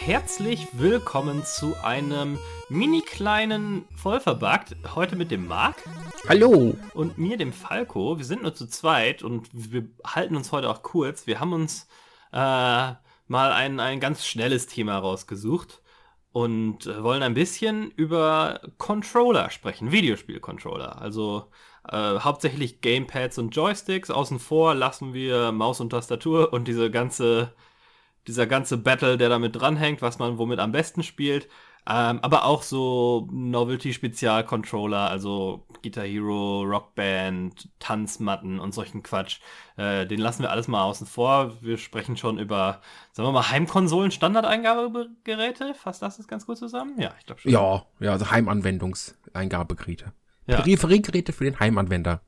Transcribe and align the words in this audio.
Herzlich 0.00 0.68
willkommen 0.72 1.44
zu 1.44 1.74
einem 1.82 2.38
mini 2.68 3.00
kleinen 3.00 3.86
Vollverbuggt. 3.96 4.76
Heute 4.94 5.16
mit 5.16 5.30
dem 5.30 5.48
Marc. 5.48 5.76
Hallo. 6.28 6.76
Und 6.92 7.16
mir, 7.16 7.36
dem 7.36 7.52
Falco. 7.52 8.18
Wir 8.18 8.24
sind 8.24 8.42
nur 8.42 8.54
zu 8.54 8.66
zweit 8.66 9.22
und 9.22 9.48
wir 9.52 9.88
halten 10.04 10.36
uns 10.36 10.52
heute 10.52 10.68
auch 10.68 10.82
kurz. 10.82 11.26
Wir 11.26 11.40
haben 11.40 11.54
uns 11.54 11.88
äh, 12.32 12.36
mal 12.36 12.98
ein, 13.28 13.80
ein 13.80 14.00
ganz 14.00 14.26
schnelles 14.26 14.66
Thema 14.66 14.98
rausgesucht 14.98 15.80
und 16.36 16.86
äh, 16.86 17.02
wollen 17.02 17.22
ein 17.22 17.32
bisschen 17.32 17.90
über 17.92 18.60
Controller 18.76 19.48
sprechen, 19.48 19.90
Videospiel-Controller. 19.90 21.00
Also 21.00 21.46
äh, 21.90 22.18
hauptsächlich 22.18 22.82
Gamepads 22.82 23.38
und 23.38 23.56
Joysticks. 23.56 24.10
Außen 24.10 24.38
vor 24.38 24.74
lassen 24.74 25.14
wir 25.14 25.50
Maus 25.52 25.80
und 25.80 25.88
Tastatur 25.90 26.52
und 26.52 26.68
diese 26.68 26.90
ganze 26.90 27.54
dieser 28.26 28.46
ganze 28.46 28.76
Battle, 28.76 29.16
der 29.16 29.30
damit 29.30 29.56
dranhängt, 29.56 30.02
was 30.02 30.18
man 30.18 30.36
womit 30.36 30.58
am 30.58 30.72
besten 30.72 31.02
spielt. 31.02 31.48
Ähm, 31.88 32.18
aber 32.22 32.44
auch 32.44 32.62
so 32.62 33.28
Novelty-Spezial-Controller, 33.30 35.08
also 35.08 35.64
Guitar 35.82 36.04
Hero, 36.04 36.62
Rockband, 36.62 37.68
Tanzmatten 37.78 38.58
und 38.58 38.74
solchen 38.74 39.04
Quatsch. 39.04 39.38
Äh, 39.76 40.06
den 40.06 40.18
lassen 40.18 40.42
wir 40.42 40.50
alles 40.50 40.66
mal 40.66 40.82
außen 40.82 41.06
vor. 41.06 41.52
Wir 41.62 41.78
sprechen 41.78 42.16
schon 42.16 42.38
über, 42.38 42.80
sagen 43.12 43.28
wir 43.28 43.32
mal, 43.32 43.50
Heimkonsolen, 43.50 44.10
Standardeingabegeräte. 44.10 45.74
Fasst 45.74 46.02
das 46.02 46.18
jetzt 46.18 46.26
ganz 46.26 46.44
gut 46.44 46.58
zusammen? 46.58 47.00
Ja, 47.00 47.12
ich 47.20 47.26
glaube 47.26 47.40
schon. 47.40 47.52
Ja, 47.52 47.84
ja, 48.00 48.12
also 48.12 48.30
Heimanwendungseingabegeräte. 48.30 50.12
Ja. 50.48 50.56
Peripheriegeräte 50.56 51.32
für 51.32 51.44
den 51.44 51.60
Heimanwender. 51.60 52.20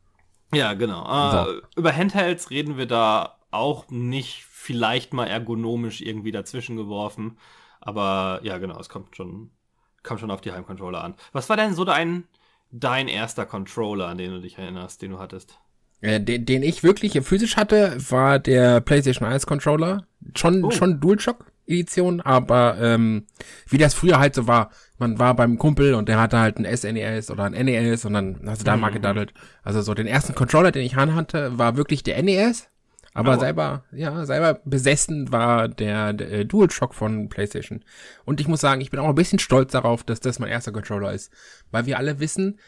Ja, 0.55 0.75
genau. 0.75 1.05
Äh, 1.05 1.45
so. 1.47 1.61
Über 1.77 1.95
Handhelds 1.95 2.51
reden 2.51 2.77
wir 2.77 2.87
da 2.87 3.39
auch 3.51 3.91
nicht 3.91 4.45
vielleicht 4.45 5.13
mal 5.15 5.27
ergonomisch 5.27 6.01
irgendwie 6.01 6.33
dazwischen 6.33 6.77
geworfen. 6.77 7.39
Aber 7.81 8.41
ja, 8.43 8.59
genau, 8.59 8.79
es 8.79 8.89
kommt 8.89 9.17
schon, 9.17 9.51
kommt 10.03 10.21
schon 10.21 10.31
auf 10.31 10.41
die 10.41 10.53
Heimcontroller 10.53 11.03
an. 11.03 11.15
Was 11.33 11.49
war 11.49 11.57
denn 11.57 11.75
so 11.75 11.85
dein, 11.85 12.25
dein 12.71 13.09
erster 13.09 13.47
Controller, 13.47 14.09
an 14.09 14.19
den 14.19 14.33
du 14.33 14.41
dich 14.41 14.59
erinnerst, 14.59 15.03
den 15.03 15.13
du 15.13 15.19
hattest? 15.19 15.59
Äh, 16.01 16.21
den, 16.21 16.47
den 16.47 16.63
ich 16.63 16.83
wirklich 16.83 17.21
physisch 17.23 17.57
hatte, 17.57 17.97
war 18.11 18.39
der 18.39 18.81
PlayStation 18.81 19.27
1 19.27 19.47
Controller. 19.47 20.07
Schon, 20.37 20.65
oh. 20.65 20.71
schon 20.71 21.01
DualShock 21.01 21.47
Edition, 21.69 22.21
aber 22.21 22.79
ähm, 22.81 23.27
wie 23.69 23.79
das 23.79 23.95
früher 23.95 24.19
halt 24.19 24.35
so 24.35 24.47
war, 24.47 24.71
man 24.99 25.19
war 25.19 25.35
beim 25.35 25.59
Kumpel 25.59 25.95
und 25.95 26.09
der 26.09 26.19
hatte 26.19 26.39
halt 26.39 26.59
ein 26.59 26.77
SNES 26.77 27.31
oder 27.31 27.45
ein 27.45 27.53
NES 27.53 28.05
und 28.05 28.15
dann 28.15 28.41
hast 28.47 28.63
du 28.63 28.65
da 28.65 28.75
mhm. 28.75 28.83
mal 28.83 28.91
gedaddelt. 28.91 29.35
Also 29.63 29.83
so 29.83 29.95
den 29.95 30.07
ersten 30.07 30.35
Controller, 30.35 30.73
den 30.73 30.85
ich 30.85 30.97
hatte, 30.97 31.59
war 31.59 31.77
wirklich 31.77 32.03
der 32.03 32.23
NES 32.23 32.69
aber 33.19 33.37
oh. 33.37 33.41
selber, 33.41 33.85
ja, 33.91 34.25
selber 34.25 34.61
besessen 34.65 35.33
war 35.33 35.67
der, 35.67 36.13
der 36.13 36.31
äh, 36.31 36.45
DualShock 36.45 36.95
von 36.95 37.29
PlayStation. 37.29 37.85
Und 38.25 38.41
ich 38.41 38.47
muss 38.47 38.61
sagen, 38.61 38.81
ich 38.81 38.91
bin 38.91 39.01
auch 39.01 39.09
ein 39.09 39.15
bisschen 39.17 39.41
stolz 39.41 39.73
darauf, 39.73 40.05
dass 40.05 40.21
das 40.21 40.39
mein 40.39 40.51
erster 40.51 40.71
Controller 40.71 41.13
ist. 41.13 41.33
Weil 41.73 41.87
wir 41.87 41.99
alle 41.99 42.21
wissen, 42.21 42.61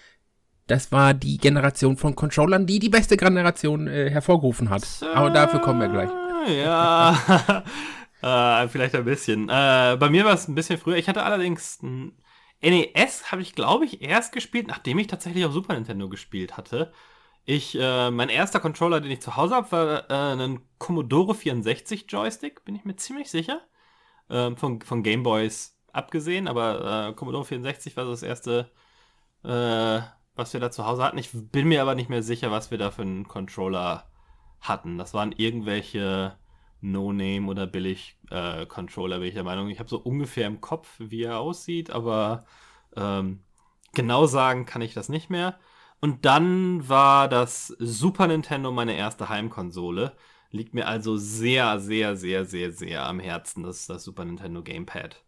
das 0.66 0.90
war 0.90 1.14
die 1.14 1.38
Generation 1.38 1.96
von 1.96 2.16
Controllern, 2.16 2.66
die 2.66 2.80
die 2.80 2.88
beste 2.88 3.16
Generation 3.16 3.86
äh, 3.86 4.10
hervorgerufen 4.10 4.70
hat. 4.70 4.82
Aber 5.14 5.30
dafür 5.30 5.60
kommen 5.60 5.80
wir 5.80 5.88
gleich. 5.88 6.10
Ja, 6.48 7.62
äh, 8.64 8.68
vielleicht 8.68 8.96
ein 8.96 9.04
bisschen. 9.04 9.48
Äh, 9.48 9.96
bei 10.00 10.10
mir 10.10 10.24
war 10.24 10.34
es 10.34 10.48
ein 10.48 10.56
bisschen 10.56 10.78
früher. 10.78 10.96
Ich 10.96 11.08
hatte 11.08 11.22
allerdings 11.22 11.80
ein 11.80 12.12
NES, 12.60 13.30
habe 13.30 13.42
ich 13.42 13.54
glaube 13.54 13.84
ich 13.84 14.02
erst 14.02 14.32
gespielt, 14.32 14.66
nachdem 14.66 14.98
ich 14.98 15.06
tatsächlich 15.06 15.44
auf 15.44 15.52
Super 15.52 15.74
Nintendo 15.74 16.08
gespielt 16.08 16.56
hatte. 16.56 16.92
Ich, 17.44 17.76
äh, 17.78 18.10
mein 18.10 18.28
erster 18.28 18.60
Controller, 18.60 19.00
den 19.00 19.10
ich 19.10 19.20
zu 19.20 19.36
Hause 19.36 19.54
habe, 19.56 19.72
war 19.72 20.10
äh, 20.10 20.42
ein 20.42 20.60
Commodore 20.78 21.34
64 21.34 22.06
Joystick, 22.08 22.64
bin 22.64 22.74
ich 22.76 22.84
mir 22.84 22.96
ziemlich 22.96 23.30
sicher. 23.30 23.60
Ähm, 24.30 24.56
von, 24.56 24.80
von 24.82 25.02
Gameboys 25.02 25.76
abgesehen, 25.92 26.48
aber 26.48 27.08
äh, 27.10 27.14
Commodore 27.14 27.44
64 27.44 27.96
war 27.96 28.04
das 28.04 28.22
erste, 28.22 28.70
äh, 29.44 30.00
was 30.36 30.52
wir 30.52 30.60
da 30.60 30.70
zu 30.70 30.86
Hause 30.86 31.02
hatten. 31.04 31.18
Ich 31.18 31.30
bin 31.32 31.68
mir 31.68 31.82
aber 31.82 31.94
nicht 31.96 32.10
mehr 32.10 32.22
sicher, 32.22 32.50
was 32.52 32.70
wir 32.70 32.78
da 32.78 32.90
für 32.90 33.02
einen 33.02 33.26
Controller 33.28 34.08
hatten. 34.60 34.98
Das 34.98 35.14
waren 35.14 35.32
irgendwelche 35.32 36.36
No-Name 36.80 37.48
oder 37.48 37.66
Billig-Controller, 37.66 39.18
bin 39.18 39.28
ich 39.28 39.34
der 39.34 39.44
Meinung. 39.44 39.68
Ich 39.68 39.78
habe 39.80 39.88
so 39.88 39.98
ungefähr 39.98 40.46
im 40.46 40.60
Kopf, 40.60 40.96
wie 40.98 41.24
er 41.24 41.40
aussieht, 41.40 41.90
aber 41.90 42.46
ähm, 42.96 43.42
genau 43.94 44.26
sagen 44.26 44.66
kann 44.66 44.82
ich 44.82 44.94
das 44.94 45.08
nicht 45.08 45.30
mehr. 45.30 45.58
Und 46.00 46.24
dann 46.24 46.88
war 46.88 47.28
das 47.28 47.68
Super 47.78 48.26
Nintendo 48.26 48.72
meine 48.72 48.96
erste 48.96 49.28
Heimkonsole. 49.28 50.16
Liegt 50.50 50.74
mir 50.74 50.86
also 50.86 51.16
sehr, 51.16 51.78
sehr, 51.78 52.16
sehr, 52.16 52.44
sehr, 52.44 52.72
sehr 52.72 53.06
am 53.06 53.20
Herzen, 53.20 53.62
das, 53.62 53.86
das 53.86 54.02
Super 54.02 54.24
Nintendo 54.24 54.62
Gamepad. 54.62 55.22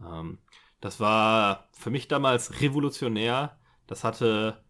Ähm, 0.00 0.38
das 0.80 1.00
war 1.00 1.68
für 1.72 1.90
mich 1.90 2.08
damals 2.08 2.60
revolutionär. 2.60 3.58
Das 3.86 4.04
hatte 4.04 4.62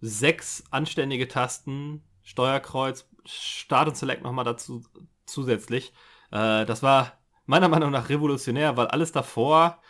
sechs 0.00 0.64
anständige 0.70 1.28
Tasten, 1.28 2.02
Steuerkreuz, 2.22 3.08
Start 3.24 3.88
und 3.88 3.96
Select 3.96 4.22
nochmal 4.22 4.44
dazu 4.44 4.82
zusätzlich. 5.26 5.92
Äh, 6.30 6.64
das 6.66 6.82
war 6.82 7.12
meiner 7.44 7.68
Meinung 7.68 7.90
nach 7.90 8.08
revolutionär, 8.08 8.76
weil 8.76 8.88
alles 8.88 9.12
davor 9.12 9.80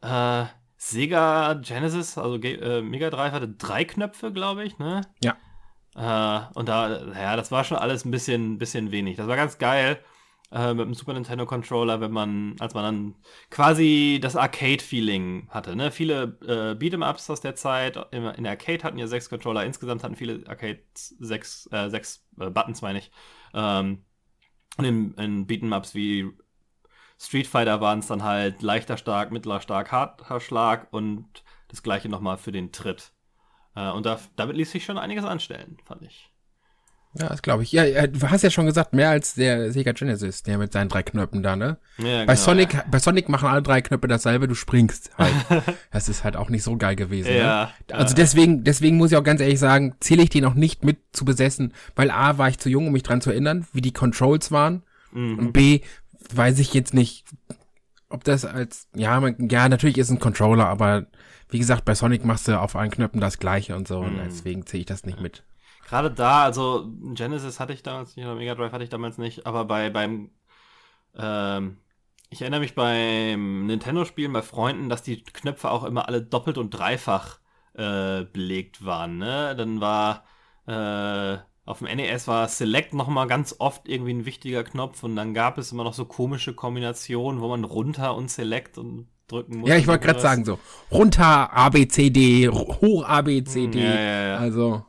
äh, 0.00 0.46
Sega 0.86 1.54
Genesis, 1.54 2.18
also 2.18 2.36
äh, 2.36 2.82
Mega 2.82 3.08
Drive 3.08 3.32
hatte 3.32 3.48
drei 3.48 3.86
Knöpfe, 3.86 4.32
glaube 4.32 4.64
ich, 4.64 4.78
ne? 4.78 5.00
Ja. 5.22 5.36
Äh, 5.96 6.58
und 6.58 6.68
da, 6.68 7.06
ja, 7.14 7.36
das 7.36 7.50
war 7.50 7.64
schon 7.64 7.78
alles 7.78 8.04
ein 8.04 8.10
bisschen, 8.10 8.58
bisschen 8.58 8.90
wenig. 8.90 9.16
Das 9.16 9.26
war 9.26 9.36
ganz 9.36 9.56
geil 9.56 9.98
äh, 10.52 10.74
mit 10.74 10.84
dem 10.84 10.92
Super 10.92 11.14
Nintendo 11.14 11.46
Controller, 11.46 12.02
wenn 12.02 12.10
man, 12.10 12.56
als 12.60 12.74
man 12.74 12.84
dann 12.84 13.14
quasi 13.48 14.18
das 14.20 14.36
Arcade-Feeling 14.36 15.48
hatte, 15.48 15.74
ne? 15.74 15.90
Viele 15.90 16.38
äh, 16.42 16.78
Beat'em-Ups 16.78 17.30
aus 17.30 17.40
der 17.40 17.54
Zeit 17.54 17.96
in, 18.10 18.24
in 18.26 18.44
der 18.44 18.52
Arcade 18.52 18.82
hatten 18.82 18.98
ja 18.98 19.06
sechs 19.06 19.30
Controller, 19.30 19.64
insgesamt 19.64 20.04
hatten 20.04 20.16
viele 20.16 20.46
Arcades 20.46 21.14
sechs, 21.18 21.66
äh, 21.72 21.88
sechs 21.88 22.26
äh, 22.38 22.50
Buttons, 22.50 22.82
meine 22.82 22.98
ich. 22.98 23.10
Ähm, 23.54 24.04
und 24.76 24.84
in, 24.84 25.14
in 25.14 25.46
Beat'em-Ups 25.46 25.94
wie 25.94 26.30
Street 27.24 27.46
Fighter 27.46 27.80
waren 27.80 28.00
es 28.00 28.06
dann 28.06 28.22
halt 28.22 28.62
leichter 28.62 28.96
stark, 28.96 29.32
mittler 29.32 29.60
stark, 29.60 29.92
harter 29.92 30.40
Schlag 30.40 30.88
und 30.92 31.26
das 31.68 31.82
gleiche 31.82 32.08
nochmal 32.08 32.36
für 32.36 32.52
den 32.52 32.72
Tritt. 32.72 33.12
Äh, 33.74 33.90
und 33.90 34.06
da, 34.06 34.18
damit 34.36 34.56
ließ 34.56 34.70
sich 34.70 34.84
schon 34.84 34.98
einiges 34.98 35.24
anstellen, 35.24 35.78
fand 35.84 36.02
ich. 36.02 36.30
Ja, 37.16 37.28
das 37.28 37.42
glaube 37.42 37.62
ich. 37.62 37.70
Ja, 37.70 38.08
du 38.08 38.28
hast 38.28 38.42
ja 38.42 38.50
schon 38.50 38.66
gesagt, 38.66 38.92
mehr 38.92 39.10
als 39.10 39.34
der 39.34 39.70
Sega 39.70 39.92
Genesis, 39.92 40.42
der 40.42 40.58
mit 40.58 40.72
seinen 40.72 40.88
drei 40.88 41.04
Knöpfen 41.04 41.44
da, 41.44 41.54
ne? 41.54 41.78
Ja, 41.98 42.24
bei 42.24 42.34
genau, 42.34 42.34
Sonic, 42.34 42.74
ja. 42.74 42.84
bei 42.90 42.98
Sonic 42.98 43.28
machen 43.28 43.48
alle 43.48 43.62
drei 43.62 43.82
Knöpfe 43.82 44.08
dasselbe, 44.08 44.48
du 44.48 44.56
springst 44.56 45.12
halt. 45.16 45.32
das 45.92 46.08
ist 46.08 46.24
halt 46.24 46.36
auch 46.36 46.50
nicht 46.50 46.64
so 46.64 46.76
geil 46.76 46.96
gewesen. 46.96 47.28
Ne? 47.28 47.38
Ja, 47.38 47.72
ne? 47.88 47.94
Also 47.94 48.16
deswegen, 48.16 48.64
deswegen 48.64 48.96
muss 48.96 49.12
ich 49.12 49.16
auch 49.16 49.22
ganz 49.22 49.40
ehrlich 49.40 49.60
sagen, 49.60 49.94
zähle 50.00 50.24
ich 50.24 50.30
den 50.30 50.44
auch 50.44 50.54
nicht 50.54 50.84
mit 50.84 50.98
zu 51.12 51.24
besessen, 51.24 51.72
weil 51.94 52.10
A 52.10 52.36
war 52.38 52.48
ich 52.48 52.58
zu 52.58 52.68
jung, 52.68 52.88
um 52.88 52.92
mich 52.92 53.04
dran 53.04 53.20
zu 53.20 53.30
erinnern, 53.30 53.64
wie 53.72 53.80
die 53.80 53.92
Controls 53.92 54.50
waren. 54.50 54.82
Mhm. 55.12 55.38
Und 55.38 55.52
B 55.52 55.82
weiß 56.32 56.58
ich 56.58 56.74
jetzt 56.74 56.94
nicht, 56.94 57.24
ob 58.08 58.24
das 58.24 58.44
als, 58.44 58.88
ja, 58.94 59.18
man, 59.20 59.48
ja, 59.50 59.68
natürlich 59.68 59.98
ist 59.98 60.10
ein 60.10 60.20
Controller, 60.20 60.66
aber 60.66 61.06
wie 61.48 61.58
gesagt, 61.58 61.84
bei 61.84 61.94
Sonic 61.94 62.24
machst 62.24 62.48
du 62.48 62.58
auf 62.58 62.76
allen 62.76 62.90
Knöpfen 62.90 63.20
das 63.20 63.38
gleiche 63.38 63.76
und 63.76 63.88
so, 63.88 64.00
mm. 64.00 64.04
und 64.04 64.14
mhm. 64.14 64.24
deswegen 64.24 64.66
ziehe 64.66 64.80
ich 64.80 64.86
das 64.86 65.04
nicht 65.04 65.20
mit. 65.20 65.44
Gerade 65.88 66.10
da, 66.10 66.44
also 66.44 66.90
Genesis 67.14 67.60
hatte 67.60 67.72
ich 67.72 67.82
damals 67.82 68.16
nicht, 68.16 68.24
oder 68.24 68.36
Mega 68.36 68.54
Drive 68.54 68.72
hatte 68.72 68.84
ich 68.84 68.90
damals 68.90 69.18
nicht, 69.18 69.46
aber 69.46 69.64
bei, 69.64 69.90
beim, 69.90 70.30
ähm, 71.16 71.78
ich 72.30 72.40
erinnere 72.40 72.60
mich 72.60 72.74
beim 72.74 73.66
Nintendo-Spielen 73.66 74.32
bei 74.32 74.42
Freunden, 74.42 74.88
dass 74.88 75.02
die 75.02 75.22
Knöpfe 75.22 75.70
auch 75.70 75.84
immer 75.84 76.08
alle 76.08 76.22
doppelt 76.22 76.58
und 76.58 76.70
dreifach 76.70 77.38
äh, 77.74 78.24
belegt 78.24 78.84
waren, 78.84 79.18
ne? 79.18 79.54
Dann 79.56 79.80
war, 79.80 80.24
äh, 80.66 81.38
auf 81.66 81.78
dem 81.78 81.88
NES 81.96 82.28
war 82.28 82.46
Select 82.48 82.92
nochmal 82.92 83.26
ganz 83.26 83.56
oft 83.58 83.88
irgendwie 83.88 84.12
ein 84.12 84.26
wichtiger 84.26 84.64
Knopf 84.64 85.02
und 85.02 85.16
dann 85.16 85.32
gab 85.32 85.56
es 85.58 85.72
immer 85.72 85.84
noch 85.84 85.94
so 85.94 86.04
komische 86.04 86.54
Kombinationen, 86.54 87.40
wo 87.40 87.48
man 87.48 87.64
runter 87.64 88.14
und 88.14 88.30
Select 88.30 88.76
und 88.76 89.08
drücken 89.28 89.58
musste. 89.58 89.72
Ja, 89.72 89.78
ich 89.78 89.86
wollte 89.86 90.06
gerade 90.06 90.20
sagen 90.20 90.44
so, 90.44 90.58
runter 90.90 91.52
ABCD, 91.52 92.48
hoch 92.48 93.04
ABCD, 93.04 93.82
ja, 93.82 93.94
ja, 93.94 94.26
ja. 94.28 94.36
also. 94.36 94.84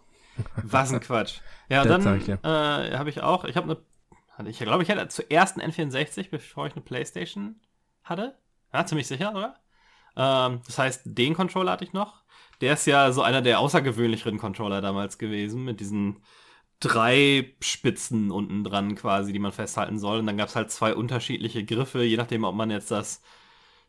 Was 0.64 0.92
ein 0.92 1.00
Quatsch. 1.00 1.40
Ja, 1.70 1.86
dann 1.86 2.06
äh, 2.06 2.98
habe 2.98 3.10
ich 3.10 3.22
auch, 3.22 3.46
ich 3.46 3.56
habe 3.56 3.82
eine, 4.38 4.50
ich 4.50 4.60
glaube, 4.60 4.84
ich 4.84 4.90
hatte 4.90 5.08
zuerst 5.08 5.58
einen 5.58 5.72
N64, 5.72 6.30
bevor 6.30 6.68
ich 6.68 6.74
eine 6.74 6.82
Playstation 6.82 7.62
hatte. 8.04 8.38
Ja, 8.74 8.86
ziemlich 8.86 9.08
sicher, 9.08 9.34
oder? 9.34 9.56
Ähm, 10.18 10.60
das 10.66 10.78
heißt, 10.78 11.02
den 11.06 11.34
Controller 11.34 11.72
hatte 11.72 11.86
ich 11.86 11.94
noch. 11.94 12.24
Der 12.60 12.74
ist 12.74 12.86
ja 12.86 13.12
so 13.14 13.22
einer 13.22 13.42
der 13.42 13.60
außergewöhnlicheren 13.60 14.38
Controller 14.38 14.82
damals 14.82 15.18
gewesen, 15.18 15.64
mit 15.64 15.80
diesen 15.80 16.22
drei 16.80 17.56
Spitzen 17.62 18.32
unten 18.32 18.64
dran 18.64 18.96
quasi, 18.96 19.34
die 19.34 19.40
man 19.40 19.52
festhalten 19.52 20.00
soll. 20.00 20.20
Und 20.20 20.28
dann 20.28 20.38
gab 20.38 20.50
es 20.50 20.56
halt 20.56 20.72
zwei 20.72 20.96
unterschiedliche 20.96 21.66
Griffe, 21.66 22.04
je 22.04 22.18
nachdem, 22.18 22.44
ob 22.44 22.56
man 22.56 22.72
jetzt 22.72 22.92
das 22.92 23.22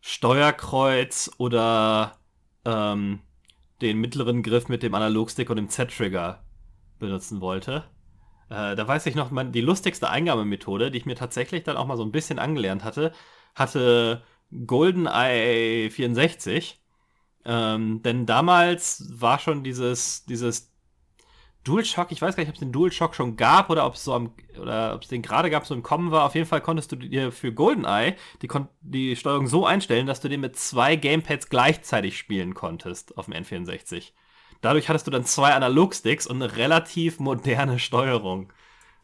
Steuerkreuz 0.01 1.31
oder 1.39 2.19
ähm, 2.65 3.21
den 3.81 3.99
mittleren 3.99 4.43
Griff 4.43 4.69
mit 4.69 4.83
dem 4.83 4.95
Analogstick 4.95 5.51
und 5.51 5.57
dem 5.57 5.69
Z-Trigger 5.69 6.45
benutzen 6.99 7.41
wollte. 7.41 7.85
Äh, 8.49 8.77
da 8.77 8.87
weiß 8.89 9.07
ich 9.07 9.15
noch, 9.15 9.31
man, 9.31 9.53
die 9.53 9.61
lustigste 9.61 10.09
Eingabemethode, 10.09 10.91
die 10.91 10.99
ich 10.99 11.07
mir 11.07 11.17
tatsächlich 11.17 11.65
dann 11.65 11.77
auch 11.77 11.87
mal 11.87 11.97
so 11.97 12.05
ein 12.05 12.13
bisschen 12.13 12.39
angelernt 12.39 12.85
hatte, 12.85 13.13
hatte 13.55 14.23
GoldenEye 14.67 15.91
64. 15.91 16.81
Ähm, 17.45 18.03
denn 18.03 18.27
damals 18.27 19.05
war 19.21 19.39
schon 19.39 19.65
dieses, 19.65 20.25
dieses 20.27 20.73
DualShock, 21.67 22.13
ich 22.13 22.23
weiß 22.23 22.37
gar 22.37 22.43
nicht, 22.43 22.51
ob 22.51 22.55
es 22.55 22.61
den 22.61 22.73
DualShock 22.73 23.15
schon 23.15 23.37
gab 23.37 23.71
oder 23.71 23.87
ob 23.87 23.95
es 23.95 24.05
so 24.05 24.15
am, 24.15 24.33
oder 24.61 24.95
ob 24.95 25.03
es 25.03 25.09
den 25.09 25.23
gerade 25.23 25.51
gab, 25.51 25.67
so 25.67 25.75
im 25.75 25.83
Kommen 25.83 26.11
war. 26.11 26.25
Auf 26.25 26.35
jeden 26.35 26.47
Fall 26.47 26.61
konntest 26.61 26.93
du 26.93 26.97
dir 26.97 27.33
für 27.33 27.53
GoldenEye 27.53 28.15
die, 28.43 28.49
die 28.83 29.17
Steuerung 29.17 29.47
so 29.47 29.67
einstellen, 29.67 30.07
dass 30.07 30.21
du 30.21 30.29
den 30.29 30.41
mit 30.41 30.57
zwei 30.57 30.97
Gamepads 30.97 31.49
gleichzeitig 31.49 32.19
spielen 32.19 32.55
konntest 32.55 33.19
auf 33.19 33.27
dem 33.27 33.35
N64. 33.35 34.13
Dadurch 34.61 34.89
hattest 34.89 35.07
du 35.07 35.11
dann 35.11 35.25
zwei 35.25 35.53
Analogsticks 35.53 36.27
und 36.27 36.43
eine 36.43 36.57
relativ 36.57 37.19
moderne 37.19 37.79
Steuerung. 37.79 38.53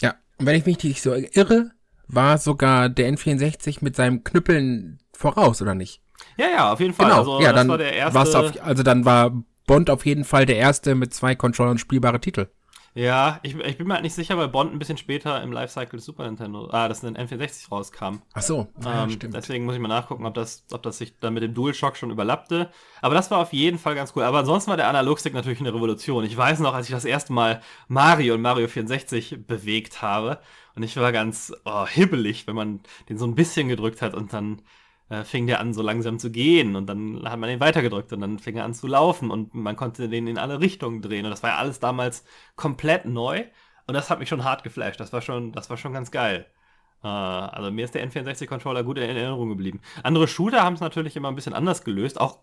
Ja, 0.00 0.14
und 0.38 0.46
wenn 0.46 0.56
ich 0.56 0.66
mich 0.66 0.82
nicht 0.82 1.02
so 1.02 1.14
irre, 1.14 1.72
war 2.08 2.38
sogar 2.38 2.88
der 2.88 3.12
N64 3.12 3.78
mit 3.80 3.96
seinem 3.96 4.24
Knüppeln 4.24 5.00
voraus, 5.12 5.60
oder 5.62 5.74
nicht? 5.74 6.00
Ja, 6.36 6.46
ja, 6.48 6.72
auf 6.72 6.80
jeden 6.80 6.94
Fall. 6.94 7.06
Genau. 7.06 7.18
Also, 7.18 7.40
ja, 7.40 7.52
dann 7.52 7.68
war 7.68 7.78
der 7.78 7.92
erste. 7.92 8.38
Auf, 8.38 8.62
also 8.62 8.82
dann 8.82 9.04
war 9.04 9.42
Bond 9.66 9.90
auf 9.90 10.06
jeden 10.06 10.24
Fall 10.24 10.46
der 10.46 10.56
erste 10.56 10.94
mit 10.94 11.14
zwei 11.14 11.34
Controllern 11.34 11.78
spielbare 11.78 12.20
Titel. 12.20 12.48
Ja, 12.94 13.40
ich, 13.42 13.56
ich, 13.56 13.78
bin 13.78 13.86
mir 13.86 13.94
halt 13.94 14.02
nicht 14.02 14.14
sicher, 14.14 14.36
weil 14.36 14.48
Bond 14.48 14.70
ein 14.70 14.78
bisschen 14.78 14.98
später 14.98 15.42
im 15.42 15.50
Lifecycle 15.50 15.96
des 15.96 16.04
Super 16.04 16.24
Nintendo, 16.24 16.68
ah, 16.72 16.88
das 16.88 17.02
in 17.02 17.14
den 17.14 17.26
N64 17.26 17.70
rauskam. 17.70 18.20
Ach 18.34 18.42
so, 18.42 18.68
ja, 18.84 19.04
ähm, 19.04 19.10
stimmt. 19.10 19.34
Deswegen 19.34 19.64
muss 19.64 19.74
ich 19.74 19.80
mal 19.80 19.88
nachgucken, 19.88 20.26
ob 20.26 20.34
das, 20.34 20.66
ob 20.72 20.82
das 20.82 20.98
sich 20.98 21.18
dann 21.18 21.32
mit 21.32 21.42
dem 21.42 21.54
DualShock 21.54 21.96
schon 21.96 22.10
überlappte. 22.10 22.70
Aber 23.00 23.14
das 23.14 23.30
war 23.30 23.38
auf 23.38 23.54
jeden 23.54 23.78
Fall 23.78 23.94
ganz 23.94 24.12
cool. 24.14 24.24
Aber 24.24 24.40
ansonsten 24.40 24.68
war 24.68 24.76
der 24.76 24.88
Analogstick 24.88 25.32
natürlich 25.32 25.60
eine 25.60 25.72
Revolution. 25.72 26.24
Ich 26.24 26.36
weiß 26.36 26.60
noch, 26.60 26.74
als 26.74 26.86
ich 26.86 26.94
das 26.94 27.06
erste 27.06 27.32
Mal 27.32 27.62
Mario 27.88 28.34
und 28.34 28.42
Mario 28.42 28.68
64 28.68 29.46
bewegt 29.46 30.02
habe 30.02 30.40
und 30.74 30.82
ich 30.82 30.94
war 30.98 31.12
ganz 31.12 31.52
oh, 31.64 31.86
hibbelig, 31.86 32.46
wenn 32.46 32.56
man 32.56 32.80
den 33.08 33.16
so 33.16 33.26
ein 33.26 33.34
bisschen 33.34 33.68
gedrückt 33.68 34.02
hat 34.02 34.14
und 34.14 34.34
dann 34.34 34.60
äh, 35.12 35.24
fing 35.24 35.46
der 35.46 35.60
an, 35.60 35.74
so 35.74 35.82
langsam 35.82 36.18
zu 36.18 36.30
gehen 36.30 36.74
und 36.74 36.86
dann 36.86 37.22
hat 37.24 37.38
man 37.38 37.50
den 37.50 37.60
weitergedrückt 37.60 38.12
und 38.14 38.20
dann 38.22 38.38
fing 38.38 38.56
er 38.56 38.64
an 38.64 38.72
zu 38.72 38.86
laufen 38.86 39.30
und 39.30 39.54
man 39.54 39.76
konnte 39.76 40.08
den 40.08 40.26
in 40.26 40.38
alle 40.38 40.60
Richtungen 40.60 41.02
drehen 41.02 41.26
und 41.26 41.30
das 41.30 41.42
war 41.42 41.50
ja 41.50 41.56
alles 41.56 41.80
damals 41.80 42.24
komplett 42.56 43.04
neu 43.04 43.44
und 43.86 43.94
das 43.94 44.08
hat 44.08 44.20
mich 44.20 44.28
schon 44.30 44.44
hart 44.44 44.64
geflasht. 44.64 45.00
Das 45.00 45.12
war 45.12 45.20
schon, 45.20 45.52
das 45.52 45.68
war 45.68 45.76
schon 45.76 45.92
ganz 45.92 46.10
geil. 46.10 46.46
Äh, 47.04 47.08
also 47.08 47.70
mir 47.70 47.84
ist 47.84 47.94
der 47.94 48.08
N64-Controller 48.08 48.84
gut 48.84 48.96
in 48.96 49.04
Erinnerung 49.04 49.50
geblieben. 49.50 49.82
Andere 50.02 50.28
Shooter 50.28 50.62
haben 50.62 50.74
es 50.74 50.80
natürlich 50.80 51.14
immer 51.14 51.28
ein 51.28 51.34
bisschen 51.34 51.54
anders 51.54 51.84
gelöst, 51.84 52.18
auch 52.18 52.38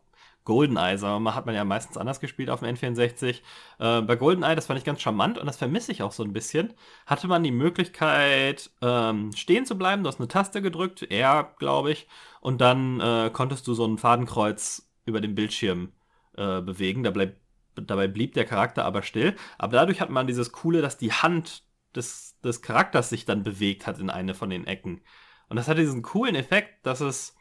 GoldenEye, 0.46 0.98
sagen 0.98 1.16
wir 1.16 1.20
mal, 1.20 1.36
hat 1.36 1.46
man 1.46 1.56
ja 1.56 1.64
meistens 1.64 1.98
anders 1.98 2.20
gespielt 2.20 2.50
auf 2.50 2.62
dem 2.62 2.76
N64. 2.76 3.42
Äh, 3.80 4.02
bei 4.02 4.16
GoldenEye, 4.16 4.56
das 4.56 4.68
fand 4.68 4.80
ich 4.80 4.86
ganz 4.86 5.02
charmant 5.02 5.38
und 5.38 5.48
das 5.48 5.58
vermisse 5.58 5.92
ich 5.92 6.04
auch 6.04 6.12
so 6.12 6.24
ein 6.24 6.34
bisschen, 6.34 6.74
hatte 7.06 7.28
man 7.28 7.44
die 7.44 7.52
Möglichkeit, 7.52 8.70
ähm, 8.82 9.32
stehen 9.36 9.66
zu 9.66 9.78
bleiben. 9.78 10.04
Du 10.04 10.08
hast 10.08 10.20
eine 10.20 10.28
Taste 10.28 10.62
gedrückt, 10.62 11.04
R, 11.12 11.54
glaube 11.58 11.92
ich, 11.92 12.08
und 12.42 12.62
dann 12.62 13.00
äh, 13.00 13.30
konntest 13.32 13.68
du 13.68 13.74
so 13.74 13.86
ein 13.86 13.98
Fadenkreuz 13.98 14.90
über 15.06 15.22
den 15.22 15.36
Bildschirm 15.36 15.94
äh, 16.38 16.62
bewegen. 16.62 17.04
Dabei, 17.04 17.36
dabei 17.76 18.08
blieb 18.08 18.34
der 18.34 18.46
Charakter 18.46 18.86
aber 18.86 19.02
still. 19.02 19.36
Aber 19.58 19.74
dadurch 19.74 20.02
hat 20.02 20.10
man 20.10 20.28
dieses 20.28 20.52
Coole, 20.52 20.82
dass 20.82 20.98
die 20.98 21.12
Hand 21.12 21.64
des, 21.96 22.40
des 22.44 22.62
Charakters 22.62 23.10
sich 23.10 23.26
dann 23.26 23.44
bewegt 23.44 23.88
hat 23.88 24.00
in 24.00 24.10
eine 24.10 24.34
von 24.34 24.50
den 24.50 24.68
Ecken. 24.68 25.02
Und 25.50 25.58
das 25.58 25.68
hatte 25.68 25.82
diesen 25.82 26.04
coolen 26.04 26.36
Effekt, 26.36 26.86
dass 26.86 27.02
es 27.02 27.36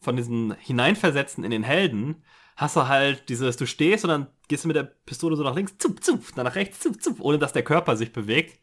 von 0.00 0.16
diesen 0.16 0.54
Hineinversetzten 0.54 1.44
in 1.44 1.50
den 1.50 1.62
Helden 1.62 2.22
hast 2.56 2.76
du 2.76 2.86
halt 2.86 3.28
dieses, 3.28 3.56
du 3.56 3.66
stehst 3.66 4.04
und 4.04 4.10
dann 4.10 4.28
gehst 4.48 4.64
du 4.64 4.68
mit 4.68 4.76
der 4.76 4.84
Pistole 4.84 5.36
so 5.36 5.42
nach 5.42 5.54
links, 5.54 5.76
zup, 5.78 6.04
zup, 6.04 6.22
dann 6.36 6.44
nach 6.44 6.54
rechts, 6.54 6.80
zup, 6.80 7.02
zup, 7.02 7.20
ohne 7.20 7.38
dass 7.38 7.52
der 7.52 7.64
Körper 7.64 7.96
sich 7.96 8.12
bewegt. 8.12 8.60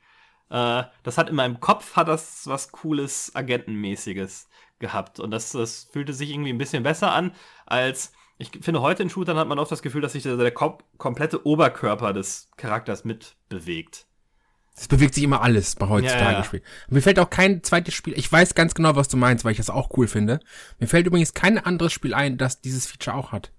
Äh, 0.49 0.83
das 1.03 1.17
hat 1.17 1.29
in 1.29 1.35
meinem 1.35 1.59
Kopf 1.59 1.95
hat 1.95 2.07
das 2.07 2.47
was 2.47 2.71
cooles 2.71 3.35
Agentenmäßiges 3.35 4.49
gehabt 4.81 5.21
und 5.21 5.31
das, 5.31 5.53
das 5.53 5.87
fühlte 5.93 6.13
sich 6.13 6.31
irgendwie 6.31 6.51
ein 6.51 6.57
bisschen 6.57 6.83
besser 6.83 7.13
an 7.13 7.31
als 7.65 8.11
ich 8.41 8.49
finde, 8.61 8.81
heute 8.81 9.03
in 9.03 9.09
Shootern 9.11 9.37
hat 9.37 9.47
man 9.47 9.59
oft 9.59 9.71
das 9.71 9.83
Gefühl, 9.83 10.01
dass 10.01 10.13
sich 10.13 10.23
der, 10.23 10.35
der 10.35 10.51
komplette 10.51 11.45
Oberkörper 11.45 12.11
des 12.11 12.49
Charakters 12.57 13.05
mitbewegt. 13.05 14.07
Es 14.75 14.87
bewegt 14.87 15.13
sich 15.13 15.23
immer 15.23 15.43
alles 15.43 15.75
bei 15.75 15.87
heutzutage 15.87 16.23
ja, 16.23 16.31
ja. 16.39 16.43
Spiel. 16.43 16.63
Mir 16.89 17.01
fällt 17.01 17.19
auch 17.19 17.29
kein 17.29 17.61
zweites 17.61 17.93
Spiel. 17.93 18.17
Ich 18.17 18.31
weiß 18.31 18.55
ganz 18.55 18.73
genau, 18.73 18.95
was 18.95 19.09
du 19.09 19.17
meinst, 19.17 19.45
weil 19.45 19.51
ich 19.51 19.59
das 19.59 19.69
auch 19.69 19.91
cool 19.95 20.07
finde. 20.07 20.39
Mir 20.79 20.87
fällt 20.87 21.05
übrigens 21.05 21.35
kein 21.35 21.59
anderes 21.59 21.93
Spiel 21.93 22.15
ein, 22.15 22.39
das 22.39 22.61
dieses 22.61 22.87
Feature 22.87 23.15
auch 23.15 23.31
hat. 23.31 23.51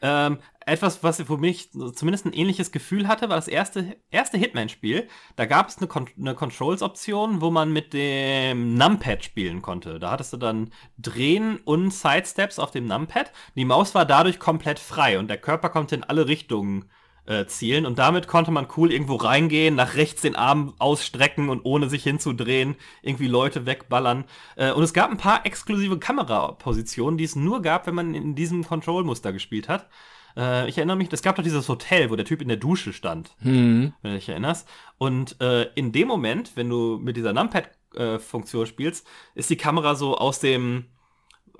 Ähm, 0.00 0.38
etwas, 0.66 1.02
was 1.02 1.20
für 1.22 1.38
mich 1.38 1.70
zumindest 1.72 2.26
ein 2.26 2.32
ähnliches 2.32 2.72
Gefühl 2.72 3.08
hatte, 3.08 3.28
war 3.28 3.36
das 3.36 3.48
erste, 3.48 3.96
erste 4.10 4.38
Hitman-Spiel. 4.38 5.08
Da 5.36 5.46
gab 5.46 5.68
es 5.68 5.78
eine, 5.78 5.86
Con 5.86 6.06
eine 6.18 6.34
Controls-Option, 6.34 7.40
wo 7.40 7.50
man 7.50 7.72
mit 7.72 7.92
dem 7.92 8.74
Numpad 8.74 9.24
spielen 9.24 9.62
konnte. 9.62 9.98
Da 9.98 10.10
hattest 10.10 10.32
du 10.32 10.36
dann 10.36 10.70
Drehen 10.98 11.58
und 11.64 11.92
Sidesteps 11.92 12.58
auf 12.58 12.70
dem 12.70 12.86
Numpad. 12.86 13.32
Die 13.56 13.64
Maus 13.64 13.94
war 13.94 14.04
dadurch 14.04 14.38
komplett 14.38 14.78
frei 14.78 15.18
und 15.18 15.28
der 15.28 15.38
Körper 15.38 15.68
konnte 15.68 15.94
in 15.94 16.04
alle 16.04 16.28
Richtungen 16.28 16.90
äh, 17.24 17.46
zielen 17.46 17.86
und 17.86 17.98
damit 17.98 18.26
konnte 18.26 18.50
man 18.50 18.66
cool 18.76 18.92
irgendwo 18.92 19.14
reingehen, 19.14 19.76
nach 19.76 19.94
rechts 19.94 20.22
den 20.22 20.34
Arm 20.34 20.74
ausstrecken 20.78 21.50
und 21.50 21.60
ohne 21.64 21.88
sich 21.88 22.02
hinzudrehen 22.02 22.76
irgendwie 23.00 23.28
Leute 23.28 23.66
wegballern. 23.66 24.24
Äh, 24.56 24.72
und 24.72 24.82
es 24.82 24.92
gab 24.92 25.10
ein 25.10 25.18
paar 25.18 25.46
exklusive 25.46 25.98
Kamerapositionen, 25.98 27.18
die 27.18 27.24
es 27.24 27.36
nur 27.36 27.62
gab, 27.62 27.86
wenn 27.86 27.94
man 27.94 28.14
in 28.14 28.34
diesem 28.34 28.64
Control-Muster 28.64 29.32
gespielt 29.32 29.68
hat. 29.68 29.88
Äh, 30.36 30.68
ich 30.68 30.78
erinnere 30.78 30.96
mich, 30.96 31.12
es 31.12 31.22
gab 31.22 31.36
doch 31.36 31.42
dieses 31.42 31.68
Hotel, 31.68 32.10
wo 32.10 32.16
der 32.16 32.24
Typ 32.24 32.42
in 32.42 32.48
der 32.48 32.56
Dusche 32.56 32.92
stand, 32.92 33.34
mhm. 33.40 33.92
wenn 34.02 34.12
du 34.12 34.18
dich 34.18 34.28
erinnerst. 34.28 34.68
Und 34.98 35.40
äh, 35.40 35.70
in 35.74 35.92
dem 35.92 36.08
Moment, 36.08 36.52
wenn 36.56 36.68
du 36.68 36.98
mit 37.00 37.16
dieser 37.16 37.32
Numpad-Funktion 37.32 38.66
spielst, 38.66 39.06
ist 39.34 39.50
die 39.50 39.56
Kamera 39.56 39.94
so 39.94 40.16
aus 40.16 40.40
dem 40.40 40.86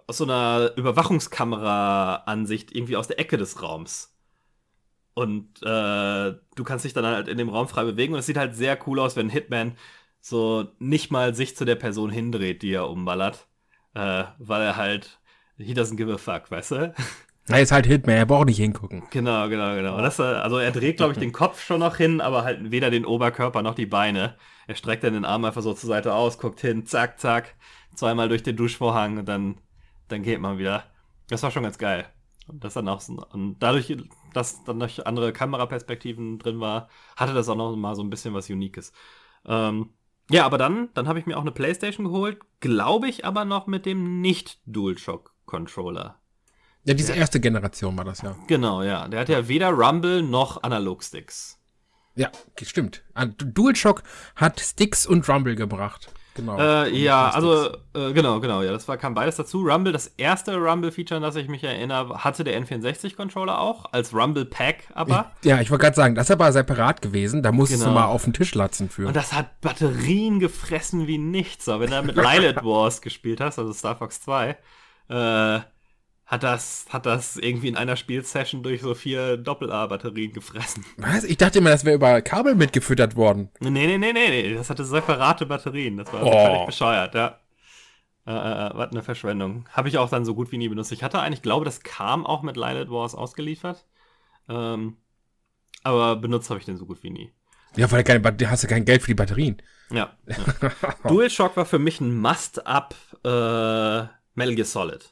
aus 0.08 0.18
so 0.18 0.24
einer 0.24 0.72
Überwachungskamera-Ansicht 0.76 2.74
irgendwie 2.74 2.96
aus 2.96 3.06
der 3.06 3.20
Ecke 3.20 3.38
des 3.38 3.62
Raums 3.62 4.12
und 5.14 5.62
äh, 5.62 6.34
du 6.54 6.64
kannst 6.64 6.84
dich 6.84 6.94
dann 6.94 7.04
halt 7.04 7.28
in 7.28 7.38
dem 7.38 7.48
Raum 7.50 7.68
frei 7.68 7.84
bewegen 7.84 8.14
und 8.14 8.20
es 8.20 8.26
sieht 8.26 8.36
halt 8.36 8.54
sehr 8.54 8.78
cool 8.86 8.98
aus, 8.98 9.16
wenn 9.16 9.28
Hitman 9.28 9.76
so 10.20 10.68
nicht 10.78 11.10
mal 11.10 11.34
sich 11.34 11.56
zu 11.56 11.64
der 11.64 11.76
Person 11.76 12.10
hindreht, 12.10 12.62
die 12.62 12.72
er 12.72 12.88
umballert. 12.88 13.46
Äh, 13.94 14.24
weil 14.38 14.62
er 14.62 14.76
halt, 14.76 15.20
he 15.58 15.74
doesn't 15.74 15.96
give 15.96 16.12
a 16.12 16.16
fuck, 16.16 16.50
weißt 16.50 16.70
du? 16.70 16.94
Er 17.48 17.60
ist 17.60 17.72
halt 17.72 17.86
Hitman, 17.86 18.16
er 18.16 18.26
braucht 18.26 18.46
nicht 18.46 18.58
hingucken. 18.58 19.02
Genau, 19.10 19.48
genau, 19.48 19.74
genau. 19.74 20.00
Das, 20.00 20.18
äh, 20.18 20.22
also 20.22 20.58
er 20.58 20.70
dreht, 20.70 20.98
glaube 20.98 21.12
ich, 21.12 21.18
den 21.18 21.32
Kopf 21.32 21.62
schon 21.62 21.80
noch 21.80 21.96
hin, 21.96 22.20
aber 22.20 22.44
halt 22.44 22.70
weder 22.70 22.90
den 22.90 23.04
Oberkörper 23.04 23.62
noch 23.62 23.74
die 23.74 23.86
Beine. 23.86 24.36
Er 24.68 24.76
streckt 24.76 25.02
dann 25.02 25.14
den 25.14 25.24
Arm 25.24 25.44
einfach 25.44 25.62
so 25.62 25.74
zur 25.74 25.88
Seite 25.88 26.14
aus, 26.14 26.38
guckt 26.38 26.60
hin, 26.60 26.86
zack, 26.86 27.18
zack, 27.18 27.56
zweimal 27.94 28.28
durch 28.28 28.44
den 28.44 28.56
Duschvorhang 28.56 29.18
und 29.18 29.28
dann, 29.28 29.58
dann 30.08 30.22
geht 30.22 30.40
man 30.40 30.58
wieder. 30.58 30.84
Das 31.28 31.42
war 31.42 31.50
schon 31.50 31.64
ganz 31.64 31.78
geil. 31.78 32.06
Und 32.46 32.62
das 32.62 32.74
dann 32.74 32.88
auch 32.88 33.00
so, 33.00 33.24
und 33.32 33.58
dadurch, 33.58 33.96
dass 34.34 34.62
dann 34.64 34.78
noch 34.78 35.04
andere 35.04 35.32
Kameraperspektiven 35.32 36.38
drin 36.38 36.60
war, 36.60 36.88
hatte 37.16 37.34
das 37.34 37.48
auch 37.48 37.56
noch 37.56 37.74
mal 37.74 37.96
so 37.96 38.02
ein 38.02 38.10
bisschen 38.10 38.34
was 38.34 38.50
Unikes. 38.50 38.92
Ähm, 39.46 39.90
ja, 40.30 40.46
aber 40.46 40.58
dann, 40.58 40.90
dann 40.94 41.08
habe 41.08 41.18
ich 41.18 41.26
mir 41.26 41.36
auch 41.36 41.42
eine 41.42 41.50
Playstation 41.50 42.06
geholt, 42.06 42.38
glaube 42.60 43.08
ich 43.08 43.24
aber 43.24 43.44
noch 43.44 43.66
mit 43.66 43.84
dem 43.84 44.20
Nicht-DualShock-Controller. 44.20 46.21
Ja, 46.84 46.94
diese 46.94 47.12
erste 47.12 47.38
Generation 47.38 47.96
war 47.96 48.04
das 48.04 48.22
ja. 48.22 48.34
Genau, 48.48 48.82
ja. 48.82 49.06
Der 49.08 49.20
hat 49.20 49.28
ja 49.28 49.46
weder 49.46 49.70
Rumble 49.70 50.22
noch 50.22 50.62
Analog-Sticks. 50.62 51.58
Ja, 52.14 52.30
stimmt. 52.60 53.02
Ah, 53.14 53.26
DualShock 53.26 54.02
hat 54.36 54.60
Sticks 54.60 55.06
und 55.06 55.28
Rumble 55.28 55.54
gebracht. 55.54 56.10
Genau. 56.34 56.58
Äh, 56.58 56.96
ja, 56.96 57.28
also 57.28 57.76
äh, 57.94 58.12
genau, 58.14 58.40
genau, 58.40 58.62
ja, 58.62 58.72
das 58.72 58.88
war, 58.88 58.96
kam 58.96 59.14
beides 59.14 59.36
dazu. 59.36 59.62
Rumble, 59.62 59.92
das 59.92 60.06
erste 60.16 60.56
Rumble-Feature, 60.56 61.16
an 61.16 61.22
das 61.22 61.36
ich 61.36 61.48
mich 61.48 61.62
erinnere, 61.62 62.24
hatte 62.24 62.42
der 62.42 62.58
N64-Controller 62.62 63.60
auch, 63.60 63.92
als 63.92 64.14
Rumble 64.14 64.46
Pack 64.46 64.84
aber. 64.94 65.32
Ich, 65.42 65.48
ja, 65.48 65.60
ich 65.60 65.70
wollte 65.70 65.82
gerade 65.84 65.96
sagen, 65.96 66.14
das 66.14 66.26
ist 66.26 66.30
aber 66.30 66.50
separat 66.52 67.02
gewesen, 67.02 67.42
da 67.42 67.52
musstest 67.52 67.82
genau. 67.82 67.94
du 67.94 68.00
mal 68.00 68.06
auf 68.06 68.24
den 68.24 68.32
Tisch 68.32 68.54
latzen 68.54 68.88
für. 68.88 69.08
Und 69.08 69.16
das 69.16 69.34
hat 69.34 69.60
Batterien 69.60 70.40
gefressen 70.40 71.06
wie 71.06 71.18
nichts. 71.18 71.68
Aber 71.68 71.84
wenn 71.84 71.90
du 71.90 72.02
mit 72.02 72.16
Lilith 72.16 72.64
Wars 72.64 73.02
gespielt 73.02 73.40
hast, 73.40 73.58
also 73.58 73.72
Star 73.74 73.96
Fox 73.96 74.22
2, 74.22 74.56
äh, 75.08 75.60
hat 76.32 76.42
das, 76.42 76.86
hat 76.88 77.04
das 77.04 77.36
irgendwie 77.36 77.68
in 77.68 77.76
einer 77.76 77.94
Spielsession 77.94 78.62
durch 78.62 78.80
so 78.80 78.94
vier 78.94 79.36
Doppel-A-Batterien 79.36 80.32
gefressen. 80.32 80.82
Was? 80.96 81.24
Ich 81.24 81.36
dachte 81.36 81.58
immer, 81.58 81.68
das 81.68 81.84
wäre 81.84 81.96
über 81.96 82.22
Kabel 82.22 82.54
mitgefüttert 82.54 83.16
worden. 83.16 83.50
Nee, 83.60 83.68
nee, 83.68 83.98
nee, 83.98 84.14
nee, 84.14 84.28
nee. 84.28 84.54
Das 84.54 84.70
hatte 84.70 84.86
separate 84.86 85.44
Batterien. 85.44 85.98
Das 85.98 86.10
war 86.10 86.22
oh. 86.24 86.46
völlig 86.46 86.64
bescheuert, 86.64 87.14
ja. 87.14 87.38
Äh, 88.26 88.32
äh, 88.32 88.66
äh, 88.66 88.70
was 88.72 88.92
eine 88.92 89.02
Verschwendung. 89.02 89.68
Habe 89.72 89.90
ich 89.90 89.98
auch 89.98 90.08
dann 90.08 90.24
so 90.24 90.34
gut 90.34 90.50
wie 90.52 90.56
nie 90.56 90.70
benutzt. 90.70 90.90
Ich 90.90 91.02
hatte 91.02 91.20
eigentlich, 91.20 91.42
glaube, 91.42 91.66
das 91.66 91.82
kam 91.82 92.24
auch 92.24 92.40
mit 92.40 92.56
Lilith 92.56 92.88
Wars 92.88 93.14
ausgeliefert. 93.14 93.84
Ähm, 94.48 94.96
aber 95.82 96.16
benutzt 96.16 96.48
habe 96.48 96.60
ich 96.60 96.64
den 96.64 96.78
so 96.78 96.86
gut 96.86 97.02
wie 97.02 97.10
nie. 97.10 97.30
Ja, 97.76 97.90
weil 97.92 98.04
keine, 98.04 98.22
hast 98.48 98.64
du 98.64 98.68
kein 98.68 98.86
Geld 98.86 99.02
für 99.02 99.08
die 99.08 99.16
Batterien. 99.16 99.60
Ja. 99.90 100.16
ja. 100.26 100.94
DualShock 101.06 101.58
war 101.58 101.66
für 101.66 101.78
mich 101.78 102.00
ein 102.00 102.18
Must-up 102.18 102.94
äh, 103.22 104.06
Metal 104.34 104.54
Gear 104.54 104.64
Solid. 104.64 105.11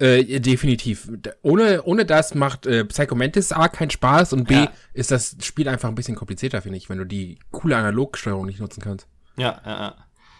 Äh, 0.00 0.40
definitiv. 0.40 1.10
Ohne, 1.42 1.82
ohne 1.82 2.06
das 2.06 2.34
macht 2.34 2.64
äh, 2.64 2.86
Psycho 2.86 3.14
Mantis 3.14 3.52
A 3.52 3.68
keinen 3.68 3.90
Spaß 3.90 4.32
und 4.32 4.48
B 4.48 4.54
ja. 4.54 4.72
ist 4.94 5.10
das 5.10 5.36
Spiel 5.42 5.68
einfach 5.68 5.90
ein 5.90 5.94
bisschen 5.94 6.16
komplizierter, 6.16 6.62
finde 6.62 6.78
ich, 6.78 6.88
wenn 6.88 6.96
du 6.96 7.04
die 7.04 7.38
coole 7.50 7.76
Analogsteuerung 7.76 8.46
nicht 8.46 8.60
nutzen 8.60 8.80
kannst. 8.80 9.06
Ja, 9.36 9.60
ja, 9.64 9.80
ja. 9.80 9.94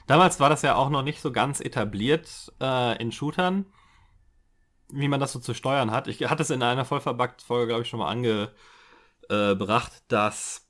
Damals 0.07 0.41
war 0.41 0.49
das 0.49 0.63
ja 0.63 0.77
auch 0.77 0.89
noch 0.89 1.03
nicht 1.03 1.21
so 1.21 1.31
ganz 1.31 1.61
etabliert 1.61 2.51
äh, 2.59 3.01
in 3.03 3.13
Shootern, 3.13 3.67
wie 4.89 5.09
man 5.09 5.21
das 5.21 5.33
so 5.33 5.39
zu 5.39 5.53
steuern 5.53 5.91
hat. 5.91 6.09
Ich 6.09 6.25
hatte 6.25 6.43
es 6.43 6.49
in 6.49 6.63
einer 6.63 6.87
Vollverbuggt-Folge, 6.87 7.67
glaube 7.67 7.83
ich, 7.83 7.89
schon 7.89 8.01
mal 8.01 8.09
angebracht, 8.09 9.93
dass 10.09 10.67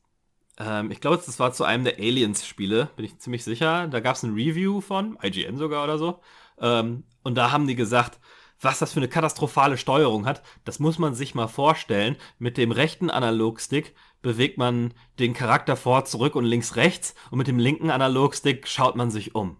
ähm, 0.58 0.90
ich 0.90 1.00
glaube, 1.00 1.22
das 1.24 1.38
war 1.38 1.52
zu 1.52 1.62
einem 1.62 1.84
der 1.84 1.98
Aliens-Spiele, 1.98 2.90
bin 2.96 3.04
ich 3.04 3.20
ziemlich 3.20 3.44
sicher. 3.44 3.86
Da 3.86 4.00
gab 4.00 4.16
es 4.16 4.24
ein 4.24 4.34
Review 4.34 4.80
von, 4.80 5.16
IGN 5.22 5.58
sogar 5.58 5.84
oder 5.84 5.96
so. 5.96 6.20
Ähm, 6.60 7.04
und 7.22 7.36
da 7.36 7.52
haben 7.52 7.68
die 7.68 7.76
gesagt, 7.76 8.18
was 8.60 8.78
das 8.78 8.92
für 8.92 9.00
eine 9.00 9.08
katastrophale 9.08 9.78
Steuerung 9.78 10.26
hat, 10.26 10.42
das 10.64 10.78
muss 10.78 10.98
man 10.98 11.14
sich 11.14 11.34
mal 11.34 11.48
vorstellen. 11.48 12.16
Mit 12.38 12.58
dem 12.58 12.72
rechten 12.72 13.10
Analogstick 13.10 13.94
bewegt 14.22 14.58
man 14.58 14.92
den 15.18 15.32
Charakter 15.32 15.76
vor, 15.76 16.04
zurück 16.04 16.36
und 16.36 16.44
links, 16.44 16.76
rechts 16.76 17.14
und 17.30 17.38
mit 17.38 17.48
dem 17.48 17.58
linken 17.58 17.90
Analogstick 17.90 18.68
schaut 18.68 18.96
man 18.96 19.10
sich 19.10 19.34
um. 19.34 19.56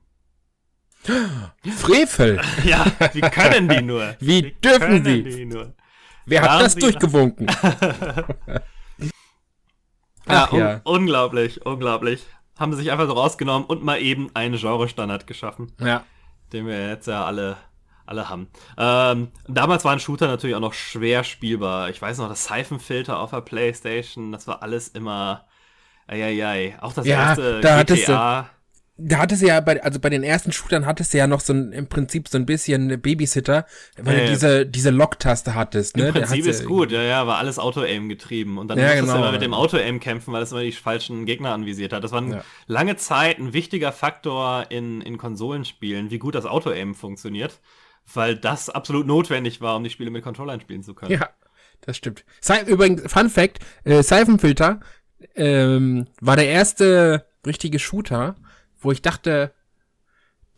Frevel! 1.07 2.41
ja, 2.65 2.85
wie 3.15 3.23
können 3.23 3.69
die 3.69 3.83
nur? 3.83 4.17
Wie, 4.21 4.45
wie 4.45 4.53
dürfen 4.53 5.05
sie? 5.05 5.49
Wer 6.27 6.43
hat 6.43 6.61
das 6.61 6.75
durchgewunken? 6.77 7.47
ja, 10.29 10.49
ja. 10.53 10.75
Un 10.75 10.81
unglaublich, 10.85 11.65
unglaublich. 11.65 12.27
Haben 12.59 12.73
sie 12.73 12.83
sich 12.83 12.93
einfach 12.93 13.07
so 13.07 13.15
rausgenommen 13.15 13.67
und 13.67 13.83
mal 13.83 14.01
eben 14.01 14.31
einen 14.35 14.57
Genre-Standard 14.57 15.27
geschaffen. 15.27 15.73
Ja. 15.81 16.05
Den 16.53 16.67
wir 16.67 16.89
jetzt 16.89 17.07
ja 17.07 17.25
alle 17.25 17.57
alle 18.11 18.29
haben. 18.29 18.49
Ähm, 18.77 19.29
damals 19.49 19.85
waren 19.85 20.01
Shooter 20.01 20.27
natürlich 20.27 20.57
auch 20.57 20.61
noch 20.61 20.75
schwer 20.75 21.25
spielbar. 21.25 21.91
Ich 21.91 22.03
weiß 22.03 22.19
noch, 22.19 22.29
das 22.29 22.45
Seifenfilter 22.45 23.19
auf 23.19 23.31
der 23.31 23.41
Playstation, 23.41 24.33
das 24.33 24.47
war 24.47 24.63
alles 24.63 24.89
immer. 24.89 25.47
Eieiei. 26.11 26.77
Auch 26.81 26.93
das 26.93 27.07
ja, 27.07 27.29
erste 27.29 27.61
da 27.61 27.83
GTA. 27.85 28.51
Da 29.03 29.17
hattest 29.17 29.41
du 29.41 29.47
ja 29.47 29.61
bei, 29.61 29.83
also 29.83 29.99
bei 29.99 30.11
den 30.11 30.23
ersten 30.23 30.53
Shootern 30.53 30.85
hattest 30.85 31.15
du 31.15 31.19
ja 31.19 31.27
noch 31.27 31.41
so 31.41 31.55
ein, 31.55 31.73
im 31.73 31.87
Prinzip 31.87 32.29
so 32.29 32.37
ein 32.37 32.45
bisschen 32.45 33.01
Babysitter, 33.01 33.65
weil 33.97 34.15
äh, 34.15 34.25
du 34.25 34.31
diese, 34.31 34.67
diese 34.67 34.91
Lock-Taste 34.91 35.55
hattest, 35.55 35.97
ne? 35.97 36.09
Im 36.09 36.13
Prinzip 36.13 36.45
ist 36.45 36.67
gut, 36.67 36.93
ja, 36.93 37.03
ja, 37.03 37.27
war 37.27 37.39
alles 37.39 37.59
Auto-Aim 37.59 38.11
getrieben. 38.11 38.59
Und 38.59 38.69
dann 38.69 38.77
ja, 38.77 38.85
musstest 38.85 39.05
genau, 39.05 39.15
du 39.15 39.19
immer 39.21 39.33
mit 39.33 39.41
dem 39.41 39.55
Auto-Aim 39.55 40.01
kämpfen, 40.01 40.35
weil 40.35 40.43
es 40.43 40.53
immer 40.53 40.63
die 40.63 40.73
falschen 40.73 41.25
Gegner 41.25 41.55
anvisiert 41.55 41.95
hat. 41.95 42.05
Das 42.05 42.13
war 42.13 42.23
ja. 42.23 42.45
lange 42.67 42.97
Zeit 42.97 43.39
ein 43.39 43.55
wichtiger 43.55 43.93
Faktor 43.93 44.67
in, 44.69 45.01
in 45.01 45.17
Konsolenspielen, 45.17 46.11
wie 46.11 46.19
gut 46.19 46.35
das 46.35 46.45
Auto-Aim 46.45 46.95
funktioniert 46.95 47.59
weil 48.13 48.37
das 48.37 48.71
absolut 48.71 49.07
notwendig 49.07 49.61
war, 49.61 49.77
um 49.77 49.85
die 49.85 49.91
Spiele 49.91 50.11
mit 50.11 50.23
Controllern 50.25 50.61
spielen 50.61 50.83
zu 50.83 50.95
können. 50.95 51.13
Ja, 51.13 51.31
das 51.83 51.97
stimmt. 51.97 52.25
Übrigens, 52.67 53.11
Fun 53.13 53.31
Fact, 53.31 53.59
äh, 53.85 54.03
Seifenfilter 54.03 54.81
ähm, 55.35 56.07
war 56.21 56.37
der 56.37 56.49
erste 56.49 57.27
richtige 57.47 57.79
Shooter, 57.79 58.37
wo 58.81 58.93
ich 58.93 59.03
dachte, 59.03 59.53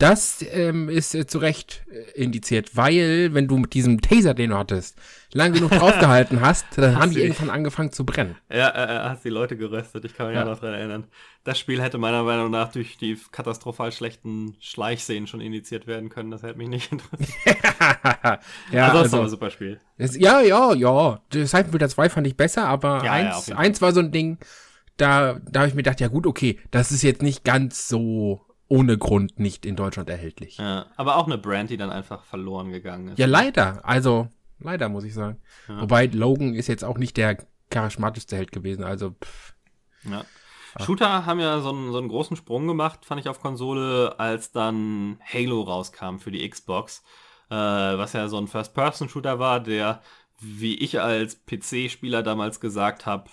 das 0.03 0.45
ähm, 0.51 0.89
ist 0.89 1.15
äh, 1.15 1.29
zu 1.29 1.39
Recht 1.39 1.85
äh, 1.89 2.21
indiziert, 2.21 2.77
weil 2.77 3.31
wenn 3.35 3.47
du 3.47 3.57
mit 3.57 3.73
diesem 3.73 4.01
Taser, 4.01 4.35
den 4.35 4.51
du 4.51 4.59
hattest, 4.59 4.99
lang 5.33 5.53
genug 5.53 5.71
draufgehalten 5.79 6.41
hast, 6.41 6.67
dann 6.75 6.97
hast 6.97 7.03
haben 7.03 7.13
die 7.13 7.21
irgendwann 7.21 7.51
angefangen 7.51 7.93
zu 7.93 8.05
brennen. 8.05 8.35
Ja, 8.51 8.69
äh, 8.71 8.97
äh, 8.97 9.09
hast 9.11 9.25
die 9.25 9.29
Leute 9.29 9.57
geröstet, 9.57 10.05
ich 10.05 10.17
kann 10.17 10.27
mich 10.27 10.35
ja. 10.35 10.45
noch 10.45 10.59
dran 10.59 10.75
erinnern. 10.75 11.05
Das 11.45 11.57
Spiel 11.57 11.81
hätte 11.81 11.99
meiner 11.99 12.25
Meinung 12.25 12.51
nach 12.51 12.73
durch 12.73 12.97
die 12.97 13.17
katastrophal 13.31 13.93
schlechten 13.93 14.57
Schleichszenen 14.59 15.29
schon 15.29 15.41
indiziert 15.41 15.87
werden 15.87 16.09
können, 16.09 16.33
das 16.33 16.43
hätte 16.43 16.59
mich 16.59 16.69
nicht 16.69 16.91
interessiert. 16.93 17.39
ja, 18.73 18.89
also, 18.89 18.99
also, 18.99 19.17
aber 19.17 19.27
ein 19.27 19.31
super 19.31 19.51
Spiel. 19.51 19.81
Das, 19.99 20.17
ja, 20.17 20.41
ja, 20.41 20.75
ja. 20.75 21.21
Seitenfilter 21.33 21.89
2 21.89 22.09
fand 22.09 22.27
ich 22.27 22.37
besser, 22.37 22.67
aber 22.67 23.05
ja, 23.05 23.13
eins, 23.13 23.47
ja, 23.47 23.57
eins 23.57 23.81
war 23.81 23.93
so 23.93 24.01
ein 24.01 24.11
Ding, 24.11 24.39
da, 24.97 25.39
da 25.49 25.61
habe 25.61 25.69
ich 25.69 25.75
mir 25.75 25.85
gedacht, 25.85 26.01
ja 26.01 26.09
gut, 26.09 26.27
okay, 26.27 26.59
das 26.73 26.91
ist 26.91 27.03
jetzt 27.03 27.23
nicht 27.23 27.45
ganz 27.45 27.87
so 27.87 28.41
ohne 28.73 28.97
Grund 28.97 29.39
nicht 29.39 29.67
in 29.67 29.77
Deutschland 29.77 30.09
erhältlich. 30.09 30.57
Ja, 30.57 30.87
aber 30.97 31.17
auch 31.17 31.27
eine 31.27 31.37
Brand, 31.37 31.69
die 31.69 31.77
dann 31.77 31.91
einfach 31.91 32.25
verloren 32.25 32.73
gegangen 32.73 33.09
ist. 33.09 33.19
Ja, 33.19 33.27
leider. 33.27 33.85
Also, 33.85 34.29
leider 34.61 34.89
muss 34.89 35.05
ich 35.05 35.13
sagen. 35.13 35.43
Ja. 35.69 35.83
Wobei 35.83 36.07
Logan 36.07 36.55
ist 36.55 36.69
jetzt 36.69 36.83
auch 36.83 36.97
nicht 36.97 37.19
der 37.19 37.37
charismatischste 37.69 38.35
Held 38.35 38.51
gewesen. 38.51 38.83
Also, 38.83 39.11
pff. 39.11 39.55
Ja. 40.11 40.25
Shooter 40.81 41.27
haben 41.27 41.39
ja 41.39 41.61
so 41.61 41.69
einen, 41.69 41.93
so 41.93 41.99
einen 41.99 42.09
großen 42.09 42.35
Sprung 42.35 42.67
gemacht, 42.67 43.05
fand 43.05 43.21
ich 43.21 43.29
auf 43.29 43.43
Konsole, 43.43 44.19
als 44.19 44.53
dann 44.53 45.19
Halo 45.23 45.61
rauskam 45.61 46.17
für 46.17 46.31
die 46.31 46.49
Xbox. 46.49 47.05
Äh, 47.51 47.55
was 47.55 48.15
ja 48.15 48.27
so 48.29 48.39
ein 48.39 48.49
First-Person-Shooter 48.49 49.39
war, 49.39 49.61
der, 49.61 50.01
wie 50.41 50.77
ich 50.77 50.99
als 50.99 51.45
PC-Spieler 51.45 52.23
damals 52.23 52.59
gesagt 52.59 53.05
habe, 53.05 53.29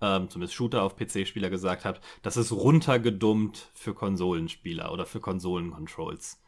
ähm, 0.00 0.28
zumindest 0.28 0.54
Shooter 0.54 0.82
auf 0.82 0.96
PC-Spieler 0.96 1.50
gesagt 1.50 1.84
habt, 1.84 2.02
das 2.22 2.36
ist 2.36 2.52
runtergedummt 2.52 3.70
für 3.74 3.94
Konsolenspieler 3.94 4.92
oder 4.92 5.06
für 5.06 5.20
Konsolen-Controls. 5.20 6.42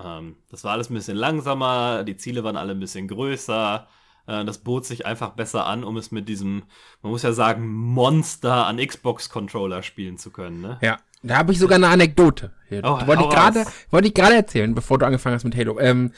Ähm, 0.00 0.36
das 0.50 0.64
war 0.64 0.72
alles 0.72 0.90
ein 0.90 0.94
bisschen 0.94 1.16
langsamer, 1.16 2.04
die 2.04 2.16
Ziele 2.16 2.44
waren 2.44 2.56
alle 2.56 2.72
ein 2.72 2.80
bisschen 2.80 3.08
größer. 3.08 3.86
Äh, 4.26 4.44
das 4.44 4.58
bot 4.58 4.84
sich 4.84 5.06
einfach 5.06 5.30
besser 5.30 5.66
an, 5.66 5.84
um 5.84 5.96
es 5.96 6.12
mit 6.12 6.28
diesem, 6.28 6.64
man 7.02 7.12
muss 7.12 7.22
ja 7.22 7.32
sagen, 7.32 7.68
Monster 7.72 8.66
an 8.66 8.78
Xbox-Controller 8.78 9.82
spielen 9.82 10.18
zu 10.18 10.30
können. 10.30 10.60
Ne? 10.60 10.78
Ja, 10.82 10.98
da 11.22 11.36
habe 11.38 11.52
ich 11.52 11.58
sogar 11.58 11.76
eine 11.76 11.88
Anekdote. 11.88 12.50
Oh, 12.82 13.06
wollte 13.06 13.24
ich 13.24 13.28
gerade, 13.28 13.64
wollte 13.90 14.08
ich 14.08 14.14
gerade 14.14 14.34
erzählen, 14.34 14.74
bevor 14.74 14.98
du 14.98 15.06
angefangen 15.06 15.34
hast 15.34 15.44
mit 15.44 15.54
Halo. 15.56 15.78
Ähm, 15.78 16.12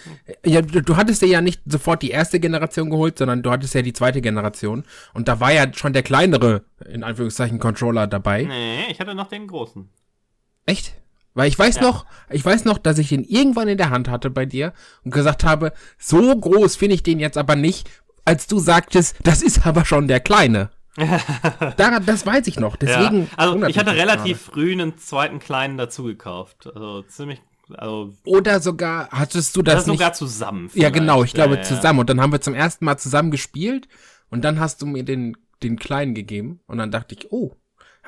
ja, 0.44 0.62
du, 0.62 0.82
du, 0.82 0.96
hattest 0.96 1.20
dir 1.20 1.26
ja 1.26 1.40
nicht 1.40 1.60
sofort 1.66 2.02
die 2.02 2.10
erste 2.10 2.38
Generation 2.38 2.90
geholt, 2.90 3.18
sondern 3.18 3.42
du 3.42 3.50
hattest 3.50 3.74
ja 3.74 3.82
die 3.82 3.92
zweite 3.92 4.20
Generation. 4.20 4.84
Und 5.12 5.26
da 5.26 5.40
war 5.40 5.52
ja 5.52 5.66
schon 5.74 5.92
der 5.92 6.04
kleinere, 6.04 6.62
in 6.88 7.02
Anführungszeichen, 7.02 7.58
Controller 7.58 8.06
dabei. 8.06 8.44
Nee, 8.44 8.84
ich 8.88 9.00
hatte 9.00 9.14
noch 9.14 9.28
den 9.28 9.48
großen. 9.48 9.88
Echt? 10.66 10.94
Weil 11.34 11.48
ich 11.48 11.58
weiß 11.58 11.76
ja. 11.76 11.82
noch, 11.82 12.06
ich 12.30 12.44
weiß 12.44 12.64
noch, 12.64 12.78
dass 12.78 12.98
ich 12.98 13.08
den 13.08 13.24
irgendwann 13.24 13.68
in 13.68 13.78
der 13.78 13.90
Hand 13.90 14.08
hatte 14.08 14.30
bei 14.30 14.46
dir 14.46 14.72
und 15.04 15.12
gesagt 15.12 15.42
habe, 15.42 15.72
so 15.98 16.34
groß 16.34 16.76
finde 16.76 16.94
ich 16.94 17.02
den 17.02 17.18
jetzt 17.18 17.36
aber 17.36 17.56
nicht, 17.56 17.90
als 18.24 18.46
du 18.46 18.60
sagtest, 18.60 19.16
das 19.24 19.42
ist 19.42 19.66
aber 19.66 19.84
schon 19.84 20.08
der 20.08 20.20
kleine. 20.20 20.70
Daran, 21.76 22.06
das 22.06 22.24
weiß 22.24 22.46
ich 22.46 22.58
noch. 22.58 22.76
Deswegen. 22.76 23.22
Ja, 23.22 23.28
also 23.36 23.66
ich 23.66 23.78
hatte 23.78 23.92
relativ 23.92 24.44
gerade. 24.44 24.52
früh 24.52 24.72
einen 24.72 24.96
zweiten 24.98 25.38
kleinen 25.38 25.76
dazu 25.76 26.04
gekauft. 26.04 26.68
Also 26.72 27.02
ziemlich. 27.02 27.40
Also 27.76 28.12
Oder 28.24 28.60
sogar 28.60 29.08
hattest 29.10 29.56
du 29.56 29.62
das 29.62 29.84
oder 29.84 29.92
nicht? 29.92 29.98
sogar 29.98 30.12
zusammen. 30.12 30.70
Ja, 30.74 30.90
genau. 30.90 31.24
Ich 31.24 31.32
glaube 31.32 31.56
ja, 31.56 31.62
zusammen. 31.62 32.00
Und 32.00 32.10
dann 32.10 32.20
haben 32.20 32.30
wir 32.32 32.40
zum 32.40 32.54
ersten 32.54 32.84
Mal 32.84 32.98
zusammen 32.98 33.30
gespielt. 33.30 33.88
Und 34.30 34.44
dann 34.44 34.60
hast 34.60 34.82
du 34.82 34.86
mir 34.86 35.04
den 35.04 35.36
den 35.64 35.78
kleinen 35.78 36.14
gegeben. 36.14 36.60
Und 36.66 36.78
dann 36.78 36.90
dachte 36.90 37.14
ich, 37.18 37.32
oh, 37.32 37.56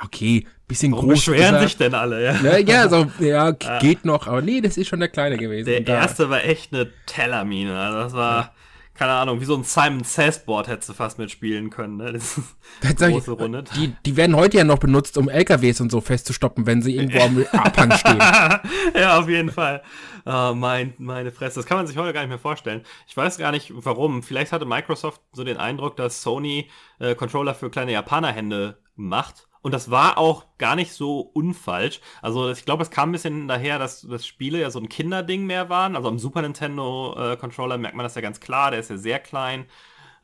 okay, 0.03 0.47
bisschen 0.69 0.93
Warum 0.93 1.09
groß. 1.09 1.25
beschweren 1.27 1.61
sich 1.61 1.77
denn 1.77 1.95
alle, 1.95 2.23
ja? 2.23 2.41
Ja, 2.43 2.59
ja, 2.59 2.89
so, 2.89 3.11
ja, 3.25 3.51
geht 3.53 4.05
noch, 4.05 4.27
aber 4.27 4.43
nee, 4.43 4.61
das 4.61 4.77
ist 4.77 4.89
schon 4.89 5.01
der 5.01 5.09
kleine 5.09 5.37
gewesen. 5.37 5.67
Der 5.67 5.87
erste 5.87 6.31
war 6.31 6.45
echt 6.45 6.73
eine 6.73 6.91
Tellermine, 7.07 7.79
also 7.79 7.99
das 7.99 8.13
war, 8.13 8.55
keine 8.97 9.13
Ahnung, 9.13 9.41
wie 9.41 9.45
so 9.45 9.55
ein 9.55 9.65
Simon 9.65 10.05
Says-Board 10.05 10.69
hättest 10.69 10.89
du 10.89 10.93
fast 10.95 11.19
mitspielen 11.19 11.71
können. 11.71 11.97
Ne? 11.97 12.13
Das 12.13 12.39
ist 12.39 13.03
eine 13.03 13.13
große 13.13 13.33
Runde. 13.33 13.65
Die, 13.77 13.95
die 14.05 14.17
werden 14.17 14.35
heute 14.37 14.59
ja 14.59 14.65
noch 14.65 14.79
benutzt, 14.79 15.19
um 15.19 15.29
LKWs 15.29 15.81
und 15.81 15.91
so 15.91 16.01
festzustoppen, 16.01 16.67
wenn 16.67 16.83
sie 16.83 16.97
irgendwo 16.97 17.21
am 17.21 17.47
Abhang 17.53 17.93
stehen. 17.93 18.19
ja, 18.95 19.19
auf 19.19 19.29
jeden 19.29 19.51
Fall. 19.51 19.83
Oh, 20.25 20.53
mein, 20.55 20.95
meine 20.99 21.31
Fresse. 21.31 21.61
Das 21.61 21.67
kann 21.67 21.77
man 21.77 21.87
sich 21.87 21.97
heute 21.97 22.13
gar 22.13 22.21
nicht 22.21 22.31
mehr 22.31 22.39
vorstellen. 22.39 22.83
Ich 23.07 23.17
weiß 23.17 23.39
gar 23.39 23.53
nicht, 23.53 23.73
warum. 23.75 24.23
Vielleicht 24.23 24.53
hatte 24.53 24.65
Microsoft 24.65 25.21
so 25.33 25.45
den 25.45 25.57
Eindruck, 25.57 25.97
dass 25.97 26.23
Sony 26.23 26.71
äh, 26.99 27.15
Controller 27.15 27.55
für 27.55 27.71
kleine 27.71 27.93
Japanerhände 27.93 28.79
macht 28.97 29.46
und 29.67 29.73
das 29.73 29.91
war 29.91 30.17
auch 30.17 30.45
gar 30.59 30.77
nicht 30.77 30.93
so 30.93 31.19
unfalsch. 31.19 32.01
Also 32.23 32.53
ich 32.53 32.65
glaube, 32.65 32.85
es 32.85 32.91
kam 32.93 33.09
ein 33.09 33.13
bisschen 33.13 33.49
daher, 33.49 33.81
dass, 33.81 34.03
dass 34.03 34.25
Spiele 34.25 34.61
ja 34.61 34.71
so 34.71 34.79
ein 34.79 34.89
Kinderding 34.89 35.45
mehr 35.45 35.69
waren. 35.69 35.97
Also 35.97 36.07
am 36.07 36.21
Super 36.21 36.43
Nintendo 36.43 37.17
äh, 37.19 37.37
Controller 37.37 37.77
merkt 37.77 37.97
man 37.97 38.05
das 38.05 38.15
ja 38.15 38.21
ganz 38.21 38.39
klar, 38.39 38.71
der 38.71 38.79
ist 38.79 38.91
ja 38.91 38.97
sehr 38.97 39.19
klein. 39.19 39.67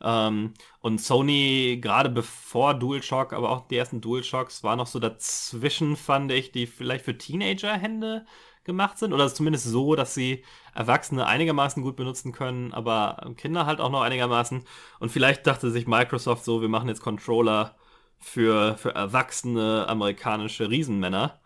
Ähm, 0.01 0.53
und 0.79 1.01
Sony, 1.01 1.77
gerade 1.81 2.07
bevor 2.09 2.73
DualShock, 2.73 3.33
aber 3.33 3.49
auch 3.49 3.67
die 3.67 3.75
ersten 3.75 3.99
DualShocks, 3.99 4.63
war 4.63 4.77
noch 4.77 4.87
so 4.87 4.99
dazwischen, 4.99 5.97
fand 5.97 6.31
ich, 6.31 6.53
die 6.53 6.65
vielleicht 6.65 7.03
für 7.03 7.17
Teenager-Hände 7.17 8.25
gemacht 8.63 8.97
sind. 8.97 9.11
Oder 9.11 9.27
zumindest 9.27 9.65
so, 9.65 9.95
dass 9.97 10.13
sie 10.13 10.45
Erwachsene 10.73 11.27
einigermaßen 11.27 11.83
gut 11.83 11.97
benutzen 11.97 12.31
können, 12.31 12.71
aber 12.71 13.33
Kinder 13.35 13.65
halt 13.65 13.81
auch 13.81 13.91
noch 13.91 14.03
einigermaßen. 14.03 14.63
Und 14.99 15.11
vielleicht 15.11 15.45
dachte 15.47 15.69
sich 15.69 15.85
Microsoft 15.85 16.45
so, 16.45 16.61
wir 16.61 16.69
machen 16.69 16.87
jetzt 16.87 17.01
Controller 17.01 17.75
für, 18.23 18.77
für 18.77 18.95
erwachsene 18.95 19.85
amerikanische 19.87 20.69
Riesenmänner. 20.69 21.39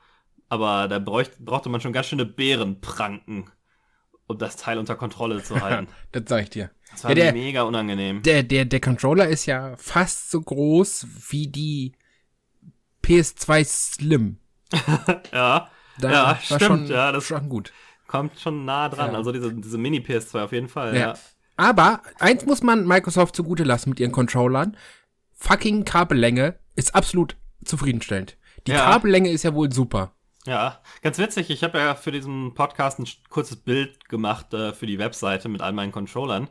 Aber 0.50 0.88
da 0.88 1.00
bräuchte, 1.00 1.42
brauchte 1.42 1.70
man 1.70 1.82
schon 1.82 1.92
ganz 1.92 2.08
schöne 2.08 2.26
Bärenpranken, 2.26 3.50
um 4.28 4.38
das 4.38 4.56
Teil 4.56 4.78
unter 4.78 4.96
Kontrolle 4.96 5.44
zu 5.44 5.60
halten. 5.62 5.88
das 6.12 6.24
sag 6.28 6.44
ich 6.44 6.50
dir. 6.52 6.72
Das 6.92 7.04
war 7.04 7.12
ja, 7.12 7.16
der, 7.16 7.34
mega 7.34 7.64
unangenehm. 7.64 8.22
Der, 8.24 8.44
der, 8.44 8.64
der 8.64 8.80
Controller 8.80 9.28
ist 9.28 9.46
ja 9.46 9.76
fast 9.78 10.32
so 10.32 10.40
groß 10.40 11.08
wie 11.30 11.48
die 11.48 11.94
PS2 13.04 13.66
Slim. 13.66 14.38
ja, 15.34 15.70
da 16.00 16.12
ja, 16.12 16.40
stimmt. 16.42 16.62
Schon, 16.62 16.88
ja, 16.88 17.12
das 17.12 17.26
schon 17.26 17.50
gut. 17.50 17.74
Kommt 18.08 18.40
schon 18.40 18.64
nah 18.64 18.88
dran. 18.88 19.12
Ja. 19.12 19.18
Also 19.18 19.34
diese, 19.34 19.54
diese 19.54 19.78
Mini-PS2 19.78 20.44
auf 20.44 20.52
jeden 20.54 20.70
Fall. 20.70 20.96
Ja. 20.96 21.00
ja. 21.00 21.14
Aber 21.58 22.02
eins 22.20 22.46
muss 22.46 22.64
man 22.64 22.88
Microsoft 22.88 23.36
zugute 23.36 23.64
lassen 23.64 23.90
mit 23.90 24.00
ihren 24.00 24.12
Controllern. 24.12 24.78
Fucking 25.34 25.84
Kabellänge 25.84 26.58
ist 26.78 26.96
absolut 26.96 27.36
zufriedenstellend. 27.66 28.38
Die 28.66 28.72
Ja. 28.72 28.92
Kabellänge 28.92 29.30
ist 29.30 29.44
ja 29.44 29.54
wohl 29.54 29.72
super. 29.72 30.14
Ja, 30.46 30.82
ganz 31.02 31.18
witzig. 31.18 31.50
Ich 31.50 31.64
habe 31.64 31.78
ja 31.78 31.96
für 31.96 32.12
diesen 32.12 32.54
Podcast 32.54 33.00
ein 33.00 33.08
kurzes 33.30 33.58
Bild 33.58 34.08
gemacht 34.08 34.54
äh, 34.54 34.72
für 34.72 34.86
die 34.88 34.98
Webseite 35.00 35.50
mit 35.50 35.62
all 35.62 35.74
meinen 35.74 35.92
Controllern. 35.92 36.48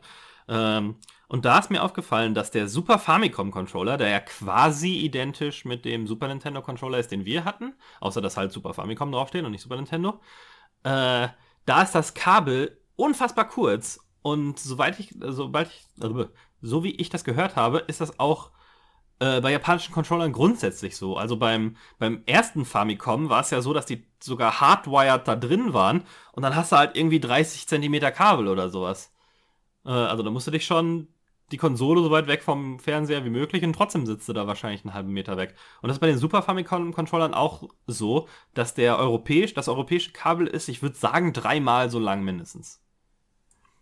Ähm, 0.47 0.97
und 1.27 1.45
da 1.45 1.59
ist 1.59 1.71
mir 1.71 1.83
aufgefallen, 1.83 2.33
dass 2.35 2.51
der 2.51 2.67
Super 2.67 2.99
Famicom 2.99 3.51
Controller, 3.51 3.97
der 3.97 4.09
ja 4.09 4.19
quasi 4.19 4.97
identisch 4.99 5.65
mit 5.65 5.83
dem 5.83 6.05
Super 6.07 6.27
Nintendo 6.27 6.61
Controller 6.61 6.99
ist, 6.99 7.11
den 7.11 7.25
wir 7.25 7.43
hatten, 7.43 7.73
außer 7.99 8.21
dass 8.21 8.37
halt 8.37 8.51
Super 8.51 8.73
Famicom 8.73 9.11
draufstehen 9.11 9.45
und 9.45 9.51
nicht 9.51 9.63
Super 9.63 9.75
Nintendo, 9.77 10.21
äh, 10.83 11.27
da 11.65 11.81
ist 11.81 11.95
das 11.95 12.13
Kabel 12.13 12.79
unfassbar 12.95 13.47
kurz. 13.49 13.99
Und 14.21 14.59
soweit 14.59 14.99
ich, 14.99 15.15
sobald 15.19 15.69
ich, 15.69 15.85
also, 15.99 16.27
so 16.61 16.83
wie 16.83 16.91
ich 16.95 17.09
das 17.09 17.23
gehört 17.23 17.55
habe, 17.55 17.79
ist 17.79 17.99
das 17.99 18.19
auch 18.19 18.51
äh, 19.19 19.41
bei 19.41 19.51
japanischen 19.51 19.93
Controllern 19.93 20.31
grundsätzlich 20.31 20.95
so. 20.95 21.17
Also 21.17 21.37
beim, 21.37 21.75
beim 21.99 22.21
ersten 22.25 22.65
Famicom 22.65 23.29
war 23.29 23.41
es 23.41 23.49
ja 23.49 23.61
so, 23.61 23.73
dass 23.73 23.85
die 23.85 24.05
sogar 24.19 24.61
hardwired 24.61 25.27
da 25.27 25.35
drin 25.35 25.73
waren 25.73 26.03
und 26.33 26.43
dann 26.43 26.55
hast 26.55 26.71
du 26.71 26.77
halt 26.77 26.95
irgendwie 26.95 27.19
30 27.19 27.67
Zentimeter 27.67 28.11
Kabel 28.11 28.47
oder 28.47 28.69
sowas. 28.69 29.11
Äh, 29.85 29.89
also 29.89 30.23
da 30.23 30.29
musst 30.29 30.47
du 30.47 30.51
dich 30.51 30.65
schon 30.65 31.07
die 31.51 31.57
Konsole 31.57 32.01
so 32.01 32.11
weit 32.11 32.27
weg 32.27 32.43
vom 32.43 32.77
Fernseher 32.79 33.23
wie 33.23 33.29
möglich 33.29 33.63
und 33.63 33.73
trotzdem 33.73 34.05
sitzt 34.05 34.27
du 34.27 34.33
da 34.33 34.47
wahrscheinlich 34.47 34.83
einen 34.83 34.93
halben 34.93 35.13
Meter 35.13 35.37
weg. 35.37 35.55
Und 35.81 35.87
das 35.87 35.97
ist 35.97 36.01
bei 36.01 36.07
den 36.07 36.17
Super 36.17 36.41
Famicom 36.41 36.93
Controllern 36.93 37.33
auch 37.33 37.63
so, 37.85 38.27
dass 38.53 38.73
der 38.73 38.97
europäisch, 38.97 39.53
das 39.53 39.69
europäische 39.69 40.11
Kabel 40.11 40.47
ist, 40.47 40.67
ich 40.67 40.81
würde 40.81 40.97
sagen, 40.97 41.33
dreimal 41.33 41.89
so 41.89 41.99
lang 41.99 42.23
mindestens. 42.23 42.81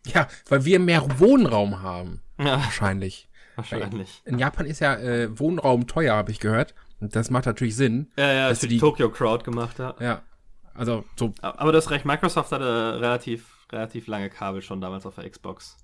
Ja, 0.06 0.28
weil 0.48 0.66
wir 0.66 0.80
mehr 0.80 1.20
Wohnraum 1.20 1.82
haben. 1.82 2.22
Ja, 2.38 2.60
Wahrscheinlich. 2.60 3.28
Wahrscheinlich. 3.58 4.22
In 4.26 4.40
Japan 4.40 4.66
ist 4.66 4.80
ja 4.80 4.96
äh, 4.96 5.38
Wohnraum 5.40 5.88
teuer, 5.88 6.16
habe 6.16 6.32
ich 6.32 6.40
gehört. 6.40 6.74
Und 7.00 7.16
das 7.16 7.30
macht 7.30 7.46
natürlich 7.46 7.76
Sinn. 7.76 8.12
Ja, 8.18 8.32
ja, 8.32 8.50
Dass 8.50 8.60
du 8.62 8.68
die 8.68 8.76
die- 8.76 8.80
Tokyo 8.80 9.10
Crowd 9.10 9.44
gemacht, 9.44 9.80
ja. 9.80 9.96
Ja. 10.00 10.22
Also 10.74 11.06
so 11.18 11.34
Aber 11.42 11.72
das 11.72 11.90
recht, 11.90 12.06
Microsoft 12.06 12.52
hatte 12.52 13.00
relativ, 13.00 13.66
relativ 13.72 14.08
lange 14.08 14.30
Kabel 14.30 14.62
schon 14.62 14.82
damals 14.82 15.06
auf 15.06 15.16
der 15.16 15.30
Xbox. 15.30 15.78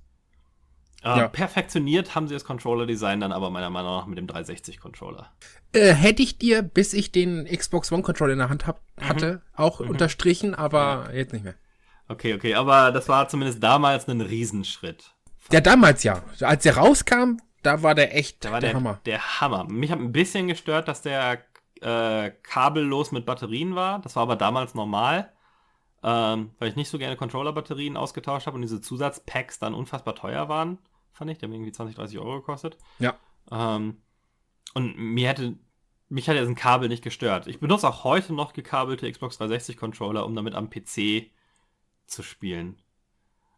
Äh, 1.03 1.07
Ja. 1.19 1.27
Perfektioniert 1.29 2.13
haben 2.15 2.27
sie 2.27 2.33
das 2.33 2.43
Controller-Design 2.43 3.19
dann 3.21 3.31
aber 3.31 3.49
meiner 3.49 3.69
Meinung 3.69 3.91
nach 3.97 4.05
mit 4.05 4.17
dem 4.17 4.27
360-Controller. 4.27 5.31
Äh, 5.73 5.93
hätte 5.93 6.21
ich 6.21 6.37
dir, 6.37 6.61
bis 6.61 6.93
ich 6.93 7.11
den 7.11 7.45
Xbox 7.45 7.91
One 7.91 8.03
Controller 8.03 8.33
in 8.33 8.39
der 8.39 8.49
Hand 8.49 8.67
hab, 8.67 8.81
hatte, 8.99 9.41
auch 9.55 9.79
unterstrichen, 9.79 10.53
aber 10.55 11.09
jetzt 11.13 11.33
nicht 11.33 11.43
mehr. 11.43 11.55
Okay, 12.07 12.33
okay, 12.33 12.55
aber 12.55 12.91
das 12.91 13.07
war 13.07 13.29
zumindest 13.29 13.63
damals 13.63 14.07
ein 14.07 14.19
Riesenschritt. 14.21 15.13
Ja, 15.51 15.61
damals 15.61 16.03
ja. 16.03 16.21
Als 16.41 16.63
der 16.63 16.75
rauskam, 16.77 17.37
da 17.61 17.83
war 17.83 17.95
der 17.95 18.15
echt 18.15 18.43
Da 18.43 18.51
war 18.51 18.59
der, 18.59 18.71
der, 18.71 18.77
Hammer. 18.79 18.99
der 19.05 19.41
Hammer. 19.41 19.63
Mich 19.65 19.91
hat 19.91 19.99
ein 19.99 20.11
bisschen 20.11 20.47
gestört, 20.47 20.87
dass 20.87 21.01
der 21.01 21.43
äh, 21.81 22.31
kabellos 22.43 23.11
mit 23.11 23.25
Batterien 23.25 23.75
war. 23.75 23.99
Das 23.99 24.15
war 24.15 24.23
aber 24.23 24.35
damals 24.35 24.75
normal, 24.75 25.31
ähm, 26.03 26.51
weil 26.59 26.69
ich 26.69 26.75
nicht 26.75 26.89
so 26.89 26.97
gerne 26.97 27.15
Controller-Batterien 27.15 27.97
ausgetauscht 27.97 28.47
habe 28.47 28.55
und 28.55 28.61
diese 28.61 28.81
Zusatzpacks 28.81 29.59
dann 29.59 29.73
unfassbar 29.73 30.15
teuer 30.15 30.49
waren, 30.49 30.77
fand 31.11 31.31
ich. 31.31 31.37
Die 31.37 31.45
haben 31.45 31.53
irgendwie 31.53 31.71
20, 31.71 31.95
30 31.95 32.19
Euro 32.19 32.35
gekostet. 32.35 32.77
Ja. 32.99 33.15
Ähm, 33.51 34.01
und 34.73 34.97
mir 34.97 35.29
hätte, 35.29 35.55
mich 36.09 36.29
hat 36.29 36.35
jetzt 36.35 36.47
ein 36.47 36.55
Kabel 36.55 36.87
nicht 36.87 37.03
gestört. 37.03 37.47
Ich 37.47 37.59
benutze 37.59 37.87
auch 37.87 38.03
heute 38.03 38.33
noch 38.33 38.53
gekabelte 38.53 39.11
Xbox 39.11 39.37
360 39.37 39.77
Controller, 39.77 40.25
um 40.25 40.35
damit 40.35 40.55
am 40.55 40.69
PC 40.69 41.31
zu 42.05 42.23
spielen. 42.23 42.81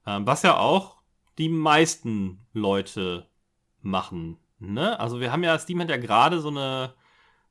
Ähm, 0.05 0.25
was 0.25 0.43
ja 0.43 0.57
auch 0.57 0.97
die 1.37 1.49
meisten 1.49 2.45
Leute 2.53 3.27
machen. 3.83 4.37
Ne? 4.59 4.99
Also 4.99 5.19
wir 5.19 5.31
haben 5.31 5.43
ja, 5.43 5.57
Steam 5.59 5.79
hat 5.81 5.89
ja 5.89 5.97
gerade 5.97 6.39
so 6.39 6.49
eine 6.49 6.93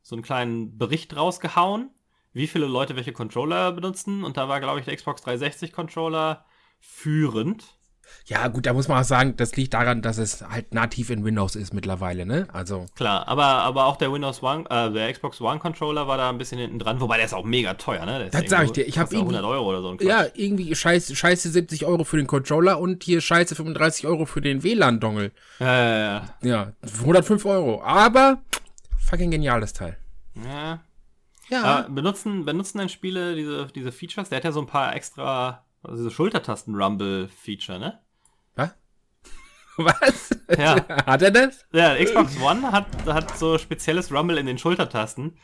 so 0.03 0.17
einen 0.17 0.23
kleinen 0.23 0.77
Bericht 0.77 1.17
rausgehauen, 1.17 1.91
wie 2.33 2.47
viele 2.47 2.67
Leute 2.67 2.97
welche 2.97 3.13
Controller 3.13 3.73
benutzen. 3.73 4.25
Und 4.25 4.37
da 4.37 4.49
war, 4.49 4.61
glaube 4.61 4.81
ich, 4.81 4.85
der 4.85 4.97
Xbox 4.97 5.23
360 5.23 5.73
Controller 5.73 6.45
führend. 6.81 7.79
Ja, 8.27 8.47
gut, 8.49 8.67
da 8.67 8.73
muss 8.73 8.89
man 8.89 9.01
auch 9.01 9.05
sagen, 9.05 9.35
das 9.37 9.57
liegt 9.57 9.75
daran, 9.75 10.01
dass 10.03 10.17
es 10.19 10.43
halt 10.49 10.73
nativ 10.73 11.11
in 11.11 11.25
Windows 11.25 11.57
ist 11.57 11.75
mittlerweile, 11.75 12.25
ne? 12.25 12.47
Also, 12.53 12.87
Klar, 12.95 13.27
aber, 13.29 13.45
aber 13.45 13.87
auch 13.87 13.97
der 13.97 14.13
Windows 14.13 14.43
One, 14.43 14.65
äh, 14.71 14.91
der 14.93 15.13
Xbox 15.13 15.41
One 15.41 15.59
Controller 15.59 16.07
war 16.07 16.17
da 16.17 16.29
ein 16.29 16.39
bisschen 16.39 16.59
hinten 16.59 16.79
dran, 16.79 17.01
wobei 17.01 17.17
der 17.17 17.27
ist 17.27 17.35
auch 17.35 17.45
mega 17.45 17.75
teuer, 17.75 18.07
ne? 18.07 18.29
Das 18.31 18.43
ja 18.43 18.49
sag 18.49 18.65
ich 18.67 18.73
dir, 18.73 18.87
ich 18.87 18.99
hab 18.99 19.07
kostet 19.07 19.19
auch 19.19 19.23
irgendwie- 19.23 19.37
100 19.37 19.51
Euro 19.51 19.69
oder 19.69 19.83
so 19.83 19.91
ein 19.91 19.97
Quatsch. 19.99 20.09
ja, 20.09 20.25
irgendwie 20.35 20.75
scheiße, 20.75 21.17
scheiße 21.17 21.51
70 21.51 21.85
Euro 21.87 22.05
für 22.05 22.17
den 22.17 22.27
Controller 22.27 22.79
und 22.79 23.03
hier 23.03 23.21
scheiße 23.21 23.55
35 23.55 24.07
Euro 24.07 24.25
für 24.25 24.41
den 24.41 24.63
WLAN-Dongle. 24.63 25.33
Ja, 25.59 25.67
ja, 25.67 25.99
ja. 25.99 26.25
Ja, 26.43 26.73
105 27.01 27.45
Euro. 27.47 27.83
Aber, 27.83 28.43
fucking 28.99 29.31
geniales 29.31 29.73
Teil. 29.73 29.97
ja. 30.35 30.81
Ja. 31.49 31.65
Aber 31.65 31.89
benutzen, 31.91 32.47
benutzen 32.47 32.79
denn 32.79 32.89
Spiele 32.89 33.35
diese, 33.35 33.67
diese 33.75 33.93
Features? 33.93 34.31
Der 34.31 34.37
hat 34.39 34.45
ja 34.45 34.53
so 34.53 34.61
ein 34.61 34.67
paar 34.67 34.95
extra, 34.97 35.63
also 35.83 35.97
diese 35.97 36.11
Schultertasten-Rumble-Feature, 36.11 37.79
ne? 37.79 38.01
Was? 38.55 38.75
Was? 39.77 40.31
Ja. 40.57 40.87
Hat 41.07 41.23
er 41.23 41.31
das? 41.31 41.67
Ja, 41.73 41.97
Xbox 41.97 42.41
One 42.41 42.71
hat, 42.71 42.87
hat 43.07 43.37
so 43.39 43.59
spezielles 43.59 44.13
Rumble 44.13 44.39
in 44.39 44.47
den 44.47 44.59
Schultertasten, 44.59 45.37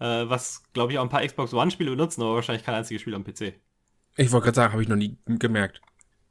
äh, 0.00 0.28
was, 0.28 0.64
glaube 0.72 0.92
ich, 0.92 0.98
auch 0.98 1.02
ein 1.02 1.08
paar 1.08 1.24
Xbox 1.24 1.54
One-Spiele 1.54 1.90
benutzen, 1.90 2.22
aber 2.22 2.34
wahrscheinlich 2.34 2.64
kein 2.64 2.74
einziges 2.74 3.02
Spiel 3.02 3.14
am 3.14 3.24
PC. 3.24 3.54
Ich 4.16 4.32
wollte 4.32 4.46
gerade 4.46 4.56
sagen, 4.56 4.72
habe 4.72 4.82
ich 4.82 4.88
noch 4.88 4.96
nie 4.96 5.18
gemerkt. 5.26 5.80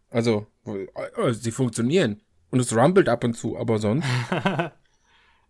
Also, 0.09 0.47
äh, 0.65 1.33
sie 1.33 1.51
funktionieren. 1.51 2.21
Und 2.51 2.59
es 2.59 2.75
rumbelt 2.75 3.09
ab 3.09 3.23
und 3.23 3.33
zu, 3.33 3.57
aber 3.57 3.79
sonst. 3.79 4.07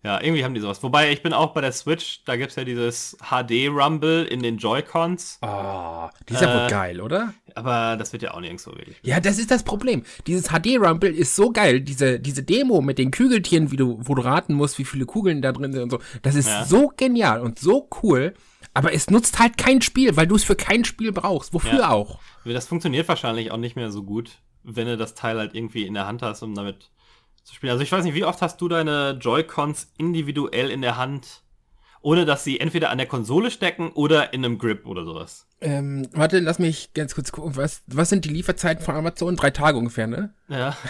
Ja, 0.06 0.22
irgendwie 0.22 0.44
haben 0.44 0.54
die 0.54 0.60
sowas. 0.62 0.84
Wobei, 0.84 1.12
ich 1.12 1.24
bin 1.24 1.34
auch 1.34 1.54
bei 1.54 1.62
der 1.62 1.72
Switch, 1.72 2.24
da 2.26 2.36
gibt's 2.38 2.56
ja 2.56 2.64
dieses 2.64 3.18
HD-Rumble 3.60 4.24
in 4.26 4.44
den 4.44 4.58
Joy-Cons, 4.58 5.40
Ah, 5.42 6.12
die 6.30 6.34
ist 6.34 6.42
ja 6.42 6.54
wohl 6.54 6.68
Äh, 6.68 6.70
geil, 6.70 7.02
oder? 7.02 7.34
aber 7.56 7.96
das 7.98 8.12
wird 8.14 8.22
ja 8.22 8.34
auch 8.34 8.40
nirgends 8.40 8.64
so 8.64 8.72
wirklich. 8.72 8.98
Ja, 9.02 9.20
das 9.20 9.40
ist 9.40 9.50
das 9.50 9.64
Problem. 9.64 10.04
Dieses 10.28 10.50
HD-Rumble 10.50 11.10
ist 11.12 11.36
so 11.36 11.52
geil. 11.52 11.82
Diese, 11.82 12.20
diese 12.20 12.44
Demo 12.44 12.82
mit 12.82 12.98
den 13.00 13.10
Kügeltieren, 13.12 13.72
wie 13.72 13.78
du, 13.78 13.98
wo 14.02 14.14
du 14.14 14.22
raten 14.22 14.54
musst, 14.54 14.78
wie 14.78 14.86
viele 14.86 15.06
Kugeln 15.06 15.42
da 15.42 15.52
drin 15.52 15.74
sind 15.74 15.82
und 15.84 15.90
so. 15.90 16.00
Das 16.22 16.36
ist 16.36 16.50
Ja. 16.50 16.66
so 16.66 16.92
genial 16.96 17.42
und 17.42 17.58
so 17.58 17.90
cool. 18.04 18.34
Aber 18.74 18.94
es 18.94 19.10
nutzt 19.10 19.40
halt 19.40 19.58
kein 19.58 19.82
Spiel, 19.82 20.16
weil 20.18 20.28
du 20.28 20.36
es 20.36 20.44
für 20.44 20.56
kein 20.56 20.84
Spiel 20.86 21.14
brauchst. 21.14 21.54
Wofür 21.54 21.80
Ja. 21.80 21.90
auch? 21.92 22.20
Das 22.44 22.68
funktioniert 22.68 23.08
wahrscheinlich 23.08 23.52
auch 23.52 23.58
nicht 23.58 23.76
mehr 23.76 23.90
so 23.90 24.04
gut, 24.04 24.32
wenn 24.64 24.86
du 24.88 24.98
das 24.98 25.16
Teil 25.16 25.38
halt 25.40 25.56
irgendwie 25.56 25.86
in 25.88 25.94
der 25.94 26.06
Hand 26.08 26.22
hast, 26.22 26.44
um 26.44 26.54
damit 26.54 26.90
zu 27.46 27.56
spielen. 27.56 27.72
Also 27.72 27.84
ich 27.84 27.92
weiß 27.92 28.04
nicht, 28.04 28.16
wie 28.16 28.26
oft 28.26 28.42
hast 28.42 28.60
du 28.60 28.68
deine 28.68 29.12
Joy-Cons 29.22 29.94
individuell 29.98 30.72
in 30.72 30.82
der 30.82 30.98
Hand, 30.98 31.44
ohne 32.02 32.26
dass 32.26 32.44
sie 32.44 32.60
entweder 32.60 32.90
an 32.90 32.98
der 32.98 33.08
Konsole 33.08 33.52
stecken 33.52 33.92
oder 33.92 34.34
in 34.34 34.44
einem 34.44 34.58
Grip 34.58 34.86
oder 34.86 35.06
sowas? 35.06 35.48
Ähm, 35.62 36.08
warte, 36.12 36.40
lass 36.40 36.60
mich 36.60 36.94
ganz 36.94 37.16
kurz 37.16 37.32
gucken. 37.32 37.56
Was, 37.56 37.84
was 37.88 38.10
sind 38.10 38.26
die 38.26 38.30
Lieferzeiten 38.30 38.84
von 38.84 38.96
Amazon? 38.96 39.36
Drei 39.36 39.52
Tage 39.52 39.78
ungefähr, 39.78 40.08
ne? 40.08 40.34
Ja. 40.50 40.76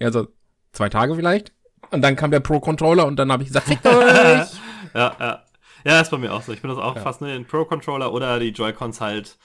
Ja, 0.00 0.12
so 0.12 0.28
zwei 0.70 0.88
Tage 0.88 1.16
vielleicht. 1.16 1.52
Und 1.90 2.02
dann 2.02 2.14
kam 2.14 2.30
der 2.30 2.38
Pro-Controller 2.38 3.04
und 3.04 3.16
dann 3.16 3.32
habe 3.32 3.42
ich 3.42 3.48
gesagt, 3.48 3.66
fickt 3.66 3.84
euch! 3.84 4.46
Ja, 4.94 5.16
ja. 5.18 5.42
Ja, 5.84 6.00
ist 6.00 6.10
bei 6.10 6.18
mir 6.18 6.32
auch 6.32 6.42
so. 6.42 6.52
Ich 6.52 6.62
benutze 6.62 6.82
auch 6.82 6.96
fast 6.98 7.20
nur 7.20 7.30
den 7.30 7.46
Pro-Controller 7.46 8.12
oder 8.12 8.38
die 8.38 8.50
Joy-Cons 8.50 9.00
halt 9.00 9.38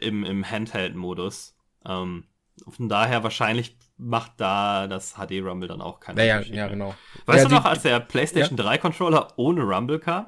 im, 0.00 0.24
im 0.24 0.48
Handheld-Modus. 0.48 1.54
Ähm, 1.86 2.24
von 2.68 2.88
daher 2.88 3.22
wahrscheinlich 3.22 3.76
macht 3.96 4.32
da 4.38 4.86
das 4.86 5.14
HD-Rumble 5.14 5.68
dann 5.68 5.80
auch 5.80 6.00
keinen 6.00 6.18
Ja, 6.18 6.24
ja, 6.24 6.34
Unterschied 6.36 6.54
ja, 6.54 6.62
mehr. 6.62 6.70
genau. 6.70 6.94
Weißt 7.26 7.44
ja, 7.44 7.48
du 7.48 7.54
noch, 7.56 7.64
als 7.64 7.82
der 7.82 8.00
PlayStation 8.00 8.58
3-Controller 8.58 9.28
ohne 9.36 9.62
Rumble 9.62 9.98
kam? 9.98 10.26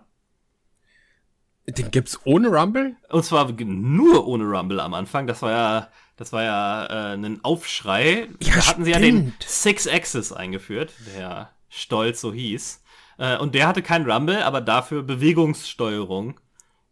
Den 1.67 1.91
gibt's 1.91 2.19
ohne 2.25 2.49
Rumble? 2.49 2.97
Und 3.09 3.25
zwar 3.25 3.51
nur 3.53 4.27
ohne 4.27 4.45
Rumble 4.45 4.81
am 4.81 4.95
Anfang. 4.95 5.27
Das 5.27 5.43
war 5.43 5.51
ja, 5.53 5.89
das 6.17 6.33
war 6.33 6.43
ja 6.43 6.87
äh, 6.87 7.15
ein 7.15 7.45
Aufschrei. 7.45 8.29
Ja, 8.41 8.57
da 8.57 8.67
hatten 8.67 8.85
sie 8.85 8.91
ja 8.91 8.99
den 8.99 9.19
stimmt. 9.19 9.43
Six 9.45 9.87
Axis 9.89 10.33
eingeführt, 10.33 10.93
der 11.17 11.51
stolz 11.69 12.21
so 12.21 12.33
hieß. 12.33 12.83
Äh, 13.19 13.39
und 13.39 13.55
der 13.55 13.69
hatte 13.69 13.83
kein 13.83 14.11
Rumble, 14.11 14.43
aber 14.43 14.61
dafür 14.61 15.03
Bewegungssteuerung 15.05 16.41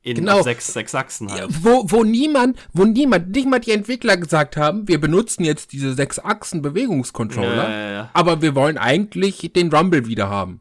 in 0.03 0.17
Genau. 0.17 0.43
sechs, 0.43 0.73
sechs 0.73 0.95
Achsen 0.95 1.31
halt. 1.31 1.51
Wo, 1.63 1.85
wo 1.87 2.05
niemand, 2.05 2.59
wo 2.73 2.85
niemand, 2.85 3.31
nicht 3.31 3.47
mal 3.49 3.59
die 3.59 3.73
Entwickler 3.73 4.17
gesagt 4.17 4.57
haben, 4.57 4.89
wir 4.89 5.01
benutzen 5.01 5.45
jetzt 5.45 5.73
diese 5.73 5.95
sechs 5.95 6.19
Achsen 6.19 6.63
Bewegungscontroller, 6.63 7.69
Ja, 7.69 7.71
ja, 7.71 7.91
ja. 7.91 8.11
aber 8.15 8.41
wir 8.43 8.55
wollen 8.55 8.79
eigentlich 8.79 9.51
den 9.55 9.73
Rumble 9.73 10.07
wieder 10.07 10.29
haben. 10.29 10.61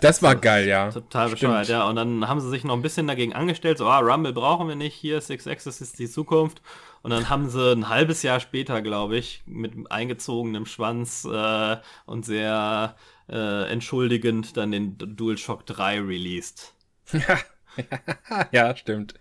Das 0.00 0.22
war 0.22 0.36
geil, 0.36 0.68
ja. 0.68 0.92
Total 0.92 1.28
bescheuert, 1.28 1.66
ja. 1.68 1.88
Und 1.88 1.96
dann 1.96 2.28
haben 2.28 2.40
sie 2.40 2.48
sich 2.50 2.62
noch 2.62 2.74
ein 2.74 2.82
bisschen 2.82 3.08
dagegen 3.08 3.32
angestellt, 3.32 3.78
so, 3.78 3.86
ah, 3.86 3.98
Rumble 3.98 4.32
brauchen 4.32 4.68
wir 4.68 4.76
nicht, 4.76 4.94
hier, 4.94 5.20
Six 5.20 5.48
Axis 5.48 5.80
ist 5.80 5.98
die 5.98 6.08
Zukunft. 6.08 6.62
Und 7.02 7.10
dann 7.10 7.28
haben 7.30 7.48
sie 7.48 7.72
ein 7.72 7.88
halbes 7.88 8.22
Jahr 8.22 8.38
später, 8.38 8.80
glaube 8.82 9.16
ich, 9.16 9.42
mit 9.46 9.72
eingezogenem 9.90 10.66
Schwanz 10.66 11.24
äh, 11.24 11.76
und 12.06 12.24
sehr 12.26 12.96
äh, 13.28 13.70
entschuldigend 13.70 14.56
dann 14.56 14.70
den 14.72 14.98
DualShock 14.98 15.64
3 15.66 16.00
released. 16.00 16.74
ja, 17.12 17.38
stimmt. 18.76 19.14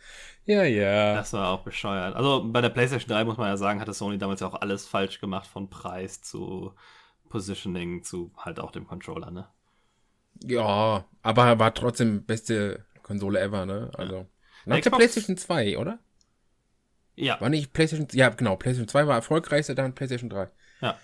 Ja, 0.45 0.63
ja. 0.63 1.15
Das 1.15 1.33
war 1.33 1.49
auch 1.49 1.63
bescheuert. 1.63 2.15
Also 2.15 2.43
bei 2.45 2.61
der 2.61 2.69
PlayStation 2.69 3.09
3 3.09 3.25
muss 3.25 3.37
man 3.37 3.47
ja 3.49 3.57
sagen, 3.57 3.81
hatte 3.81 3.93
Sony 3.93 4.17
damals 4.17 4.39
ja 4.39 4.47
auch 4.47 4.61
alles 4.61 4.87
falsch 4.87 5.19
gemacht, 5.19 5.47
von 5.47 5.69
Preis 5.69 6.21
zu 6.21 6.73
Positioning 7.29 8.03
zu 8.03 8.31
halt 8.37 8.59
auch 8.59 8.71
dem 8.71 8.87
Controller, 8.87 9.31
ne? 9.31 9.47
Ja, 10.43 11.05
aber 11.21 11.59
war 11.59 11.73
trotzdem 11.73 12.23
beste 12.23 12.85
Konsole 13.03 13.39
ever, 13.41 13.65
ne? 13.65 13.91
Also. 13.97 14.27
Nach 14.65 14.79
der 14.79 14.89
PlayStation 14.89 15.37
2, 15.37 15.77
oder? 15.77 15.99
Ja, 17.15 17.41
War 17.41 17.49
nicht 17.49 17.73
PlayStation, 17.73 18.07
ja, 18.11 18.29
genau, 18.29 18.55
PlayStation 18.57 18.87
2 18.87 19.07
war 19.07 19.15
erfolgreichste, 19.15 19.73
dann 19.75 19.95
PlayStation 19.95 20.29
3. 20.29 20.49
ja. 20.81 20.97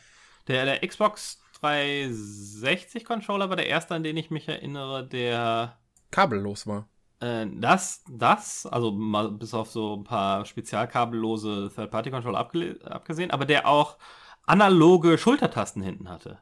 Der, 0.48 0.66
der 0.66 0.86
Xbox 0.86 1.42
360 1.62 3.06
Controller 3.06 3.50
war 3.50 3.56
der 3.56 3.68
erste, 3.68 3.96
an 3.96 4.04
den 4.04 4.18
ich 4.18 4.30
mich 4.30 4.48
erinnere, 4.48 5.08
der 5.08 5.78
Kabellos 6.12 6.68
war. 6.68 6.88
Äh, 7.24 7.48
das, 7.56 8.04
das, 8.10 8.66
also 8.66 8.92
mal 8.92 9.32
bis 9.32 9.54
auf 9.54 9.70
so 9.70 9.96
ein 9.96 10.04
paar 10.04 10.46
spezialkabellose 10.46 11.72
Third-Party-Controller 11.74 12.38
abgesehen, 12.84 13.32
aber 13.32 13.46
der 13.46 13.68
auch 13.68 13.98
analoge 14.46 15.18
Schultertasten 15.18 15.82
hinten 15.82 16.10
hatte. 16.10 16.40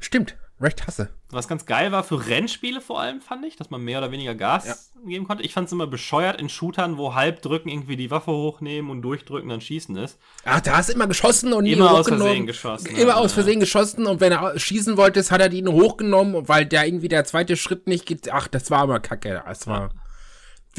Stimmt, 0.00 0.36
recht 0.60 0.88
hasse. 0.88 1.10
Was 1.30 1.46
ganz 1.46 1.66
geil 1.66 1.92
war 1.92 2.02
für 2.02 2.26
Rennspiele 2.26 2.80
vor 2.80 3.00
allem, 3.00 3.20
fand 3.20 3.44
ich, 3.44 3.54
dass 3.54 3.70
man 3.70 3.80
mehr 3.80 3.98
oder 3.98 4.10
weniger 4.10 4.34
Gas 4.34 4.92
geben 5.06 5.24
konnte. 5.24 5.44
Ich 5.44 5.52
fand 5.52 5.68
es 5.68 5.72
immer 5.72 5.86
bescheuert 5.86 6.40
in 6.40 6.48
Shootern, 6.48 6.96
wo 6.96 7.14
halb 7.14 7.40
drücken 7.40 7.68
irgendwie 7.68 7.94
die 7.94 8.10
Waffe 8.10 8.32
hochnehmen 8.32 8.90
und 8.90 9.02
durchdrücken 9.02 9.48
dann 9.48 9.60
schießen 9.60 9.94
ist. 9.98 10.18
Ach, 10.44 10.60
da 10.60 10.78
hast 10.78 10.88
du 10.88 10.94
immer 10.94 11.06
geschossen 11.06 11.52
und 11.52 11.64
Immer 11.64 11.84
ihn 11.84 11.96
aus. 11.96 12.08
Versehen 12.08 12.48
geschossen, 12.48 12.96
Immer 12.96 13.10
ja, 13.10 13.14
aus 13.14 13.30
ja. 13.30 13.34
Versehen 13.34 13.60
geschossen 13.60 14.06
und 14.06 14.20
wenn 14.20 14.32
er 14.32 14.58
schießen 14.58 14.96
wollte, 14.96 15.20
hat 15.30 15.40
er 15.40 15.52
ihn 15.52 15.68
hochgenommen, 15.68 16.48
weil 16.48 16.66
der 16.66 16.86
irgendwie 16.86 17.08
der 17.08 17.24
zweite 17.24 17.56
Schritt 17.56 17.86
nicht 17.86 18.04
geht. 18.04 18.32
Ach, 18.32 18.48
das 18.48 18.68
war 18.72 18.82
immer 18.82 18.98
kacke. 18.98 19.44
Das 19.46 19.68
war. 19.68 19.90
Der 19.90 20.07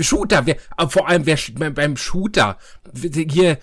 Shooter, 0.04 0.46
wer, 0.46 0.58
aber 0.78 0.90
vor 0.90 1.08
allem 1.08 1.26
wer, 1.26 1.38
beim- 1.72 1.98
Shooter, 1.98 2.58
hier, 2.94 3.58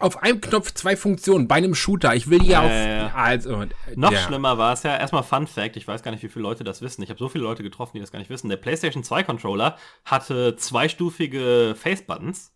auf 0.00 0.22
einem 0.22 0.40
Knopf 0.40 0.72
zwei 0.74 0.96
Funktionen, 0.96 1.48
bei 1.48 1.56
einem 1.56 1.74
Shooter, 1.74 2.14
ich 2.14 2.30
will 2.30 2.40
hier 2.40 2.62
auf, 2.62 2.70
also, 3.14 3.64
Noch 3.96 4.12
ja. 4.12 4.18
schlimmer 4.18 4.58
war 4.58 4.72
es 4.72 4.82
ja, 4.82 4.96
erstmal 4.96 5.22
Fun 5.22 5.46
Fact, 5.46 5.76
ich 5.76 5.86
weiß 5.86 6.02
gar 6.02 6.10
nicht, 6.10 6.22
wie 6.22 6.28
viele 6.28 6.42
Leute 6.42 6.64
das 6.64 6.82
wissen. 6.82 7.02
Ich 7.02 7.10
habe 7.10 7.18
so 7.18 7.28
viele 7.28 7.44
Leute 7.44 7.62
getroffen, 7.62 7.92
die 7.94 8.00
das 8.00 8.12
gar 8.12 8.18
nicht 8.18 8.30
wissen. 8.30 8.48
Der 8.48 8.56
PlayStation 8.56 9.02
2 9.02 9.24
Controller 9.24 9.76
hatte 10.04 10.56
zweistufige 10.56 11.74
Face-Buttons. 11.76 12.52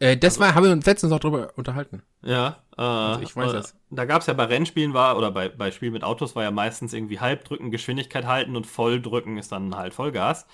Äh, 0.00 0.16
das 0.16 0.38
war, 0.38 0.54
haben 0.54 0.64
wir 0.64 0.72
uns 0.72 0.86
letztens 0.86 1.10
noch 1.10 1.20
drüber 1.20 1.52
unterhalten. 1.56 2.02
Ja, 2.22 2.62
äh, 2.76 3.22
ich 3.22 3.34
weiß 3.34 3.50
äh, 3.50 3.54
das. 3.54 3.76
Da 3.90 4.04
gab 4.04 4.20
es 4.20 4.26
ja 4.26 4.34
bei 4.34 4.44
Rennspielen 4.44 4.94
war, 4.94 5.16
oder 5.16 5.30
bei, 5.30 5.48
bei 5.48 5.70
Spielen 5.70 5.92
mit 5.92 6.04
Autos 6.04 6.36
war 6.36 6.44
ja 6.44 6.50
meistens 6.50 6.92
irgendwie 6.92 7.20
halbdrücken, 7.20 7.70
Geschwindigkeit 7.70 8.26
halten 8.26 8.56
und 8.56 8.66
volldrücken 8.66 9.38
ist 9.38 9.52
dann 9.52 9.76
halt 9.76 9.94
Vollgas. 9.94 10.46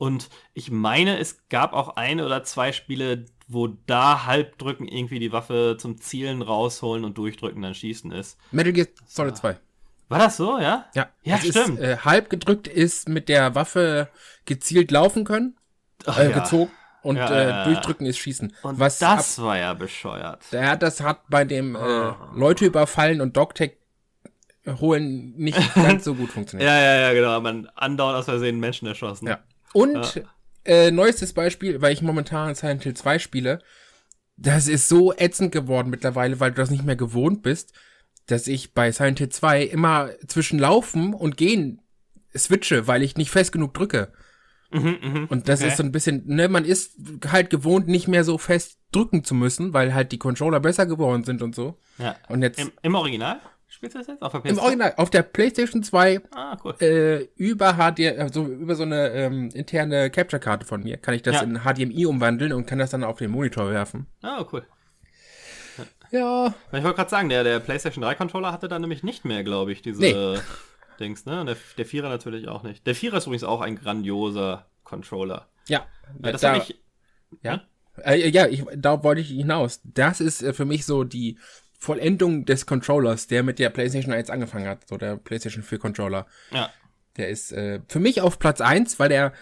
Und 0.00 0.30
ich 0.54 0.70
meine, 0.70 1.18
es 1.18 1.46
gab 1.50 1.74
auch 1.74 1.96
eine 1.96 2.24
oder 2.24 2.42
zwei 2.42 2.72
Spiele, 2.72 3.26
wo 3.48 3.66
da 3.86 4.24
halbdrücken 4.24 4.88
irgendwie 4.88 5.18
die 5.18 5.30
Waffe 5.30 5.76
zum 5.78 6.00
Zielen 6.00 6.40
rausholen 6.40 7.04
und 7.04 7.18
durchdrücken 7.18 7.60
dann 7.60 7.74
schießen 7.74 8.10
ist. 8.10 8.38
Metal 8.50 8.72
Gear 8.72 8.86
Solid 9.06 9.36
2. 9.36 9.58
War 10.08 10.18
das 10.18 10.38
so, 10.38 10.58
ja? 10.58 10.86
Ja, 10.94 11.10
Ja, 11.22 11.36
es 11.36 11.48
stimmt. 11.48 11.78
Ist, 11.78 11.84
äh, 11.84 11.96
halb 11.98 12.30
gedrückt 12.30 12.66
ist 12.66 13.10
mit 13.10 13.28
der 13.28 13.54
Waffe 13.54 14.08
gezielt 14.46 14.90
laufen 14.90 15.24
können, 15.24 15.58
Ach, 16.06 16.18
äh, 16.18 16.30
ja. 16.30 16.38
gezogen 16.40 16.70
und 17.02 17.16
Ja, 17.16 17.30
äh, 17.30 17.42
ja, 17.42 17.48
ja. 17.50 17.64
durchdrücken 17.64 18.06
ist 18.06 18.16
schießen. 18.16 18.54
Und 18.62 18.78
Was 18.78 19.02
ab, 19.02 19.18
das 19.18 19.38
war 19.42 19.58
ja 19.58 19.74
bescheuert. 19.74 20.40
der, 20.50 20.78
das 20.78 21.02
hat 21.02 21.28
bei 21.28 21.44
dem 21.44 21.76
Ah. 21.76 22.32
Leute 22.34 22.64
überfallen 22.64 23.20
und 23.20 23.36
Dogtech 23.36 23.76
holen 24.66 25.34
nicht 25.36 25.58
ganz 25.74 26.04
so 26.04 26.14
gut 26.14 26.30
funktioniert. 26.30 26.70
Ja, 26.70 26.80
ja, 26.80 27.00
ja, 27.02 27.12
genau. 27.12 27.38
Man 27.42 27.66
andauernd 27.74 28.18
aus 28.18 28.24
Versehen 28.24 28.58
Menschen 28.60 28.88
erschossen. 28.88 29.28
Ja. 29.28 29.38
Und 29.72 30.22
äh, 30.64 30.90
neuestes 30.90 31.32
Beispiel, 31.32 31.80
weil 31.80 31.92
ich 31.92 32.02
momentan 32.02 32.54
Silent 32.54 32.82
Hill 32.82 32.94
2 32.94 33.18
spiele, 33.18 33.60
das 34.36 34.68
ist 34.68 34.88
so 34.88 35.12
ätzend 35.12 35.52
geworden 35.52 35.90
mittlerweile, 35.90 36.40
weil 36.40 36.50
du 36.50 36.56
das 36.56 36.70
nicht 36.70 36.84
mehr 36.84 36.96
gewohnt 36.96 37.42
bist, 37.42 37.72
dass 38.26 38.46
ich 38.46 38.74
bei 38.74 38.90
Silent 38.92 39.18
Hill 39.18 39.28
2 39.28 39.62
immer 39.64 40.10
zwischen 40.26 40.58
Laufen 40.58 41.14
und 41.14 41.36
Gehen 41.36 41.82
switche, 42.36 42.86
weil 42.86 43.02
ich 43.02 43.16
nicht 43.16 43.30
fest 43.30 43.52
genug 43.52 43.74
drücke. 43.74 44.12
Mhm, 44.72 44.98
mhm. 45.02 45.26
Und 45.28 45.48
das 45.48 45.60
Okay. 45.60 45.68
ist 45.68 45.76
so 45.78 45.82
ein 45.82 45.92
bisschen, 45.92 46.22
ne, 46.26 46.48
man 46.48 46.64
ist 46.64 46.94
halt 47.26 47.50
gewohnt, 47.50 47.88
nicht 47.88 48.06
mehr 48.06 48.22
so 48.22 48.38
fest 48.38 48.78
drücken 48.92 49.24
zu 49.24 49.34
müssen, 49.34 49.72
weil 49.72 49.94
halt 49.94 50.12
die 50.12 50.18
Controller 50.18 50.60
besser 50.60 50.86
geworden 50.86 51.24
sind 51.24 51.42
und 51.42 51.54
so. 51.54 51.78
Ja. 51.98 52.16
Und 52.28 52.42
jetzt 52.42 52.60
Im, 52.60 52.70
Im 52.82 52.94
Original? 52.94 53.40
Spielst 53.72 53.94
du 53.94 54.00
das 54.00 54.08
jetzt? 54.08 54.20
Auf 54.22 54.32
der 54.32 54.44
im 54.44 54.56
PS2? 54.56 54.60
Original, 54.62 54.94
auf 54.96 55.10
der 55.10 55.22
PlayStation 55.22 55.82
2 55.82 56.20
Ah, 56.34 56.56
cool. 56.64 56.74
äh, 56.80 57.28
über 57.36 57.74
HD, 57.74 58.18
also 58.18 58.44
über 58.44 58.74
so 58.74 58.82
eine 58.82 59.10
ähm, 59.10 59.48
interne 59.54 60.10
Capture-Karte 60.10 60.66
von 60.66 60.82
mir, 60.82 60.96
kann 60.96 61.14
ich 61.14 61.22
das 61.22 61.36
Ja. 61.36 61.42
in 61.42 61.60
HDMI 61.60 62.04
umwandeln 62.06 62.52
und 62.52 62.66
kann 62.66 62.78
das 62.80 62.90
dann 62.90 63.04
auf 63.04 63.18
den 63.18 63.30
Monitor 63.30 63.70
werfen. 63.70 64.06
Ah, 64.22 64.44
cool. 64.52 64.66
Ja. 66.10 66.52
Ich 66.72 66.82
wollte 66.82 66.94
gerade 66.96 67.10
sagen, 67.10 67.28
der, 67.28 67.44
der 67.44 67.60
PlayStation 67.60 68.02
3 68.02 68.16
Controller 68.16 68.52
hatte 68.52 68.66
dann 68.68 68.80
nämlich 68.82 69.02
nicht 69.04 69.24
mehr, 69.24 69.44
glaube 69.44 69.72
ich, 69.72 69.82
diese 69.82 70.00
Nee. 70.00 70.38
Dings, 70.98 71.24
ne? 71.24 71.40
Und 71.40 71.46
der, 71.46 71.56
der 71.78 71.86
Vierer 71.86 72.08
natürlich 72.08 72.48
auch 72.48 72.62
nicht. 72.64 72.86
Der 72.86 72.94
Vierer 72.94 73.18
ist 73.18 73.26
übrigens 73.26 73.44
auch 73.44 73.60
ein 73.60 73.76
grandioser 73.76 74.66
Controller. 74.84 75.46
Ja. 75.68 75.86
Ja, 76.22 76.32
das 76.32 76.40
da, 76.40 76.56
ich. 76.56 76.78
ja. 77.42 77.62
Äh, 78.04 78.28
ja, 78.28 78.46
ich, 78.48 78.64
da 78.76 79.02
wollte 79.04 79.20
ich 79.20 79.28
hinaus. 79.28 79.80
Das 79.84 80.20
ist 80.20 80.42
äh, 80.42 80.52
für 80.52 80.64
mich 80.64 80.84
so 80.84 81.04
die 81.04 81.38
Vollendung 81.80 82.44
des 82.44 82.66
Controllers, 82.66 83.26
der 83.26 83.42
mit 83.42 83.58
der 83.58 83.70
PlayStation 83.70 84.12
1 84.12 84.28
angefangen 84.28 84.68
hat, 84.68 84.86
so 84.86 84.98
der 84.98 85.16
PlayStation 85.16 85.64
4 85.64 85.78
Controller. 85.78 86.26
Ja. 86.52 86.70
Der 87.16 87.30
ist 87.30 87.52
äh, 87.52 87.80
für 87.88 88.00
mich 88.00 88.20
auf 88.20 88.38
Platz 88.38 88.60
1, 88.60 88.98
weil 88.98 89.08
der 89.08 89.32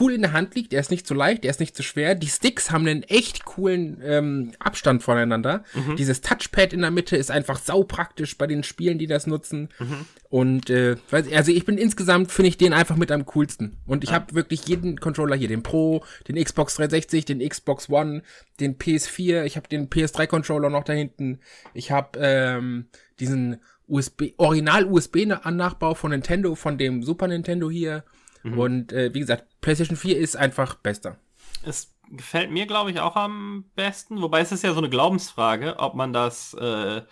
cool 0.00 0.12
in 0.12 0.22
der 0.22 0.32
Hand 0.32 0.54
liegt, 0.54 0.72
der 0.72 0.80
ist 0.80 0.90
nicht 0.90 1.06
zu 1.06 1.14
leicht, 1.14 1.44
der 1.44 1.50
ist 1.50 1.60
nicht 1.60 1.76
zu 1.76 1.82
schwer. 1.82 2.14
Die 2.14 2.28
Sticks 2.28 2.70
haben 2.70 2.86
einen 2.86 3.02
echt 3.04 3.44
coolen 3.44 4.00
ähm, 4.04 4.52
Abstand 4.58 5.02
voneinander. 5.02 5.64
Dieses 5.96 6.20
Touchpad 6.20 6.72
in 6.72 6.80
der 6.80 6.90
Mitte 6.90 7.16
ist 7.16 7.30
einfach 7.30 7.58
saupraktisch 7.58 8.36
bei 8.36 8.46
den 8.46 8.62
Spielen, 8.62 8.98
die 8.98 9.06
das 9.06 9.26
nutzen. 9.26 9.68
Und 10.30 10.70
äh, 10.70 10.96
also 11.10 11.52
ich 11.52 11.64
bin 11.64 11.78
insgesamt, 11.78 12.30
finde 12.30 12.48
ich 12.50 12.58
den 12.58 12.72
einfach 12.72 12.96
mit 12.96 13.10
am 13.10 13.26
coolsten. 13.26 13.78
Und 13.86 14.04
ich 14.04 14.12
habe 14.12 14.34
wirklich 14.34 14.66
jeden 14.66 15.00
Controller 15.00 15.36
hier, 15.36 15.48
den 15.48 15.62
Pro, 15.62 16.04
den 16.28 16.42
Xbox 16.42 16.76
360, 16.76 17.24
den 17.24 17.46
Xbox 17.46 17.88
One, 17.88 18.22
den 18.60 18.76
PS4, 18.78 19.44
ich 19.44 19.56
habe 19.56 19.68
den 19.68 19.88
PS3-Controller 19.88 20.70
noch 20.70 20.84
da 20.84 20.92
hinten. 20.92 21.40
Ich 21.74 21.90
habe 21.90 22.18
ähm, 22.20 22.88
diesen 23.20 23.60
USB, 23.86 24.34
Original-USB-Nachbau 24.36 25.94
von 25.94 26.10
Nintendo, 26.10 26.54
von 26.54 26.78
dem 26.78 27.02
Super 27.02 27.28
Nintendo 27.28 27.70
hier. 27.70 28.04
Und 28.56 28.92
äh, 28.92 29.12
wie 29.12 29.20
gesagt, 29.20 29.46
PlayStation 29.60 29.96
4 29.96 30.18
ist 30.18 30.36
einfach 30.36 30.76
bester. 30.76 31.18
Es 31.64 31.92
gefällt 32.10 32.50
mir, 32.50 32.66
glaube 32.66 32.90
ich, 32.90 33.00
auch 33.00 33.16
am 33.16 33.64
besten. 33.74 34.22
Wobei 34.22 34.40
es 34.40 34.52
ist 34.52 34.64
ja 34.64 34.72
so 34.72 34.78
eine 34.78 34.88
Glaubensfrage, 34.88 35.78
ob 35.78 35.94
man 35.94 36.12
das 36.12 36.54
äh, 36.54 37.02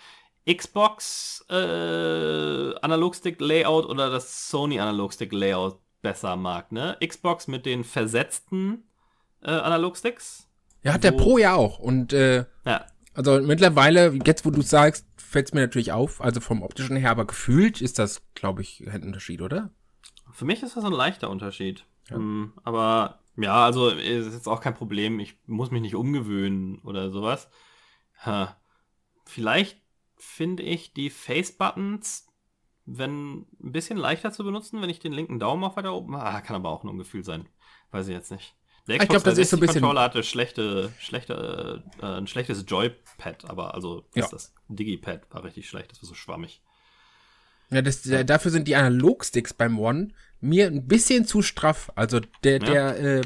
Xbox 0.52 1.44
äh, 1.50 1.54
Analogstick-Layout 1.54 3.86
oder 3.86 4.10
das 4.10 4.48
Sony 4.48 4.78
Analogstick-Layout 4.78 5.80
besser 6.02 6.36
mag. 6.36 6.72
Ne? 6.72 6.96
Xbox 7.04 7.48
mit 7.48 7.66
den 7.66 7.84
versetzten 7.84 8.84
äh, 9.42 9.50
Analogsticks. 9.50 10.48
Ja, 10.82 10.92
hat 10.92 11.04
der 11.04 11.12
Pro 11.12 11.38
ja 11.38 11.54
auch. 11.54 11.80
Und 11.80 12.12
äh, 12.12 12.44
Ja, 12.64 12.86
also 13.16 13.40
mittlerweile, 13.40 14.18
jetzt 14.24 14.44
wo 14.44 14.50
du 14.50 14.60
sagst, 14.60 15.06
fällt 15.16 15.46
es 15.46 15.54
mir 15.54 15.62
natürlich 15.62 15.90
auf. 15.90 16.20
Also 16.20 16.40
vom 16.40 16.62
optischen 16.62 16.96
her, 16.96 17.10
aber 17.10 17.26
gefühlt 17.26 17.80
ist 17.80 17.98
das, 17.98 18.22
glaube 18.34 18.62
ich, 18.62 18.86
ein 18.86 19.02
Unterschied, 19.02 19.40
oder? 19.40 19.70
Für 20.36 20.44
mich 20.44 20.62
ist 20.62 20.76
das 20.76 20.84
ein 20.84 20.92
leichter 20.92 21.30
Unterschied. 21.30 21.86
Ähm, 22.10 22.52
aber 22.62 23.20
ja, 23.38 23.64
also 23.64 23.88
ist 23.88 24.34
jetzt 24.34 24.48
auch 24.48 24.60
kein 24.60 24.74
Problem. 24.74 25.18
Ich 25.18 25.38
muss 25.46 25.70
mich 25.70 25.80
nicht 25.80 25.94
umgewöhnen 25.94 26.78
oder 26.80 27.10
sowas. 27.10 27.48
Ha. 28.24 28.54
Vielleicht 29.24 29.80
finde 30.18 30.62
ich 30.62 30.92
die 30.92 31.08
Face-Buttons, 31.08 32.26
wenn 32.84 33.40
ein 33.62 33.72
bisschen 33.72 33.96
leichter 33.96 34.30
zu 34.30 34.44
benutzen, 34.44 34.82
wenn 34.82 34.90
ich 34.90 34.98
den 34.98 35.12
linken 35.14 35.38
Daumen 35.38 35.64
auf 35.64 35.76
weiter 35.76 35.94
oben. 35.94 36.14
Ah, 36.14 36.40
kann 36.42 36.56
aber 36.56 36.68
auch 36.68 36.84
nur 36.84 36.92
ein 36.92 36.98
Gefühl 36.98 37.24
sein. 37.24 37.48
Weiß 37.90 38.06
ich 38.08 38.14
jetzt 38.14 38.30
nicht. 38.30 38.54
Der 38.88 38.96
Ich 39.02 39.08
glaub, 39.08 39.24
das 39.24 39.38
ist 39.38 39.48
so 39.50 39.56
ein 39.56 39.60
360 39.60 39.60
bisschen- 39.60 39.80
Controller 39.82 40.02
hatte 40.02 40.22
schlechte, 40.22 40.92
schlechte, 41.00 41.82
äh, 42.02 42.04
ein 42.06 42.26
schlechtes 42.26 42.64
Joypad, 42.68 43.46
aber 43.50 43.74
also 43.74 44.04
Ja. 44.14 44.24
ist 44.24 44.32
das 44.34 44.54
Digipad 44.68 45.22
war 45.34 45.44
richtig 45.44 45.66
schlecht, 45.68 45.90
das 45.92 46.02
war 46.02 46.08
so 46.08 46.14
schwammig. 46.14 46.62
Ja, 47.70 47.82
das, 47.82 48.06
äh, 48.06 48.24
dafür 48.24 48.50
sind 48.50 48.68
die 48.68 48.76
Analogsticks 48.76 49.54
beim 49.54 49.78
One 49.78 50.08
mir 50.40 50.66
ein 50.66 50.86
bisschen 50.86 51.24
zu 51.26 51.42
straff. 51.42 51.90
Also 51.94 52.20
der, 52.44 52.58
Ja. 52.60 52.92
der, 52.92 52.98
äh, 53.00 53.22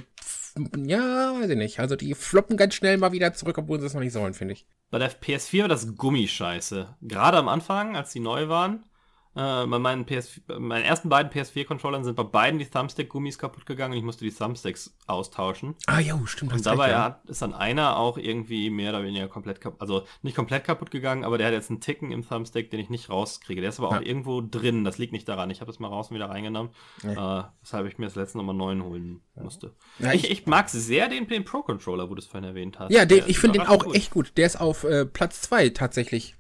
ja, 0.77 1.35
weiß 1.41 1.51
ich 1.51 1.57
nicht. 1.57 1.81
Also 1.81 1.97
die 1.97 2.15
floppen 2.15 2.57
ganz 2.57 2.75
schnell 2.75 2.97
mal 2.99 3.13
wieder 3.13 3.33
zurück, 3.33 3.59
obwohl 3.59 3.81
sie 3.81 3.87
es 3.87 3.95
noch 3.95 4.01
nicht 4.01 4.13
sollen, 4.13 4.35
finde 4.35 4.55
ich. 4.55 4.67
Bei 4.91 4.99
der 4.99 5.11
PS4 5.11 5.63
war 5.63 5.69
das 5.69 5.95
Gummischeiße. 5.97 6.97
Gerade 7.03 7.39
am 7.39 7.49
Anfang, 7.49 7.97
als 7.97 8.11
die 8.13 8.21
neu 8.21 8.49
waren. 8.49 8.85
Äh, 9.37 9.65
bei 9.67 9.79
meinen, 9.79 10.07
PS, 10.07 10.41
bei 10.45 10.59
meinen 10.59 10.85
ersten 10.85 11.09
beiden 11.09 11.31
PS4-Controllern 11.31 12.03
sind 12.03 12.17
bei 12.17 12.25
beiden 12.25 12.59
die 12.59 12.67
Thumbstick-Gummis 12.67 13.39
kaputt 13.39 13.65
gegangen 13.65 13.93
und 13.93 13.99
ich 13.99 14.05
musste 14.05 14.25
die 14.25 14.33
Thumbsticks 14.33 14.97
austauschen. 15.07 15.77
Ah, 15.87 16.01
jo, 16.01 16.27
stimmt. 16.27 16.53
Und 16.53 16.67
dabei 16.67 16.91
ja. 16.91 17.05
hat, 17.05 17.25
ist 17.31 17.41
dann 17.41 17.55
einer 17.55 17.97
auch 17.97 18.19
irgendwie 18.19 18.71
mehr 18.71 18.91
oder 18.91 19.05
weniger 19.05 19.29
komplett 19.29 19.61
kaputt, 19.61 19.81
also 19.81 20.05
nicht 20.23 20.35
komplett 20.35 20.65
kaputt 20.65 20.91
gegangen, 20.91 21.23
aber 21.23 21.39
der 21.39 21.47
hat 21.47 21.55
jetzt 21.55 21.71
einen 21.71 21.81
Ticken 21.81 22.11
im 22.11 22.29
Thumbstick, 22.29 22.73
den 22.73 22.81
ich 22.81 22.91
nicht 22.91 23.09
rauskriege. 23.09 23.61
Der 23.61 23.71
ist 23.71 23.79
aber 23.79 23.91
auch 23.91 23.95
Ja. 23.95 24.03
irgendwo 24.03 24.41
drin, 24.41 24.83
das 24.83 24.99
liegt 24.99 25.13
nicht 25.13 25.29
daran. 25.29 25.49
Ich 25.51 25.61
habe 25.61 25.71
das 25.71 25.79
mal 25.79 25.87
raus 25.87 26.09
und 26.11 26.17
wieder 26.17 26.29
reingenommen, 26.29 26.73
äh, 27.05 27.43
weshalb 27.61 27.87
ich 27.87 27.99
mir 27.99 28.07
das 28.07 28.17
letzte 28.17 28.37
nochmal 28.39 28.57
neuen 28.57 28.83
holen 28.83 29.21
musste. 29.37 29.77
Ja, 30.01 30.13
ich, 30.13 30.29
ich- 30.29 30.47
mag 30.47 30.69
sehr 30.69 31.09
den, 31.09 31.29
den 31.29 31.45
Pro-Controller, 31.45 32.11
wo 32.11 32.15
du 32.17 32.19
es 32.21 32.27
vorhin 32.27 32.49
erwähnt 32.49 32.81
hast. 32.81 32.91
Ja, 32.93 33.05
den, 33.05 33.23
ich 33.29 33.39
finde 33.39 33.61
den 33.61 33.69
auch 33.69 33.85
gut. 33.85 33.95
echt 33.95 34.11
gut. 34.11 34.33
Der 34.37 34.47
ist 34.47 34.61
auf 34.61 34.83
äh, 34.83 35.07
Platz 35.07 35.41
zwei 35.43 35.69
tatsächlich. 35.69 36.35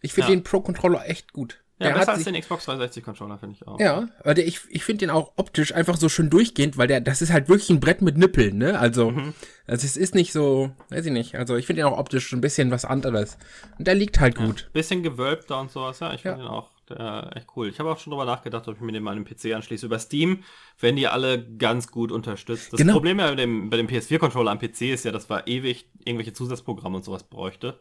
Ich 0.00 0.12
finde 0.12 0.30
Ja. 0.30 0.36
den 0.36 0.42
Pro-Controller 0.42 1.08
echt 1.08 1.32
gut. 1.32 1.62
Ja, 1.80 1.92
besser 1.92 2.14
als 2.14 2.24
den 2.24 2.34
Xbox 2.34 2.64
360 2.64 3.04
Controller, 3.04 3.38
finde 3.38 3.56
ich 3.56 3.66
auch. 3.66 3.78
Ja, 3.78 4.08
weil 4.24 4.38
ich, 4.40 4.60
ich 4.68 4.82
finde 4.82 5.06
den 5.06 5.10
auch 5.10 5.32
optisch 5.36 5.72
einfach 5.72 5.96
so 5.96 6.08
schön 6.08 6.28
durchgehend, 6.28 6.76
weil 6.76 6.88
der, 6.88 7.00
das 7.00 7.22
ist 7.22 7.32
halt 7.32 7.48
wirklich 7.48 7.70
ein 7.70 7.78
Brett 7.78 8.02
mit 8.02 8.18
Nippeln, 8.18 8.58
ne? 8.58 8.78
Also, 8.78 9.12
mhm. 9.12 9.32
also 9.66 9.86
es 9.86 9.96
ist 9.96 10.14
nicht 10.14 10.32
so, 10.32 10.70
weiß 10.90 11.06
ich 11.06 11.12
nicht. 11.12 11.36
Also 11.36 11.56
ich 11.56 11.66
finde 11.66 11.82
den 11.82 11.92
auch 11.92 11.98
optisch 11.98 12.32
ein 12.32 12.40
bisschen 12.40 12.72
was 12.72 12.84
anderes. 12.84 13.38
Und 13.78 13.86
der 13.86 13.94
liegt 13.94 14.18
halt 14.18 14.34
gut. 14.34 14.62
Ja, 14.62 14.66
bisschen 14.72 15.04
gewölbter 15.04 15.60
und 15.60 15.70
sowas, 15.70 16.00
ja. 16.00 16.12
Ich 16.12 16.22
finde 16.22 16.38
ja. 16.38 16.44
den 16.44 16.50
auch 16.50 16.70
der, 16.88 17.30
echt 17.36 17.46
cool. 17.54 17.68
Ich 17.68 17.78
habe 17.78 17.90
auch 17.90 17.98
schon 17.98 18.10
drüber 18.10 18.24
nachgedacht, 18.24 18.66
ob 18.66 18.74
ich 18.74 18.80
mir 18.80 18.92
den 18.92 19.02
mal 19.02 19.16
an 19.16 19.24
den 19.24 19.24
PC 19.24 19.54
anschließe. 19.54 19.86
Über 19.86 19.98
Steam 19.98 20.42
werden 20.80 20.96
die 20.96 21.06
alle 21.06 21.44
ganz 21.44 21.88
gut 21.90 22.10
unterstützt. 22.10 22.72
Das 22.72 22.78
genau. 22.78 22.94
Problem 22.94 23.20
ja 23.20 23.28
bei 23.28 23.34
dem, 23.36 23.70
bei 23.70 23.76
dem 23.76 23.86
PS4-Controller 23.86 24.50
am 24.50 24.58
PC 24.58 24.82
ist 24.82 25.04
ja, 25.04 25.12
dass 25.12 25.30
wir 25.30 25.46
ewig 25.46 25.88
irgendwelche 26.04 26.32
Zusatzprogramme 26.32 26.96
und 26.96 27.04
sowas 27.04 27.24
bräuchte. 27.24 27.78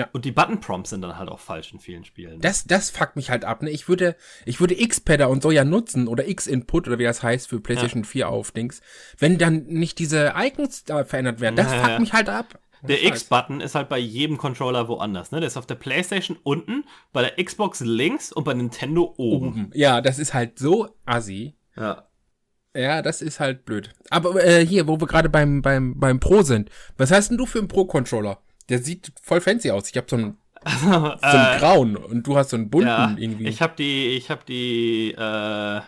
Ja. 0.00 0.08
Und 0.12 0.24
die 0.24 0.32
Button-Prompts 0.32 0.90
sind 0.90 1.02
dann 1.02 1.18
halt 1.18 1.28
auch 1.28 1.40
falsch 1.40 1.72
in 1.72 1.78
vielen 1.78 2.04
Spielen. 2.04 2.40
Das, 2.40 2.64
das 2.64 2.88
fuckt 2.88 3.16
mich 3.16 3.30
halt 3.30 3.44
ab. 3.44 3.62
Ne? 3.62 3.68
Ich 3.68 3.86
würde, 3.86 4.16
ich 4.46 4.58
würde 4.58 4.80
X-Padder 4.80 5.28
und 5.28 5.42
so 5.42 5.50
ja 5.50 5.62
nutzen 5.62 6.08
oder 6.08 6.26
X-Input 6.26 6.88
oder 6.88 6.98
wie 6.98 7.04
das 7.04 7.22
heißt 7.22 7.48
für 7.48 7.60
PlayStation 7.60 8.02
ja. 8.02 8.08
4 8.08 8.28
auf 8.30 8.50
Dings, 8.50 8.80
wenn 9.18 9.36
dann 9.36 9.66
nicht 9.66 9.98
diese 9.98 10.32
Icons 10.36 10.84
da 10.84 11.04
verändert 11.04 11.40
werden. 11.40 11.56
Das 11.56 11.70
ja, 11.70 11.84
fuckt 11.84 12.00
mich 12.00 12.14
halt 12.14 12.30
ab. 12.30 12.58
Der 12.82 13.04
X-Button 13.04 13.60
ist 13.60 13.74
halt 13.74 13.90
bei 13.90 13.98
jedem 13.98 14.38
Controller 14.38 14.88
woanders. 14.88 15.32
Ne? 15.32 15.40
Der 15.40 15.48
ist 15.48 15.58
auf 15.58 15.66
der 15.66 15.74
PlayStation 15.74 16.38
unten, 16.42 16.84
bei 17.12 17.20
der 17.20 17.44
Xbox 17.44 17.80
links 17.80 18.32
und 18.32 18.44
bei 18.44 18.54
Nintendo 18.54 19.12
oben. 19.18 19.48
oben. 19.48 19.70
Ja, 19.74 20.00
das 20.00 20.18
ist 20.18 20.32
halt 20.32 20.58
so 20.58 20.88
assi. 21.04 21.54
Ja. 21.76 22.06
Ja, 22.74 23.02
das 23.02 23.20
ist 23.20 23.40
halt 23.40 23.64
blöd. 23.64 23.90
Aber 24.08 24.42
äh, 24.42 24.64
hier, 24.64 24.86
wo 24.86 24.98
wir 24.98 25.06
gerade 25.06 25.28
beim, 25.28 25.60
beim, 25.60 25.98
beim 25.98 26.20
Pro 26.20 26.42
sind, 26.42 26.70
was 26.96 27.10
hast 27.10 27.28
denn 27.28 27.36
du 27.36 27.44
für 27.44 27.58
einen 27.58 27.68
Pro-Controller? 27.68 28.38
Der 28.70 28.78
sieht 28.78 29.12
voll 29.20 29.40
fancy 29.40 29.70
aus. 29.70 29.90
Ich 29.90 29.96
habe 29.96 30.06
so 30.08 30.16
einen, 30.16 30.38
so 30.80 30.90
einen 30.90 31.56
äh, 31.56 31.58
grauen 31.58 31.96
und 31.96 32.26
du 32.26 32.36
hast 32.36 32.50
so 32.50 32.56
einen 32.56 32.70
bunten 32.70 32.88
ja, 32.88 33.14
irgendwie. 33.18 33.48
Ich 33.48 33.60
habe 33.60 33.74
die, 33.76 34.16
ich 34.16 34.30
habe 34.30 34.42
die, 34.46 35.12
äh, 35.12 35.80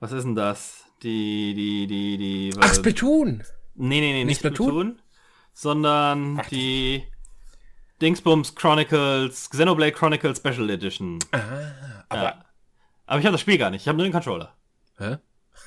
was 0.00 0.12
ist 0.12 0.24
denn 0.24 0.34
das? 0.34 0.84
Die, 1.02 1.54
die, 1.54 1.86
die, 1.86 2.18
die. 2.18 2.50
Ach, 2.60 2.74
Splatoon! 2.74 3.42
Nee, 3.76 4.00
nee, 4.00 4.00
nee, 4.00 4.12
nicht, 4.12 4.26
nicht 4.26 4.38
Splatoon, 4.38 4.68
Splatoon 4.68 4.98
sondern 5.54 6.40
Ach, 6.40 6.48
die 6.48 7.04
Dingsbums 8.02 8.54
Chronicles, 8.54 9.48
Xenoblade 9.48 9.92
Chronicles 9.92 10.38
Special 10.38 10.68
Edition. 10.68 11.18
Ah, 11.32 11.38
aber. 12.08 12.22
Ja. 12.22 12.44
Aber 13.06 13.20
ich 13.20 13.26
habe 13.26 13.32
das 13.32 13.40
Spiel 13.40 13.58
gar 13.58 13.70
nicht, 13.70 13.82
ich 13.82 13.88
habe 13.88 13.96
nur 13.96 14.06
den 14.06 14.12
Controller. 14.12 14.54
Hä? 14.98 15.18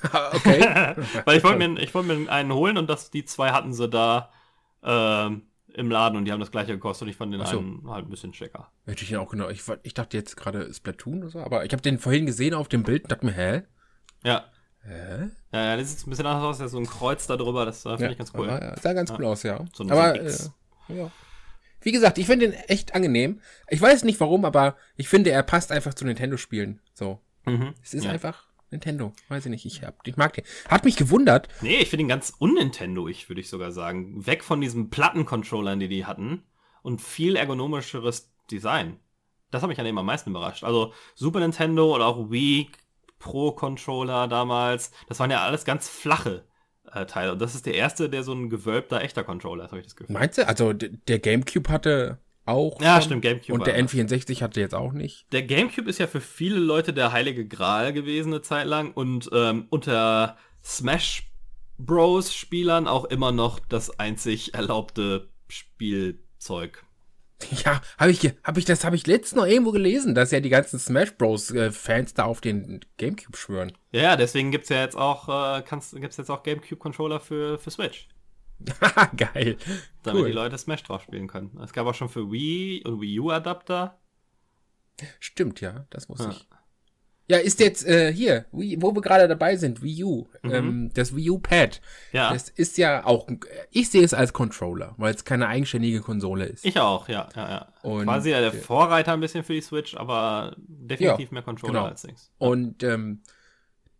okay. 0.32 0.94
Weil 1.24 1.38
ich 1.38 1.44
wollte 1.44 1.68
mir, 1.68 1.94
wollt 1.94 2.06
mir 2.06 2.30
einen 2.30 2.52
holen 2.52 2.76
und 2.76 2.88
das, 2.90 3.10
die 3.10 3.24
zwei 3.24 3.52
hatten 3.52 3.72
sie 3.72 3.88
da 3.88 4.30
ähm, 4.82 5.47
im 5.78 5.90
Laden 5.90 6.16
und 6.16 6.24
die 6.24 6.32
haben 6.32 6.40
das 6.40 6.50
gleiche 6.50 6.72
gekostet 6.72 7.06
und 7.06 7.10
ich 7.10 7.16
fand 7.16 7.32
den 7.32 7.44
so. 7.46 7.58
einen 7.58 7.88
halt 7.88 8.06
ein 8.06 8.10
bisschen 8.10 8.34
schicker. 8.34 8.70
Hätte 8.86 9.04
ich 9.04 9.10
ihn 9.10 9.16
auch 9.18 9.30
genau. 9.30 9.48
Ich, 9.48 9.62
ich 9.82 9.94
dachte 9.94 10.16
jetzt 10.16 10.36
gerade 10.36 10.72
Splatoon 10.72 11.20
oder 11.20 11.30
so, 11.30 11.40
aber 11.40 11.64
ich 11.64 11.72
habe 11.72 11.82
den 11.82 11.98
vorhin 11.98 12.26
gesehen 12.26 12.54
auf 12.54 12.68
dem 12.68 12.82
Bild 12.82 13.04
und 13.04 13.12
dachte 13.12 13.24
mir, 13.24 13.32
hä? 13.32 13.62
Ja. 14.24 14.44
Hä? 14.82 15.28
Ja, 15.52 15.64
ja, 15.64 15.76
das 15.76 15.90
sieht 15.90 16.06
ein 16.06 16.10
bisschen 16.10 16.26
anders 16.26 16.44
aus, 16.44 16.60
ja, 16.60 16.68
so 16.68 16.78
ein 16.78 16.86
Kreuz 16.86 17.26
da 17.26 17.36
drüber, 17.36 17.64
das 17.64 17.84
äh, 17.84 17.90
finde 17.90 18.04
ja, 18.04 18.10
ich 18.10 18.18
ganz 18.18 18.32
cool. 18.34 18.48
Ja, 18.48 18.76
sah 18.78 18.92
ganz 18.92 19.10
cool 19.12 19.24
aus, 19.24 19.42
ja. 19.42 19.64
So 19.72 19.84
aber, 19.84 20.20
äh, 20.20 20.32
ja. 20.88 21.10
Wie 21.80 21.92
gesagt, 21.92 22.18
ich 22.18 22.26
finde 22.26 22.48
den 22.48 22.58
echt 22.64 22.94
angenehm. 22.94 23.40
Ich 23.68 23.80
weiß 23.80 24.02
nicht 24.04 24.18
warum, 24.18 24.44
aber 24.44 24.76
ich 24.96 25.08
finde, 25.08 25.30
er 25.30 25.42
passt 25.42 25.70
einfach 25.70 25.94
zu 25.94 26.04
Nintendo-Spielen. 26.04 26.80
So. 26.92 27.20
Mhm, 27.44 27.74
es 27.82 27.94
ist 27.94 28.06
einfach 28.06 28.47
Nintendo. 28.70 29.12
Weiß 29.28 29.46
ich 29.46 29.50
nicht. 29.50 29.64
Ich, 29.64 29.82
hab, 29.82 30.06
ich 30.06 30.16
mag 30.16 30.34
den. 30.34 30.44
Hat 30.68 30.84
mich 30.84 30.96
gewundert. 30.96 31.48
Nee, 31.62 31.76
ich 31.76 31.90
finde 31.90 32.02
ihn 32.02 32.08
ganz 32.08 32.34
un-Nintendo, 32.40 33.08
ich 33.08 33.28
würde 33.28 33.40
ich 33.40 33.48
sogar 33.48 33.72
sagen. 33.72 34.26
Weg 34.26 34.44
von 34.44 34.60
diesen 34.60 34.90
Platten-Controllern, 34.90 35.80
die 35.80 35.88
die 35.88 36.06
hatten. 36.06 36.42
Und 36.82 37.00
viel 37.00 37.36
ergonomischeres 37.36 38.32
Design. 38.50 38.98
Das 39.50 39.62
hat 39.62 39.68
mich 39.68 39.78
an 39.78 39.86
dem 39.86 39.98
am 39.98 40.06
meisten 40.06 40.30
überrascht. 40.30 40.64
Also 40.64 40.92
Super 41.14 41.40
Nintendo 41.40 41.94
oder 41.94 42.06
auch 42.06 42.30
Wii 42.30 42.70
Pro-Controller 43.18 44.28
damals, 44.28 44.92
das 45.08 45.18
waren 45.18 45.30
ja 45.30 45.42
alles 45.42 45.64
ganz 45.64 45.88
flache 45.88 46.44
äh, 46.92 47.06
Teile. 47.06 47.32
Und 47.32 47.40
das 47.40 47.54
ist 47.54 47.66
der 47.66 47.74
erste, 47.74 48.08
der 48.08 48.22
so 48.22 48.32
ein 48.32 48.50
gewölbter, 48.50 49.02
echter 49.02 49.24
Controller 49.24 49.64
ist, 49.64 49.70
habe 49.70 49.80
ich 49.80 49.86
das 49.86 49.96
Gefühl. 49.96 50.14
Meinst 50.14 50.38
du? 50.38 50.46
Also 50.46 50.72
der 50.72 51.18
Gamecube 51.18 51.68
hatte 51.70 52.18
auch. 52.48 52.80
Ja, 52.80 53.00
stimmt, 53.00 53.22
Gamecube. 53.22 53.52
Und 53.52 53.66
der 53.66 53.78
N64 53.78 54.42
hatte 54.42 54.60
jetzt 54.60 54.74
auch 54.74 54.92
nicht. 54.92 55.26
Der 55.32 55.42
Gamecube 55.42 55.88
ist 55.88 55.98
ja 55.98 56.06
für 56.06 56.20
viele 56.20 56.58
Leute 56.58 56.92
der 56.92 57.12
heilige 57.12 57.46
Gral 57.46 57.92
gewesen 57.92 58.32
eine 58.32 58.42
Zeit 58.42 58.66
lang 58.66 58.92
und 58.92 59.30
ähm, 59.32 59.66
unter 59.70 60.36
Smash 60.64 61.30
Bros. 61.78 62.34
Spielern 62.34 62.88
auch 62.88 63.04
immer 63.04 63.30
noch 63.30 63.60
das 63.60 63.98
einzig 64.00 64.54
erlaubte 64.54 65.28
Spielzeug. 65.48 66.84
Ja, 67.64 67.80
habe 67.98 68.10
ich, 68.10 68.34
hab 68.42 68.58
ich 68.58 68.64
das 68.64 68.84
habe 68.84 68.96
ich 68.96 69.06
letztens 69.06 69.36
noch 69.36 69.46
irgendwo 69.46 69.70
gelesen, 69.70 70.16
dass 70.16 70.32
ja 70.32 70.40
die 70.40 70.48
ganzen 70.48 70.80
Smash 70.80 71.16
Bros. 71.16 71.52
Äh, 71.52 71.70
Fans 71.70 72.12
da 72.14 72.24
auf 72.24 72.40
den 72.40 72.80
GameCube 72.96 73.36
schwören. 73.36 73.72
Ja, 73.92 74.16
deswegen 74.16 74.50
gibt's 74.50 74.70
ja 74.70 74.80
jetzt 74.80 74.96
auch 74.96 75.28
äh, 75.28 75.62
kannst, 75.62 75.94
gibt's 75.94 76.16
jetzt 76.16 76.30
auch 76.30 76.42
GameCube 76.42 76.78
Controller 76.78 77.20
für 77.20 77.58
für 77.58 77.70
Switch. 77.70 78.08
Geil. 79.16 79.56
Damit 80.02 80.22
cool. 80.22 80.28
die 80.28 80.34
Leute 80.34 80.58
Smash 80.58 80.82
drauf 80.82 81.02
spielen 81.02 81.28
können. 81.28 81.58
Es 81.62 81.72
gab 81.72 81.86
auch 81.86 81.94
schon 81.94 82.08
für 82.08 82.30
Wii 82.30 82.84
und 82.84 83.00
Wii 83.00 83.20
U 83.20 83.30
Adapter. 83.30 83.98
Stimmt, 85.20 85.60
ja, 85.60 85.86
das 85.90 86.08
muss 86.08 86.20
ja. 86.20 86.30
ich. 86.30 86.48
Ja, 87.30 87.36
ist 87.36 87.60
jetzt 87.60 87.86
äh, 87.86 88.10
hier, 88.10 88.46
Wii, 88.52 88.80
wo 88.80 88.94
wir 88.94 89.02
gerade 89.02 89.28
dabei 89.28 89.56
sind, 89.56 89.82
Wii 89.82 90.04
U, 90.04 90.26
mhm. 90.42 90.54
ähm, 90.54 90.90
das 90.94 91.14
Wii 91.14 91.30
U 91.30 91.38
Pad. 91.38 91.82
Ja. 92.10 92.32
Das 92.32 92.48
ist 92.48 92.78
ja 92.78 93.04
auch, 93.04 93.28
ich 93.70 93.90
sehe 93.90 94.02
es 94.02 94.14
als 94.14 94.32
Controller, 94.32 94.94
weil 94.96 95.14
es 95.14 95.26
keine 95.26 95.46
eigenständige 95.46 96.00
Konsole 96.00 96.46
ist. 96.46 96.64
Ich 96.64 96.80
auch, 96.80 97.06
ja, 97.08 97.28
ja, 97.36 97.50
ja. 97.50 97.68
Und, 97.82 98.04
Quasi 98.04 98.30
ja 98.30 98.40
der 98.40 98.52
Vorreiter 98.52 99.12
ein 99.12 99.20
bisschen 99.20 99.44
für 99.44 99.52
die 99.52 99.60
Switch, 99.60 99.94
aber 99.94 100.56
definitiv 100.56 101.28
ja, 101.28 101.34
mehr 101.34 101.42
Controller 101.42 101.72
genau. 101.74 101.84
als 101.84 102.00
Dings. 102.00 102.32
Und 102.38 102.82
ähm, 102.82 103.20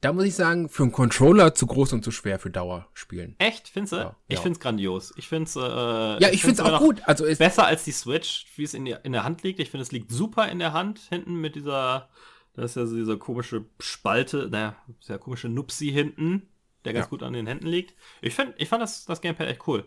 da 0.01 0.13
muss 0.13 0.25
ich 0.25 0.35
sagen, 0.35 0.69
für 0.69 0.85
einen 0.85 0.93
Controller 0.93 1.55
zu 1.55 1.67
groß 1.67 1.93
und 1.93 2.05
zu 2.05 2.11
schwer 2.11 2.39
für 2.39 2.51
Dauerspielen. 2.51 3.35
Echt? 3.39 3.69
Findest 3.69 3.95
du? 3.95 3.97
Ja, 3.97 4.17
ich 4.29 4.37
ja. 4.37 4.43
find's 4.43 4.61
grandios. 4.61 5.13
Ich 5.17 5.29
find's, 5.29 5.57
äh, 5.57 5.61
ja, 5.61 6.17
ich, 6.19 6.35
ich 6.35 6.43
find's, 6.43 6.61
find's 6.61 6.61
auch 6.61 6.79
gut. 6.79 7.03
Also 7.05 7.25
ist 7.25 7.39
besser 7.39 7.67
als 7.67 7.85
die 7.85 7.93
Switch, 7.93 8.47
wie 8.57 8.63
es 8.63 8.75
in, 8.75 8.87
in 8.87 9.13
der 9.13 9.25
Hand 9.25 9.43
liegt. 9.43 9.59
Ich 9.59 9.71
finde, 9.71 9.83
es 9.83 9.91
liegt 9.91 10.13
super 10.13 10.49
in 10.49 10.61
der 10.61 10.73
Hand 10.73 11.01
hinten 11.09 11.35
mit 11.35 11.57
dieser, 11.57 12.09
das 12.55 12.73
ist 12.73 12.77
ja 12.77 12.87
so 12.87 12.95
dieser 12.95 13.17
komische 13.17 13.65
Spalte, 13.81 14.49
naja, 14.51 14.77
sehr 15.01 15.19
komische 15.19 15.49
Nupsi 15.49 15.89
hinten, 15.89 16.49
der 16.85 16.93
ganz 16.93 17.07
ja. 17.07 17.11
gut 17.11 17.25
an 17.25 17.33
den 17.33 17.49
Händen 17.49 17.67
liegt. 17.67 17.95
Ich 18.23 18.35
find, 18.35 18.55
ich 18.57 18.69
fand 18.69 18.83
das, 18.83 19.05
das 19.05 19.21
Gamepad 19.21 19.49
echt 19.49 19.67
cool. 19.67 19.85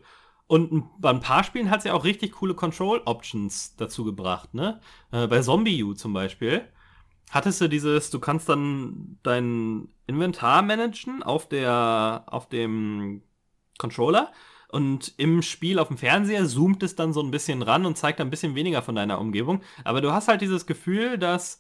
Und 0.48 0.90
bei 1.00 1.10
ein 1.10 1.22
paar 1.22 1.46
Spielen 1.46 1.70
hat 1.70 1.80
es 1.80 1.86
ja 1.86 1.94
auch 1.94 2.04
richtig 2.04 2.34
coole 2.34 2.54
Control-Options 2.54 3.78
dazu 3.78 4.04
gebracht, 4.04 4.54
ne? 4.54 4.82
Äh, 5.12 5.28
bei 5.28 5.40
Zombie 5.40 5.82
U 5.82 5.94
zum 5.94 6.12
Beispiel 6.12 6.68
hattest 7.32 7.60
du 7.62 7.68
dieses, 7.68 8.10
du 8.12 8.20
kannst 8.20 8.48
dann 8.50 9.18
dein 9.24 9.88
Inventar 10.06 10.62
managen 10.62 11.24
auf 11.24 11.50
der, 11.50 12.26
auf 12.28 12.48
dem 12.48 13.24
Controller 13.78 14.32
und 14.70 15.14
im 15.18 15.42
Spiel 15.42 15.80
auf 15.80 15.88
dem 15.88 15.98
Fernseher 15.98 16.46
zoomt 16.46 16.84
es 16.84 16.96
dann 16.96 17.14
so 17.14 17.22
ein 17.22 17.32
bisschen 17.32 17.62
ran 17.62 17.86
und 17.86 17.98
zeigt 17.98 18.22
ein 18.22 18.30
bisschen 18.30 18.56
weniger 18.56 18.82
von 18.82 18.96
deiner 18.96 19.20
Umgebung. 19.20 19.62
Aber 19.84 20.02
du 20.02 20.14
hast 20.14 20.28
halt 20.28 20.42
dieses 20.42 20.66
Gefühl, 20.66 21.18
dass 21.18 21.60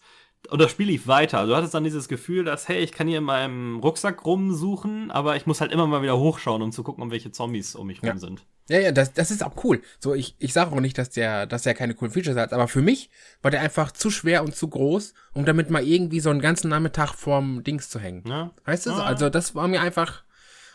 und 0.49 0.59
das 0.59 0.71
Spiel 0.71 0.87
lief 0.87 1.07
weiter. 1.07 1.45
Du 1.45 1.55
hattest 1.55 1.73
dann 1.73 1.83
dieses 1.83 2.07
Gefühl, 2.07 2.43
dass, 2.43 2.67
hey, 2.67 2.81
ich 2.81 2.91
kann 2.91 3.07
hier 3.07 3.19
in 3.19 3.23
meinem 3.23 3.79
Rucksack 3.79 4.25
rumsuchen, 4.25 5.11
aber 5.11 5.35
ich 5.35 5.45
muss 5.45 5.61
halt 5.61 5.71
immer 5.71 5.85
mal 5.85 6.01
wieder 6.01 6.17
hochschauen, 6.17 6.61
um 6.61 6.71
zu 6.71 6.83
gucken, 6.83 7.03
um 7.03 7.11
welche 7.11 7.31
Zombies 7.31 7.75
um 7.75 7.87
mich 7.87 8.01
ja. 8.01 8.09
rum 8.09 8.17
sind. 8.17 8.43
Ja, 8.69 8.79
ja, 8.79 8.91
das, 8.91 9.13
das 9.13 9.31
ist 9.31 9.43
auch 9.43 9.63
cool. 9.63 9.81
So, 9.99 10.13
ich, 10.13 10.35
ich 10.39 10.53
sage 10.53 10.71
auch 10.71 10.79
nicht, 10.79 10.97
dass 10.97 11.09
der, 11.09 11.45
dass 11.45 11.63
der 11.63 11.73
keine 11.73 11.93
coolen 11.93 12.11
Features 12.11 12.37
hat, 12.37 12.53
aber 12.53 12.67
für 12.67 12.81
mich 12.81 13.09
war 13.41 13.51
der 13.51 13.61
einfach 13.61 13.91
zu 13.91 14.09
schwer 14.09 14.43
und 14.43 14.55
zu 14.55 14.67
groß, 14.67 15.13
um 15.33 15.45
damit 15.45 15.69
mal 15.69 15.83
irgendwie 15.83 16.19
so 16.19 16.29
einen 16.29 16.41
ganzen 16.41 16.69
Nachmittag 16.69 17.13
vorm 17.13 17.63
Dings 17.63 17.89
zu 17.89 17.99
hängen. 17.99 18.23
Ja. 18.27 18.51
Weißt 18.65 18.85
du? 18.85 18.91
Ja. 18.91 19.03
Also, 19.03 19.29
das 19.29 19.55
war 19.55 19.67
mir 19.67 19.81
einfach, 19.81 20.23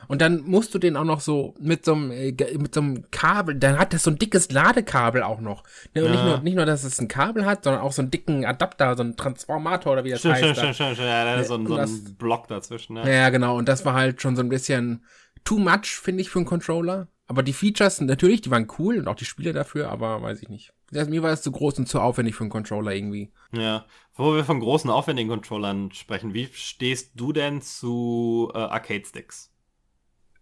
und 0.09 0.21
dann 0.21 0.43
musst 0.43 0.75
du 0.75 0.79
den 0.79 0.97
auch 0.97 1.05
noch 1.05 1.21
so 1.21 1.55
mit 1.59 1.85
so 1.85 1.95
einem, 1.95 2.11
äh, 2.11 2.33
mit 2.59 2.75
so 2.75 2.81
einem 2.81 3.11
Kabel, 3.11 3.55
dann 3.55 3.79
hat 3.79 3.93
das 3.93 4.03
so 4.03 4.11
ein 4.11 4.19
dickes 4.19 4.51
Ladekabel 4.51 5.23
auch 5.23 5.41
noch. 5.41 5.65
Ne, 5.95 6.03
ja. 6.03 6.11
Nicht, 6.11 6.25
nur, 6.25 6.39
nicht 6.41 6.57
nur, 6.57 6.67
dass 6.67 6.85
es 6.85 7.01
ein 7.01 7.09
Kabel 7.09 7.45
hat, 7.45 7.65
sondern 7.65 7.83
auch 7.83 7.93
so 7.93 8.03
einen 8.03 8.11
dicken 8.11 8.45
Adapter, 8.45 8.97
so 8.97 9.03
einen 9.03 9.17
Transformator 9.17 9.95
oder 9.95 10.05
wie 10.05 10.11
das 10.11 10.21
schön, 10.21 10.33
heißt. 10.33 10.45
Schön, 10.45 10.55
schön, 10.55 10.75
schön, 10.75 10.97
schön, 10.97 11.07
ja, 11.07 11.35
ist 11.37 11.49
so 11.49 11.55
ein, 11.55 11.67
so 11.67 11.77
ein 11.77 12.17
Block 12.19 12.49
dazwischen. 12.49 12.97
Ja. 12.97 13.09
ja, 13.09 13.31
genau. 13.31 13.57
Und 13.57 13.69
das 13.69 13.85
war 13.85 13.95
halt 13.95 14.21
schon 14.21 14.37
so 14.37 14.43
ein 14.43 14.49
bisschen 14.49 15.03
too 15.47 15.59
much, 15.59 15.87
finde 15.87 16.21
ich, 16.21 16.31
für 16.31 16.39
einen 16.39 16.47
Controller. 16.47 17.09
Aber 17.29 17.43
die 17.43 17.53
Features, 17.53 18.01
natürlich, 18.01 18.43
die 18.43 18.51
waren 18.51 18.69
cool 18.79 18.99
und 18.99 19.09
auch 19.09 19.17
die 19.17 19.25
Spiele 19.25 19.53
dafür, 19.53 19.91
aber 19.91 20.23
weiß 20.23 20.43
ich 20.43 20.49
nicht. 20.49 20.73
Mir 20.91 21.23
war 21.23 21.33
es 21.33 21.43
zu 21.43 21.51
groß 21.51 21.79
und 21.79 21.89
zu 21.89 22.01
aufwendig 22.01 22.37
für 22.37 22.45
einen 22.45 22.51
Controller 22.51 22.95
irgendwie. 22.95 23.33
Ja, 23.53 23.87
wo 24.15 24.35
wir 24.35 24.45
von 24.45 24.61
großen, 24.61 24.89
aufwendigen 24.91 25.31
Controllern 25.31 25.91
sprechen, 25.93 26.35
wie 26.35 26.49
stehst 26.53 27.13
du 27.15 27.33
denn 27.33 27.63
zu 27.63 28.53
äh, 28.55 28.59
Arcade-Sticks? 28.59 29.51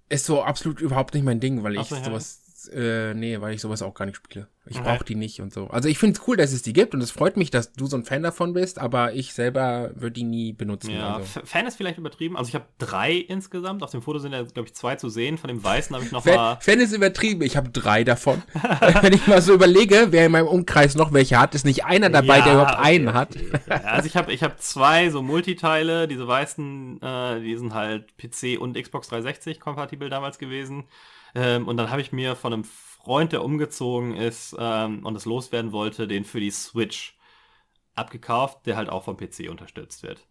ist 0.09 0.27
so 0.27 0.43
absolut 0.43 0.81
überhaupt 0.81 1.15
nicht 1.15 1.25
mein 1.25 1.41
Ding, 1.41 1.63
weil 1.63 1.77
ich 1.77 1.87
so, 1.87 1.97
sowas, 1.97 2.43
äh, 2.69 3.15
nee, 3.15 3.41
weil 3.41 3.55
ich 3.55 3.61
sowas 3.61 3.83
auch 3.83 3.95
gar 3.95 4.07
nicht 4.07 4.17
spiele. 4.17 4.49
Ich 4.67 4.79
okay. 4.79 4.89
brauche 4.89 5.05
die 5.05 5.15
nicht 5.15 5.41
und 5.43 5.53
so. 5.53 5.67
Also 5.69 5.91
ich 5.91 5.99
finde 5.99 6.19
es 6.19 6.27
cool, 6.27 6.39
dass 6.39 6.53
es 6.53 6.63
die 6.63 6.73
gibt 6.73 6.95
und 6.95 7.03
es 7.03 7.11
freut 7.11 7.37
mich, 7.37 7.51
dass 7.51 7.75
du 7.75 7.87
so 7.87 7.99
ein 7.99 8.05
Fan 8.05 8.23
davon 8.23 8.55
bist, 8.55 8.79
aber 8.79 9.13
ich 9.13 9.35
selber 9.35 9.91
würde 9.95 10.13
die 10.13 10.25
nie 10.25 10.55
benutzen. 10.55 10.91
Ja, 10.91 11.17
also. 11.17 11.41
Fan 11.45 11.67
ist 11.67 11.77
vielleicht 11.77 11.99
übertrieben. 11.99 12.37
Also 12.39 12.49
ich 12.49 12.55
habe 12.55 12.65
drei 12.79 13.13
insgesamt. 13.13 13.83
Auf 13.83 13.91
dem 13.91 14.01
Foto 14.01 14.19
sind 14.21 14.33
ja, 14.33 14.43
glaube 14.43 14.69
ich, 14.69 14.75
zwei 14.75 14.97
zu 14.97 15.11
sehen. 15.11 15.37
Von 15.37 15.49
dem 15.49 15.63
weißen 15.63 15.95
habe 15.95 16.07
ich 16.07 16.13
noch 16.13 16.25
Fan, 16.25 16.37
mal. 16.37 16.59
Fan 16.61 16.81
ist 16.81 16.95
übertrieben. 16.95 17.43
Ich 17.43 17.59
habe 17.59 17.69
drei 17.69 18.05
davon. 18.05 18.43
Wenn 19.03 19.13
ich 19.13 19.27
mal 19.27 19.43
so 19.43 19.53
überlege, 19.53 20.07
wer 20.11 20.25
in 20.25 20.33
meinem 20.33 20.49
Umkreis 20.49 20.95
noch 20.95 21.13
welche 21.13 21.39
hat, 21.39 21.55
ist 21.55 21.67
nicht 21.67 21.85
einer 21.85 22.09
dabei, 22.09 22.39
ja, 22.39 22.45
der 22.45 22.53
überhaupt 22.55 22.79
okay, 22.79 22.83
einen 22.83 23.13
hat. 23.13 23.37
Ja, 23.69 23.77
also 23.77 24.07
ich 24.07 24.17
habe 24.17 24.33
ich 24.33 24.43
hab 24.43 24.63
zwei 24.63 25.11
so 25.11 25.21
Multiteile. 25.21 26.09
Diese 26.09 26.27
weißen, 26.27 27.03
äh, 27.03 27.41
die 27.41 27.57
sind 27.57 27.75
halt 27.75 28.17
PC 28.17 28.59
und 28.59 28.81
Xbox 28.81 29.09
360 29.09 29.61
kompatibel 29.61 30.09
damals 30.09 30.39
gewesen. 30.39 30.85
Ähm, 31.35 31.69
und 31.69 31.77
dann 31.77 31.91
habe 31.91 32.01
ich 32.01 32.13
mir 32.13 32.37
von 32.37 32.53
einem 32.53 32.65
Freund, 32.65 33.33
der 33.33 33.45
umgezogen 33.45 34.17
ist 34.17 34.57
ähm, 34.59 35.05
und 35.05 35.17
es 35.17 35.25
loswerden 35.25 35.73
wollte, 35.73 36.07
den 36.07 36.25
für 36.25 36.41
die 36.41 36.51
Switch 36.51 37.19
abgekauft, 37.95 38.67
der 38.67 38.77
halt 38.77 38.89
auch 38.89 39.05
vom 39.05 39.17
PC 39.17 39.51
unterstützt 39.51 40.03
wird. 40.03 40.27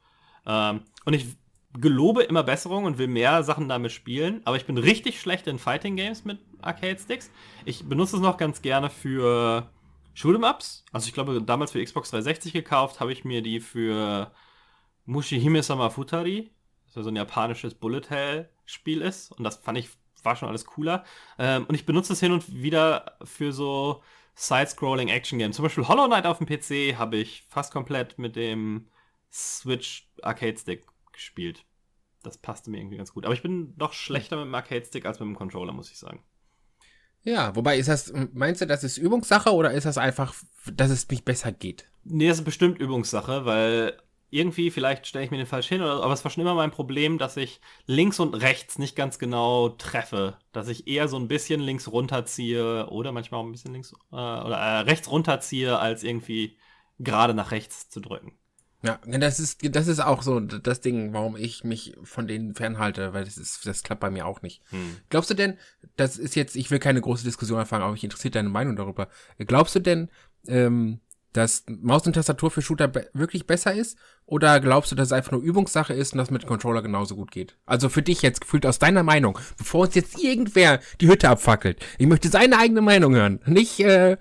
Ähm, 0.46 0.82
und 1.06 1.14
ich 1.14 1.38
gelobe 1.80 2.24
immer 2.24 2.44
Besserung 2.44 2.86
und 2.86 2.98
will 2.98 3.08
mehr 3.08 3.44
Sachen 3.44 3.68
damit 3.68 3.92
spielen, 3.92 4.42
aber 4.46 4.58
ich 4.58 4.66
bin 4.66 4.78
richtig 4.78 5.20
schlecht 5.20 5.48
in 5.48 5.60
Fighting 5.60 5.96
Games 5.96 6.24
mit 6.24 6.40
Arcade 6.62 7.00
Sticks. 7.00 7.32
Ich 7.66 7.88
benutze 7.88 8.18
es 8.18 8.22
noch 8.22 8.38
ganz 8.38 8.62
gerne 8.62 8.90
für 8.90 9.70
Shoot'em 10.16 10.50
Ups. 10.50 10.86
Also 10.92 11.08
ich 11.08 11.14
glaube, 11.14 11.42
damals 11.42 11.72
für 11.72 11.84
Xbox 11.84 12.12
360 12.12 12.54
gekauft, 12.54 13.00
habe 13.00 13.12
ich 13.12 13.26
mir 13.26 13.42
die 13.42 13.60
für 13.60 14.32
Mushihime 15.06 15.64
Sama 15.64 15.90
Futari, 15.90 16.52
das 16.94 17.04
so 17.04 17.10
ein 17.10 17.16
japanisches 17.16 17.74
Bullet 17.74 18.10
Hell 18.10 18.50
Spiel 18.66 19.02
ist 19.02 19.32
und 19.32 19.44
das 19.44 19.58
fand 19.58 19.78
ich 19.78 19.90
war 20.24 20.36
schon 20.36 20.50
alles 20.50 20.66
cooler. 20.66 21.04
Ähm, 21.38 21.66
und 21.66 21.76
ich 21.76 21.86
benutze 21.86 22.14
es 22.14 22.20
hin 22.20 22.32
und 22.32 22.54
wieder 22.54 23.18
für 23.24 23.52
so 23.52 24.02
Side-Scrolling 24.36 25.10
Action 25.10 25.40
Games. 25.40 25.56
Zum 25.56 25.64
Beispiel 25.64 25.88
Hollow 25.88 26.08
Knight 26.08 26.26
auf 26.26 26.40
dem 26.40 26.48
PC 26.48 26.98
habe 26.98 27.18
ich 27.18 27.44
fast 27.50 27.72
komplett 27.72 28.18
mit 28.18 28.36
dem 28.36 28.88
Switch 29.32 30.10
Arcade 30.22 30.58
Stick 30.58 30.86
gespielt. 31.12 31.66
Das 32.24 32.38
passte 32.38 32.72
mir 32.72 32.78
irgendwie 32.78 32.98
ganz 32.98 33.14
gut. 33.14 33.26
Aber 33.26 33.34
ich 33.34 33.42
bin 33.42 33.76
doch 33.78 33.94
schlechter 33.94 34.38
mit 34.38 34.46
dem 34.46 34.56
Arcade 34.56 34.86
Stick 34.86 35.06
als 35.06 35.20
mit 35.20 35.28
dem 35.28 35.36
Controller, 35.36 35.74
muss 35.74 35.92
ich 35.92 35.98
sagen. 35.98 36.24
Ja, 37.24 37.56
wobei 37.56 37.78
ist 37.78 37.88
das, 37.88 38.12
meinst 38.34 38.62
du, 38.62 38.68
das 38.68 38.84
ist 38.84 38.98
Übungssache 38.98 39.54
oder 39.54 39.72
ist 39.72 39.86
das 39.86 39.98
einfach, 39.98 40.34
dass 40.72 40.92
es 40.92 41.08
nicht 41.10 41.24
besser 41.24 41.52
geht? 41.52 41.90
Nee, 42.04 42.28
das 42.28 42.40
ist 42.40 42.44
bestimmt 42.44 42.80
Übungssache, 42.80 43.46
weil 43.46 43.98
irgendwie, 44.34 44.72
vielleicht 44.72 45.08
stelle 45.08 45.26
ich 45.26 45.32
mir 45.32 45.38
den 45.38 45.46
falsch 45.46 45.68
hin, 45.68 45.82
oder, 45.82 46.04
aber 46.04 46.14
es 46.14 46.24
war 46.24 46.32
schon 46.32 46.42
immer 46.42 46.56
mein 46.56 46.72
Problem, 46.72 47.18
dass 47.18 47.38
ich 47.38 47.62
links 47.86 48.20
und 48.20 48.34
rechts 48.34 48.80
nicht 48.80 48.96
ganz 48.96 49.20
genau 49.20 49.70
treffe. 49.70 50.38
Dass 50.52 50.68
ich 50.68 50.88
eher 50.88 51.08
so 51.08 51.18
ein 51.18 51.28
bisschen 51.28 51.62
links 51.62 51.92
runterziehe 51.92 52.88
oder 52.88 53.12
manchmal 53.12 53.42
auch 53.42 53.46
ein 53.46 53.52
bisschen 53.52 53.74
links 53.74 53.94
äh, 54.12 54.16
oder 54.16 54.58
äh, 54.58 54.80
rechts 54.80 55.10
runterziehe, 55.10 55.78
als 55.78 56.04
irgendwie 56.04 56.58
gerade 57.00 57.34
nach 57.34 57.52
rechts 57.52 57.90
zu 57.90 58.00
drücken. 58.00 58.38
Ja, 58.82 59.00
das 59.06 59.40
ist, 59.40 59.62
das 59.74 59.88
ist 59.88 60.02
auch 60.02 60.24
so 60.24 60.42
das 60.42 60.82
Ding, 60.82 61.14
warum 61.14 61.38
ich 61.38 61.64
mich 61.64 61.96
von 62.04 62.28
denen 62.28 62.54
fernhalte, 62.54 63.14
weil 63.14 63.24
das 63.24 63.38
ist, 63.38 63.66
das 63.66 63.82
klappt 63.82 64.02
bei 64.02 64.10
mir 64.10 64.26
auch 64.26 64.42
nicht. 64.42 64.62
Hm. 64.72 64.98
Glaubst 65.10 65.30
du 65.30 65.36
denn, 65.36 65.58
das 65.96 66.18
ist 66.18 66.36
jetzt, 66.36 66.58
ich 66.58 66.70
will 66.70 66.80
keine 66.80 67.00
große 67.00 67.24
Diskussion 67.24 67.60
erfahren, 67.60 67.82
aber 67.82 67.94
mich 67.94 68.04
interessiert 68.04 68.36
deine 68.36 68.50
Meinung 68.50 68.76
darüber. 68.76 69.08
Glaubst 69.38 69.76
du 69.76 69.80
denn, 69.80 70.10
ähm, 70.48 71.00
dass 71.34 71.66
Maus 71.68 72.06
und 72.08 72.14
Tastatur 72.14 72.52
für 72.52 72.62
Shooter 72.62 72.88
be 72.88 73.10
wirklich 73.14 73.46
besser 73.46 73.74
ist? 73.74 73.98
Oder 74.26 74.60
glaubst 74.60 74.92
du, 74.92 74.96
dass 74.96 75.08
es 75.08 75.12
einfach 75.12 75.32
nur 75.32 75.42
Übungssache 75.42 75.94
ist 75.94 76.14
und 76.14 76.20
das 76.20 76.32
mit 76.32 76.48
Controller 76.48 76.82
genauso 76.82 77.16
gut 77.16 77.32
geht? 77.32 77.58
Also 77.66 77.90
für 77.90 78.02
dich 78.02 78.22
jetzt 78.22 78.42
gefühlt 78.42 78.66
aus 78.66 78.80
deiner 78.80 79.04
Meinung, 79.04 79.38
bevor 79.58 79.82
uns 79.82 79.96
jetzt 79.96 80.18
irgendwer 80.18 80.80
die 81.02 81.08
Hütte 81.08 81.30
abfackelt. 81.30 81.84
Ich 81.98 82.08
möchte 82.08 82.30
seine 82.30 82.58
eigene 82.58 82.82
Meinung 82.82 83.14
hören, 83.16 83.40
nicht 83.46 83.80
äh, 83.80 84.18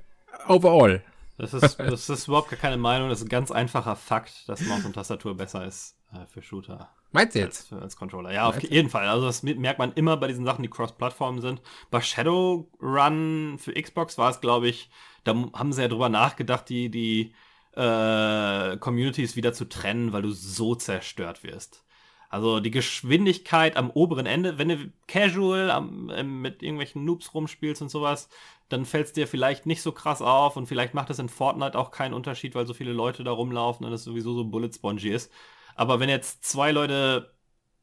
overall. 0.49 1.03
Das 1.39 1.55
ist, 1.55 1.79
das 1.79 2.09
ist 2.09 2.29
überhaupt 2.29 2.51
gar 2.51 2.59
keine 2.59 2.77
Meinung, 2.77 3.09
das 3.09 3.19
ist 3.19 3.27
ein 3.27 3.31
ganz 3.31 3.51
einfacher 3.51 3.97
Fakt, 3.97 4.49
dass 4.49 4.61
Maus 4.63 4.85
und 4.85 4.95
Tastatur 4.95 5.37
besser 5.37 5.67
ist 5.67 5.97
äh, 6.13 6.27
für 6.27 6.43
Shooter. 6.43 6.91
Meinst 7.13 7.35
du 7.35 7.41
jetzt? 7.41 7.73
Als, 7.73 7.83
als 7.83 7.97
Controller. 7.97 8.33
Ja, 8.33 8.49
auf 8.49 8.63
jeden 8.63 8.89
Fall. 8.89 9.07
Also 9.07 9.27
das 9.27 9.43
merkt 9.43 9.79
man 9.79 9.93
immer 9.93 10.17
bei 10.17 10.29
diesen 10.29 10.45
Sachen, 10.45 10.63
die 10.63 10.71
Cross-Plattform 10.71 11.41
sind. 11.41 11.61
Bei 11.91 12.01
Shadowrun 12.01 13.57
für 13.59 13.73
Xbox 13.73 14.19
war 14.19 14.31
es, 14.31 14.41
glaube 14.41 14.69
ich, 14.69 14.91
da 15.25 15.35
haben 15.53 15.73
sie 15.73 15.83
ja 15.83 15.89
drüber 15.89 16.09
nachgedacht, 16.09 16.69
die, 16.69 16.91
die 16.91 17.35
äh, 17.77 18.77
Communities 18.79 19.37
wieder 19.37 19.53
zu 19.53 19.69
trennen, 19.69 20.13
weil 20.13 20.23
du 20.23 20.31
so 20.31 20.75
zerstört 20.75 21.45
wirst. 21.45 21.85
Also 22.29 22.61
die 22.61 22.71
Geschwindigkeit 22.71 23.77
am 23.77 23.91
oberen 23.91 24.25
Ende, 24.25 24.57
wenn 24.57 24.71
du 24.71 24.91
casual 25.07 25.71
am, 25.71 26.09
äh, 26.09 26.23
mit 26.23 26.63
irgendwelchen 26.63 27.05
Noobs 27.05 27.35
rumspielst 27.35 27.83
und 27.83 27.91
sowas, 27.91 28.31
dann 28.71 28.87
fällt 28.87 29.09
es 29.09 29.13
dir 29.13 29.27
vielleicht 29.27 29.67
nicht 29.67 29.83
so 29.83 29.93
krass 29.93 30.23
auf 30.23 30.57
und 30.57 30.67
vielleicht 30.67 30.95
macht 30.95 31.11
es 31.11 31.19
in 31.19 31.29
Fortnite 31.29 31.79
auch 31.79 31.91
keinen 31.91 32.15
Unterschied, 32.15 32.55
weil 32.55 32.67
so 32.67 32.73
viele 32.73 32.95
Leute 32.95 33.23
da 33.23 33.33
rumlaufen 33.33 33.85
und 33.85 33.93
es 33.93 34.05
sowieso 34.05 34.33
so 34.33 34.45
bullet 34.47 34.73
spongy 34.73 35.11
ist. 35.11 35.31
Aber 35.75 36.01
wenn 36.01 36.09
jetzt 36.09 36.45
zwei 36.45 36.73
Leute 36.73 37.35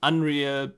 Unreal, 0.02 0.76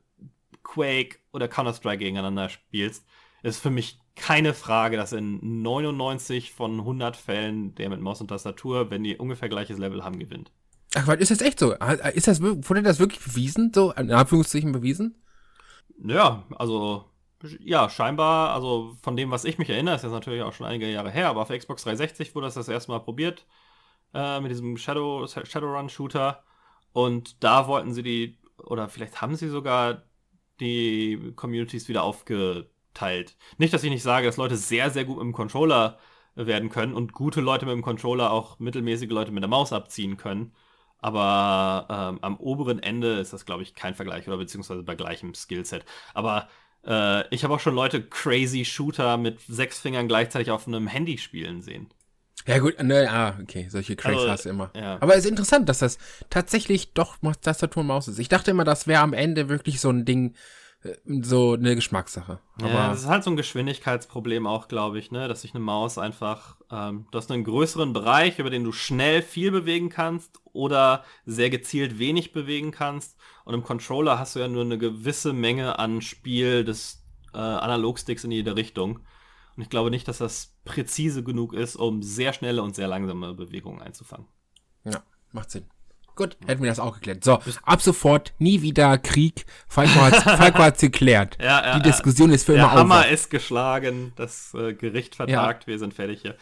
Quake 0.64 1.20
oder 1.32 1.48
Counter-Strike 1.48 2.00
gegeneinander 2.00 2.50
spielst, 2.50 3.06
ist 3.44 3.60
für 3.60 3.70
mich 3.70 4.00
keine 4.16 4.54
Frage, 4.54 4.98
dass 4.98 5.14
in 5.14 5.62
99 5.62 6.52
von 6.52 6.80
100 6.80 7.16
Fällen 7.16 7.76
der 7.76 7.90
mit 7.90 8.02
Maus 8.02 8.22
und 8.22 8.28
Tastatur, 8.28 8.90
wenn 8.92 9.04
die 9.04 9.18
ungefähr 9.18 9.50
gleiches 9.50 9.78
Level 9.78 10.04
haben, 10.04 10.20
gewinnt. 10.20 10.52
Ach, 10.96 11.08
was 11.08 11.20
ist 11.20 11.32
das 11.32 11.42
echt 11.42 11.60
so? 11.60 11.74
Ist 12.14 12.28
das, 12.28 12.42
wurde 12.42 12.84
das 12.84 13.00
wirklich 13.00 13.24
bewiesen? 13.24 13.72
So, 13.74 13.92
in 13.94 14.12
Anführungszeichen 14.12 14.72
bewiesen? 14.74 15.16
Ja, 16.04 16.44
also, 16.58 17.06
ja, 17.60 17.90
scheinbar, 17.90 18.54
also 18.54 18.98
von 19.02 19.16
dem, 19.16 19.32
was 19.32 19.46
ich 19.46 19.58
mich 19.58 19.70
erinnere, 19.70 19.96
ist 19.96 20.04
jetzt 20.04 20.12
natürlich 20.12 20.44
auch 20.44 20.54
schon 20.54 20.68
einige 20.68 20.92
Jahre 20.92 21.10
her, 21.10 21.30
aber 21.30 21.42
auf 21.42 21.50
Xbox 21.50 21.84
360 21.84 22.36
wurde 22.36 22.48
das 22.48 22.56
das 22.56 22.68
erste 22.68 22.92
Mal 22.92 23.00
probiert, 23.00 23.46
äh, 24.14 24.42
mit 24.42 24.52
diesem 24.52 24.78
Shadow, 24.78 25.26
Shadowrun-Shooter. 25.26 26.44
Und 26.94 27.44
da 27.44 27.68
wollten 27.68 27.94
sie 27.94 28.04
die, 28.04 28.38
oder 28.58 28.90
vielleicht 28.90 29.22
haben 29.22 29.36
sie 29.36 29.50
sogar 29.50 30.04
die 30.60 31.34
Communities 31.36 31.88
wieder 31.88 32.04
aufgeteilt. 32.04 33.38
Nicht, 33.58 33.74
dass 33.74 33.84
ich 33.84 33.90
nicht 33.90 34.04
sage, 34.04 34.28
dass 34.28 34.38
Leute 34.38 34.58
sehr, 34.58 34.90
sehr 34.92 35.06
gut 35.06 35.18
mit 35.18 35.26
dem 35.26 35.34
Controller 35.34 35.98
werden 36.36 36.70
können 36.70 36.94
und 36.94 37.14
gute 37.14 37.42
Leute 37.42 37.66
mit 37.66 37.74
dem 37.74 37.82
Controller 37.82 38.32
auch 38.32 38.60
mittelmäßige 38.60 39.10
Leute 39.10 39.32
mit 39.32 39.44
der 39.44 39.50
Maus 39.50 39.74
abziehen 39.74 40.18
können. 40.18 40.54
Aber 41.00 41.88
ähm, 41.90 42.20
am 42.22 42.38
oberen 42.38 42.80
Ende 42.80 43.20
ist 43.20 43.34
das, 43.34 43.46
glaube 43.46 43.64
ich, 43.64 43.74
kein 43.76 43.96
Vergleich 43.96 44.28
oder 44.28 44.38
beziehungsweise 44.38 44.84
bei 44.84 44.96
gleichem 44.96 45.34
Skillset. 45.34 45.84
Aber 46.14 46.48
äh, 46.86 47.28
ich 47.34 47.44
habe 47.44 47.56
auch 47.56 47.60
schon 47.60 47.76
Leute 47.76 48.08
crazy 48.08 48.66
Shooter 48.66 49.18
mit 49.18 49.42
sechs 49.42 49.80
Fingern 49.80 50.08
gleichzeitig 50.08 50.52
auf 50.52 50.68
einem 50.68 50.88
Handy 50.88 51.18
spielen 51.18 51.62
sehen. 51.62 51.90
Ja 52.48 52.60
gut, 52.60 52.82
ne, 52.82 53.08
ah, 53.10 53.38
okay, 53.42 53.68
solche 53.70 53.96
Cracks 53.96 54.18
also, 54.18 54.30
hast 54.30 54.46
du 54.46 54.50
immer. 54.50 54.72
Ja. 54.76 54.98
Aber 55.00 55.14
es 55.14 55.26
ist 55.26 55.30
interessant, 55.30 55.70
dass 55.70 55.80
das 55.80 55.98
tatsächlich 56.30 56.94
doch 56.94 57.18
Tastatur 57.42 57.82
und 57.82 57.88
Maus 57.88 58.08
ist. 58.08 58.20
Ich 58.20 58.30
dachte 58.30 58.52
immer, 58.52 58.64
das 58.64 58.88
wäre 58.88 59.02
am 59.02 59.14
Ende 59.14 59.50
wirklich 59.50 59.80
so 59.80 59.90
ein 59.90 60.06
Ding, 60.06 60.34
äh, 60.84 60.96
so 61.22 61.54
eine 61.54 61.76
Geschmackssache. 61.76 62.40
Aber 62.60 62.70
ja, 62.70 62.90
das 62.90 63.02
ist 63.02 63.08
halt 63.08 63.24
so 63.24 63.30
ein 63.30 63.36
Geschwindigkeitsproblem 63.38 64.48
auch, 64.48 64.68
glaube 64.68 64.98
ich, 64.98 65.12
ne, 65.12 65.28
dass 65.28 65.42
sich 65.42 65.54
eine 65.54 65.64
Maus 65.64 65.98
einfach, 65.98 66.58
ähm, 66.72 67.06
du 67.12 67.18
hast 67.18 67.32
einen 67.32 67.44
größeren 67.44 67.94
Bereich, 67.94 68.40
über 68.40 68.50
den 68.50 68.64
du 68.64 68.72
schnell 68.72 69.22
viel 69.22 69.52
bewegen 69.52 69.90
kannst 69.90 70.40
oder 70.52 71.04
sehr 71.26 71.50
gezielt 71.50 72.00
wenig 72.00 72.34
bewegen 72.34 72.72
kannst. 72.72 73.18
Und 73.46 73.54
im 73.54 73.64
Controller 73.64 74.18
hast 74.18 74.36
du 74.36 74.40
ja 74.40 74.48
nur 74.48 74.64
eine 74.64 74.78
gewisse 74.78 75.34
Menge 75.34 75.78
an 75.78 76.02
Spiel 76.02 76.64
des 76.64 77.04
äh, 77.34 77.38
Analogsticks 77.38 78.24
in 78.24 78.32
jede 78.32 78.56
Richtung. 78.56 79.02
Und 79.56 79.64
ich 79.64 79.70
glaube 79.70 79.90
nicht, 79.90 80.08
dass 80.08 80.18
das 80.20 80.56
präzise 80.64 81.24
genug 81.24 81.54
ist, 81.54 81.76
um 81.76 82.02
sehr 82.02 82.34
schnelle 82.34 82.64
und 82.64 82.76
sehr 82.76 82.88
langsame 82.88 83.34
Bewegungen 83.34 83.82
einzufangen. 83.82 84.28
Ja, 84.84 85.04
macht 85.32 85.52
Sinn. 85.52 85.66
Gut, 86.16 86.38
hätten 86.46 86.62
wir 86.62 86.70
das 86.70 86.80
auch 86.80 86.96
geklärt. 86.96 87.24
So, 87.24 87.40
ab 87.64 87.82
sofort 87.82 88.34
nie 88.38 88.62
wieder 88.62 88.98
Krieg. 88.98 89.46
Falco 89.68 90.02
hat 90.02 90.76
es 90.76 90.82
geklärt. 90.82 91.38
Ja, 91.42 91.66
ja, 91.66 91.80
Die 91.80 91.84
Diskussion 91.84 92.32
ist 92.32 92.46
für 92.46 92.54
immer. 92.54 92.64
Der 92.64 92.72
Hammer 92.74 93.08
ist 93.08 93.30
geschlagen, 93.30 94.14
das 94.18 94.54
äh, 94.54 94.74
Gericht 94.74 95.16
vertagt, 95.16 95.64
ja. 95.64 95.68
wir 95.68 95.80
sind 95.80 95.94
fertig 95.94 96.22
hier. 96.22 96.36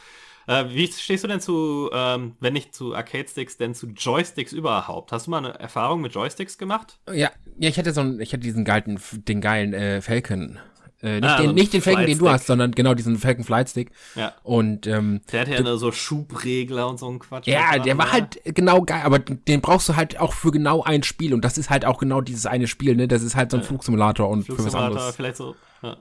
Äh, 0.48 0.66
wie 0.70 0.92
stehst 0.92 1.24
du 1.24 1.28
denn 1.28 1.40
zu, 1.40 1.92
ähm, 1.94 2.36
wenn 2.40 2.54
nicht 2.54 2.74
zu 2.74 2.96
Arcade-Sticks, 2.96 3.58
denn 3.58 3.76
zu 3.76 3.88
Joysticks 3.88 4.52
überhaupt? 4.52 5.12
Hast 5.12 5.28
du 5.28 5.32
mal 5.32 5.38
eine 5.38 5.60
Erfahrung 5.60 6.02
mit 6.02 6.16
Joysticks 6.16 6.58
gemacht? 6.58 7.00
Ja, 7.08 7.30
ja, 7.60 7.70
ich 7.70 7.78
hatte 7.78 7.94
so 7.94 8.02
einen, 8.02 8.20
ich 8.20 8.34
hatte 8.34 8.42
diesen 8.42 8.66
geilen, 8.66 9.00
den 9.12 9.42
geilen 9.42 9.74
äh, 9.74 10.02
Falcon 10.02 10.58
äh, 11.02 11.22
nicht, 11.22 11.24
ah, 11.24 11.38
den, 11.38 11.42
also 11.48 11.54
nicht 11.54 11.74
den 11.74 11.82
Falcon, 11.82 12.06
den 12.06 12.18
du 12.18 12.30
hast, 12.30 12.48
sondern 12.48 12.72
genau 12.72 12.94
diesen 12.94 13.18
Falcon 13.18 13.44
Flight 13.46 13.70
Stick. 13.70 13.92
Ja. 14.16 14.34
Und 14.44 14.86
ähm, 14.86 15.22
der 15.32 15.42
hat 15.42 15.48
ja 15.48 15.58
eine, 15.58 15.78
so 15.78 15.92
Schubregler 15.92 16.90
und 16.90 17.00
so 17.00 17.10
ein 17.10 17.20
Quatsch. 17.20 17.48
Ja, 17.48 17.80
der 17.80 17.98
war 17.98 18.08
ne? 18.08 18.12
halt 18.12 18.42
genau 18.44 18.82
geil, 18.82 19.02
aber 19.04 19.20
den 19.20 19.62
brauchst 19.62 19.88
du 19.88 19.96
halt 19.96 20.20
auch 20.20 20.34
für 20.34 20.52
genau 20.52 20.84
ein 20.84 21.04
Spiel 21.04 21.34
und 21.34 21.46
das 21.46 21.58
ist 21.58 21.70
halt 21.70 21.86
auch 21.86 22.00
genau 22.00 22.22
dieses 22.22 22.46
eine 22.46 22.68
Spiel, 22.68 22.96
ne? 22.96 23.08
Das 23.08 23.24
ist 23.24 23.36
halt 23.36 23.52
so 23.52 23.58
ein 23.58 23.62
ja. 23.62 23.68
Flugsimulator 23.68 24.30
und 24.30 24.44
Flugsimulator, 24.44 24.80
für 24.80 24.96
was 24.96 24.98
anderes. 24.98 25.16
vielleicht 25.16 25.38
so. 25.38 25.56
Ja. 25.82 25.98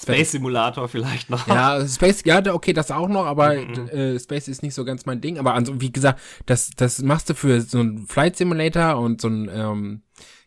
Space 0.00 0.32
Simulator 0.32 0.88
vielleicht 0.88 1.30
noch. 1.30 1.46
Ja, 1.46 1.86
Space, 1.86 2.22
ja, 2.24 2.42
okay, 2.52 2.72
das 2.72 2.90
auch 2.90 3.08
noch, 3.08 3.24
aber 3.24 3.54
mhm. 3.54 3.88
äh, 3.88 4.18
Space 4.18 4.48
ist 4.48 4.62
nicht 4.62 4.74
so 4.74 4.84
ganz 4.84 5.06
mein 5.06 5.20
Ding. 5.20 5.38
Aber 5.38 5.54
also, 5.54 5.80
wie 5.80 5.92
gesagt, 5.92 6.20
das, 6.46 6.70
das 6.76 7.00
machst 7.02 7.30
du 7.30 7.34
für 7.34 7.60
so 7.60 7.80
ein 7.80 8.06
Flight 8.06 8.36
Simulator 8.36 8.98
und 8.98 9.20
so 9.20 9.28
ein, 9.28 9.50
ähm, 9.52 10.02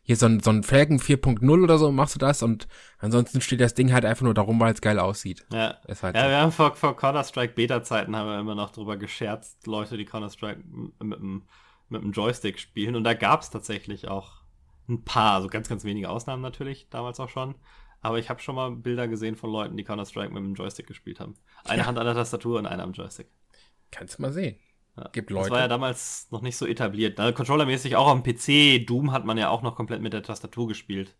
hier 0.05 0.15
so 0.15 0.27
ein, 0.27 0.39
so 0.39 0.51
ein 0.51 0.63
Falcon 0.63 0.99
4.0 0.99 1.63
oder 1.63 1.77
so 1.77 1.91
machst 1.91 2.15
du 2.15 2.19
das 2.19 2.41
und 2.41 2.67
ansonsten 2.99 3.41
steht 3.41 3.59
das 3.59 3.73
Ding 3.73 3.91
halt 3.91 4.05
einfach 4.05 4.23
nur 4.23 4.33
darum, 4.33 4.59
weil 4.59 4.73
es 4.73 4.81
geil 4.81 4.99
aussieht. 4.99 5.45
Ja, 5.51 5.77
halt 5.87 6.15
ja 6.15 6.23
so. 6.23 6.29
wir 6.29 6.37
haben 6.39 6.51
vor, 6.51 6.75
vor 6.75 6.95
Counter-Strike 6.95 7.53
Beta-Zeiten 7.53 8.15
haben 8.15 8.29
wir 8.29 8.39
immer 8.39 8.55
noch 8.55 8.71
drüber 8.71 8.97
gescherzt, 8.97 9.67
Leute, 9.67 9.97
die 9.97 10.05
Counter-Strike 10.05 10.63
mit 11.03 11.19
dem 11.19 11.43
mit 11.89 12.03
dem 12.03 12.11
Joystick 12.11 12.59
spielen 12.59 12.95
und 12.95 13.03
da 13.03 13.13
gab 13.13 13.41
es 13.41 13.49
tatsächlich 13.49 14.07
auch 14.07 14.41
ein 14.87 15.03
paar, 15.03 15.41
so 15.41 15.47
ganz, 15.47 15.69
ganz 15.69 15.83
wenige 15.83 16.09
Ausnahmen 16.09 16.41
natürlich, 16.41 16.87
damals 16.89 17.19
auch 17.19 17.29
schon. 17.29 17.55
Aber 18.01 18.19
ich 18.19 18.29
habe 18.29 18.39
schon 18.39 18.55
mal 18.55 18.71
Bilder 18.71 19.07
gesehen 19.07 19.35
von 19.35 19.51
Leuten, 19.51 19.77
die 19.77 19.83
Counter-Strike 19.83 20.31
mit 20.31 20.43
dem 20.43 20.53
Joystick 20.53 20.85
gespielt 20.85 21.19
haben. 21.19 21.35
Eine 21.63 21.81
ja. 21.81 21.87
Hand 21.87 21.97
an 21.97 22.05
der 22.05 22.13
Tastatur 22.13 22.59
und 22.59 22.67
eine 22.67 22.83
am 22.83 22.91
Joystick. 22.91 23.27
Kannst 23.89 24.17
du 24.17 24.21
mal 24.21 24.31
sehen. 24.31 24.57
Ja. 24.97 25.09
Gibt 25.11 25.29
Leute. 25.29 25.49
Das 25.49 25.51
war 25.51 25.59
ja 25.59 25.67
damals 25.67 26.27
noch 26.31 26.41
nicht 26.41 26.55
so 26.57 26.65
etabliert. 26.65 27.17
Ne? 27.17 27.33
Controllermäßig 27.33 27.95
auch 27.95 28.07
am 28.07 28.23
PC. 28.23 28.85
Doom 28.85 29.11
hat 29.11 29.25
man 29.25 29.37
ja 29.37 29.49
auch 29.49 29.61
noch 29.61 29.75
komplett 29.75 30.01
mit 30.01 30.13
der 30.13 30.23
Tastatur 30.23 30.67
gespielt. 30.67 31.15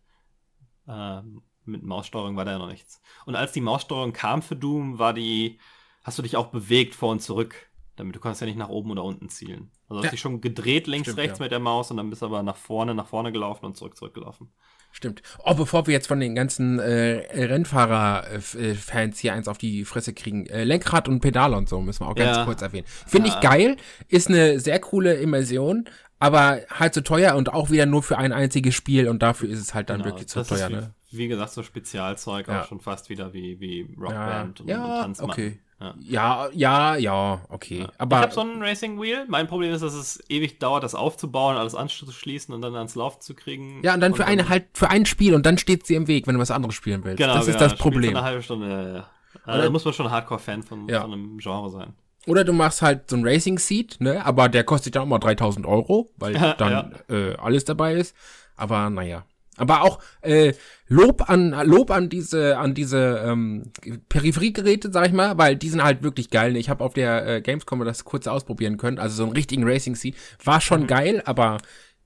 Ähm, 0.88 1.42
mit 1.64 1.82
Maussteuerung 1.82 2.36
war 2.36 2.44
da 2.44 2.52
ja 2.52 2.58
noch 2.58 2.70
nichts. 2.70 3.02
Und 3.26 3.36
als 3.36 3.52
die 3.52 3.60
Maussteuerung 3.60 4.12
kam 4.12 4.40
für 4.40 4.56
Doom, 4.56 4.98
war 4.98 5.12
die, 5.12 5.58
hast 6.04 6.18
du 6.18 6.22
dich 6.22 6.36
auch 6.36 6.46
bewegt 6.46 6.94
vor 6.94 7.10
und 7.10 7.20
zurück. 7.20 7.70
Damit 7.96 8.14
du 8.14 8.20
kannst 8.20 8.40
ja 8.40 8.46
nicht 8.46 8.58
nach 8.58 8.68
oben 8.68 8.90
oder 8.90 9.04
unten 9.04 9.28
zielen. 9.28 9.70
Also 9.88 10.00
ja. 10.00 10.04
hast 10.06 10.12
dich 10.12 10.20
schon 10.20 10.40
gedreht 10.40 10.86
links, 10.86 11.08
Stimmt, 11.08 11.18
rechts 11.18 11.38
ja. 11.38 11.44
mit 11.44 11.52
der 11.52 11.58
Maus 11.58 11.90
und 11.90 11.96
dann 11.96 12.10
bist 12.10 12.22
du 12.22 12.26
aber 12.26 12.42
nach 12.42 12.56
vorne, 12.56 12.94
nach 12.94 13.06
vorne 13.06 13.32
gelaufen 13.32 13.64
und 13.64 13.76
zurück, 13.76 13.96
zurückgelaufen. 13.96 14.50
Stimmt. 14.96 15.20
Oh, 15.44 15.52
bevor 15.54 15.86
wir 15.86 15.92
jetzt 15.92 16.06
von 16.06 16.20
den 16.20 16.34
ganzen 16.34 16.78
äh, 16.78 17.44
Rennfahrer-Fans 17.44 19.18
hier 19.18 19.34
eins 19.34 19.46
auf 19.46 19.58
die 19.58 19.84
Fresse 19.84 20.14
kriegen, 20.14 20.46
äh, 20.46 20.64
Lenkrad 20.64 21.06
und 21.06 21.20
Pedale 21.20 21.54
und 21.54 21.68
so 21.68 21.82
müssen 21.82 22.00
wir 22.00 22.08
auch 22.08 22.14
ganz 22.14 22.38
ja. 22.38 22.44
kurz 22.46 22.62
erwähnen. 22.62 22.86
Finde 23.06 23.28
ja. 23.28 23.34
ich 23.34 23.40
geil, 23.42 23.76
ist 24.08 24.28
eine 24.28 24.58
sehr 24.58 24.80
coole 24.80 25.14
Immersion, 25.14 25.84
aber 26.18 26.60
halt 26.70 26.94
so 26.94 27.02
teuer 27.02 27.36
und 27.36 27.52
auch 27.52 27.70
wieder 27.70 27.84
nur 27.84 28.02
für 28.02 28.16
ein 28.16 28.32
einziges 28.32 28.74
Spiel 28.74 29.08
und 29.08 29.22
dafür 29.22 29.50
ist 29.50 29.60
es 29.60 29.74
halt 29.74 29.90
dann 29.90 29.98
genau, 29.98 30.14
wirklich 30.14 30.28
zu 30.28 30.42
teuer, 30.42 30.70
wie, 30.70 30.74
ne? 30.74 30.94
Wie 31.10 31.28
gesagt, 31.28 31.52
so 31.52 31.62
Spezialzeug 31.62 32.48
ja. 32.48 32.62
auch 32.62 32.66
schon 32.66 32.80
fast 32.80 33.10
wieder 33.10 33.34
wie, 33.34 33.60
wie 33.60 33.94
Rockband 34.00 34.62
und, 34.62 34.68
ja, 34.68 34.82
und 34.82 35.02
Tanzmatten. 35.02 35.30
Okay. 35.30 35.60
Ja, 36.00 36.48
ja, 36.54 36.96
ja, 36.96 37.42
okay. 37.50 37.80
Ja. 37.80 37.92
Aber 37.98 38.16
ich 38.16 38.22
habe 38.22 38.32
so 38.32 38.40
ein 38.40 38.62
Racing 38.62 39.00
Wheel. 39.00 39.26
Mein 39.28 39.46
Problem 39.46 39.72
ist, 39.72 39.82
dass 39.82 39.92
es 39.92 40.22
ewig 40.28 40.58
dauert, 40.58 40.82
das 40.82 40.94
aufzubauen, 40.94 41.56
alles 41.56 41.74
anzuschließen 41.74 42.54
und 42.54 42.62
dann 42.62 42.74
ans 42.74 42.94
Laufen 42.94 43.20
zu 43.20 43.34
kriegen. 43.34 43.80
Ja, 43.82 43.92
und 43.92 44.00
dann 44.00 44.12
und 44.12 44.16
für 44.16 44.22
dann 44.22 44.32
eine 44.32 44.48
halt 44.48 44.66
für 44.72 44.88
ein 44.88 45.04
Spiel 45.04 45.34
und 45.34 45.44
dann 45.44 45.58
steht 45.58 45.86
sie 45.86 45.94
im 45.94 46.08
Weg, 46.08 46.26
wenn 46.26 46.34
du 46.34 46.40
was 46.40 46.50
anderes 46.50 46.74
spielen 46.74 47.04
willst. 47.04 47.18
Genau, 47.18 47.34
das 47.34 47.46
genau, 47.46 47.56
ist 47.56 47.60
das 47.60 47.78
Problem. 47.78 48.16
Eine 48.16 48.24
halbe 48.24 48.42
Stunde. 48.42 48.68
Ja, 48.68 48.96
ja. 48.96 49.06
Also, 49.44 49.62
da 49.62 49.70
muss 49.70 49.84
man 49.84 49.92
schon 49.92 50.10
Hardcore-Fan 50.10 50.62
von, 50.62 50.88
ja. 50.88 51.02
von 51.02 51.12
einem 51.12 51.38
Genre 51.38 51.70
sein. 51.70 51.92
Oder 52.26 52.42
du 52.42 52.52
machst 52.52 52.82
halt 52.82 53.10
so 53.10 53.16
ein 53.16 53.22
Racing 53.24 53.58
Seat, 53.58 53.98
ne? 54.00 54.24
Aber 54.24 54.48
der 54.48 54.64
kostet 54.64 54.96
dann 54.96 55.02
auch 55.02 55.06
mal 55.06 55.18
3000 55.18 55.66
Euro, 55.66 56.08
weil 56.16 56.32
dann 56.58 56.94
äh, 57.08 57.34
alles 57.36 57.64
dabei 57.64 57.94
ist. 57.94 58.16
Aber 58.56 58.88
naja. 58.90 59.24
Aber 59.56 59.82
auch 59.82 60.00
äh, 60.20 60.52
Lob 60.88 61.28
an 61.28 61.50
Lob 61.66 61.90
an 61.90 62.08
diese 62.08 62.58
an 62.58 62.74
diese 62.74 63.22
ähm, 63.26 63.72
Peripheriegeräte, 64.08 64.92
sag 64.92 65.06
ich 65.06 65.12
mal, 65.12 65.38
weil 65.38 65.56
die 65.56 65.68
sind 65.68 65.82
halt 65.82 66.02
wirklich 66.02 66.30
geil. 66.30 66.56
Ich 66.56 66.68
habe 66.68 66.84
auf 66.84 66.94
der 66.94 67.26
äh, 67.26 67.40
Gamescom 67.40 67.84
das 67.84 68.04
kurz 68.04 68.26
ausprobieren 68.26 68.76
können, 68.76 68.98
also 68.98 69.16
so 69.16 69.24
einen 69.24 69.32
richtigen 69.32 69.64
Racing 69.64 69.94
Seat 69.94 70.14
war 70.44 70.60
schon 70.60 70.82
mhm. 70.82 70.86
geil, 70.86 71.22
aber 71.24 71.58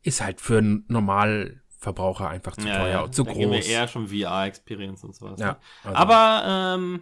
ist 0.03 0.23
halt 0.23 0.41
für 0.41 0.59
einen 0.59 0.85
Normalverbraucher 0.89 2.29
einfach 2.29 2.57
zu 2.57 2.67
ja, 2.67 2.79
teuer 2.79 2.89
ja. 2.89 3.01
und 3.03 3.15
zu 3.15 3.25
da 3.25 3.33
groß. 3.33 3.51
Wir 3.51 3.67
eher 3.67 3.89
schon 3.89 4.09
VR 4.09 4.47
Experience 4.47 5.05
und 5.05 5.15
sowas. 5.15 5.39
Ja, 5.39 5.47
ne? 5.47 5.57
also. 5.85 5.97
Aber 5.97 6.77
ähm, 6.77 7.01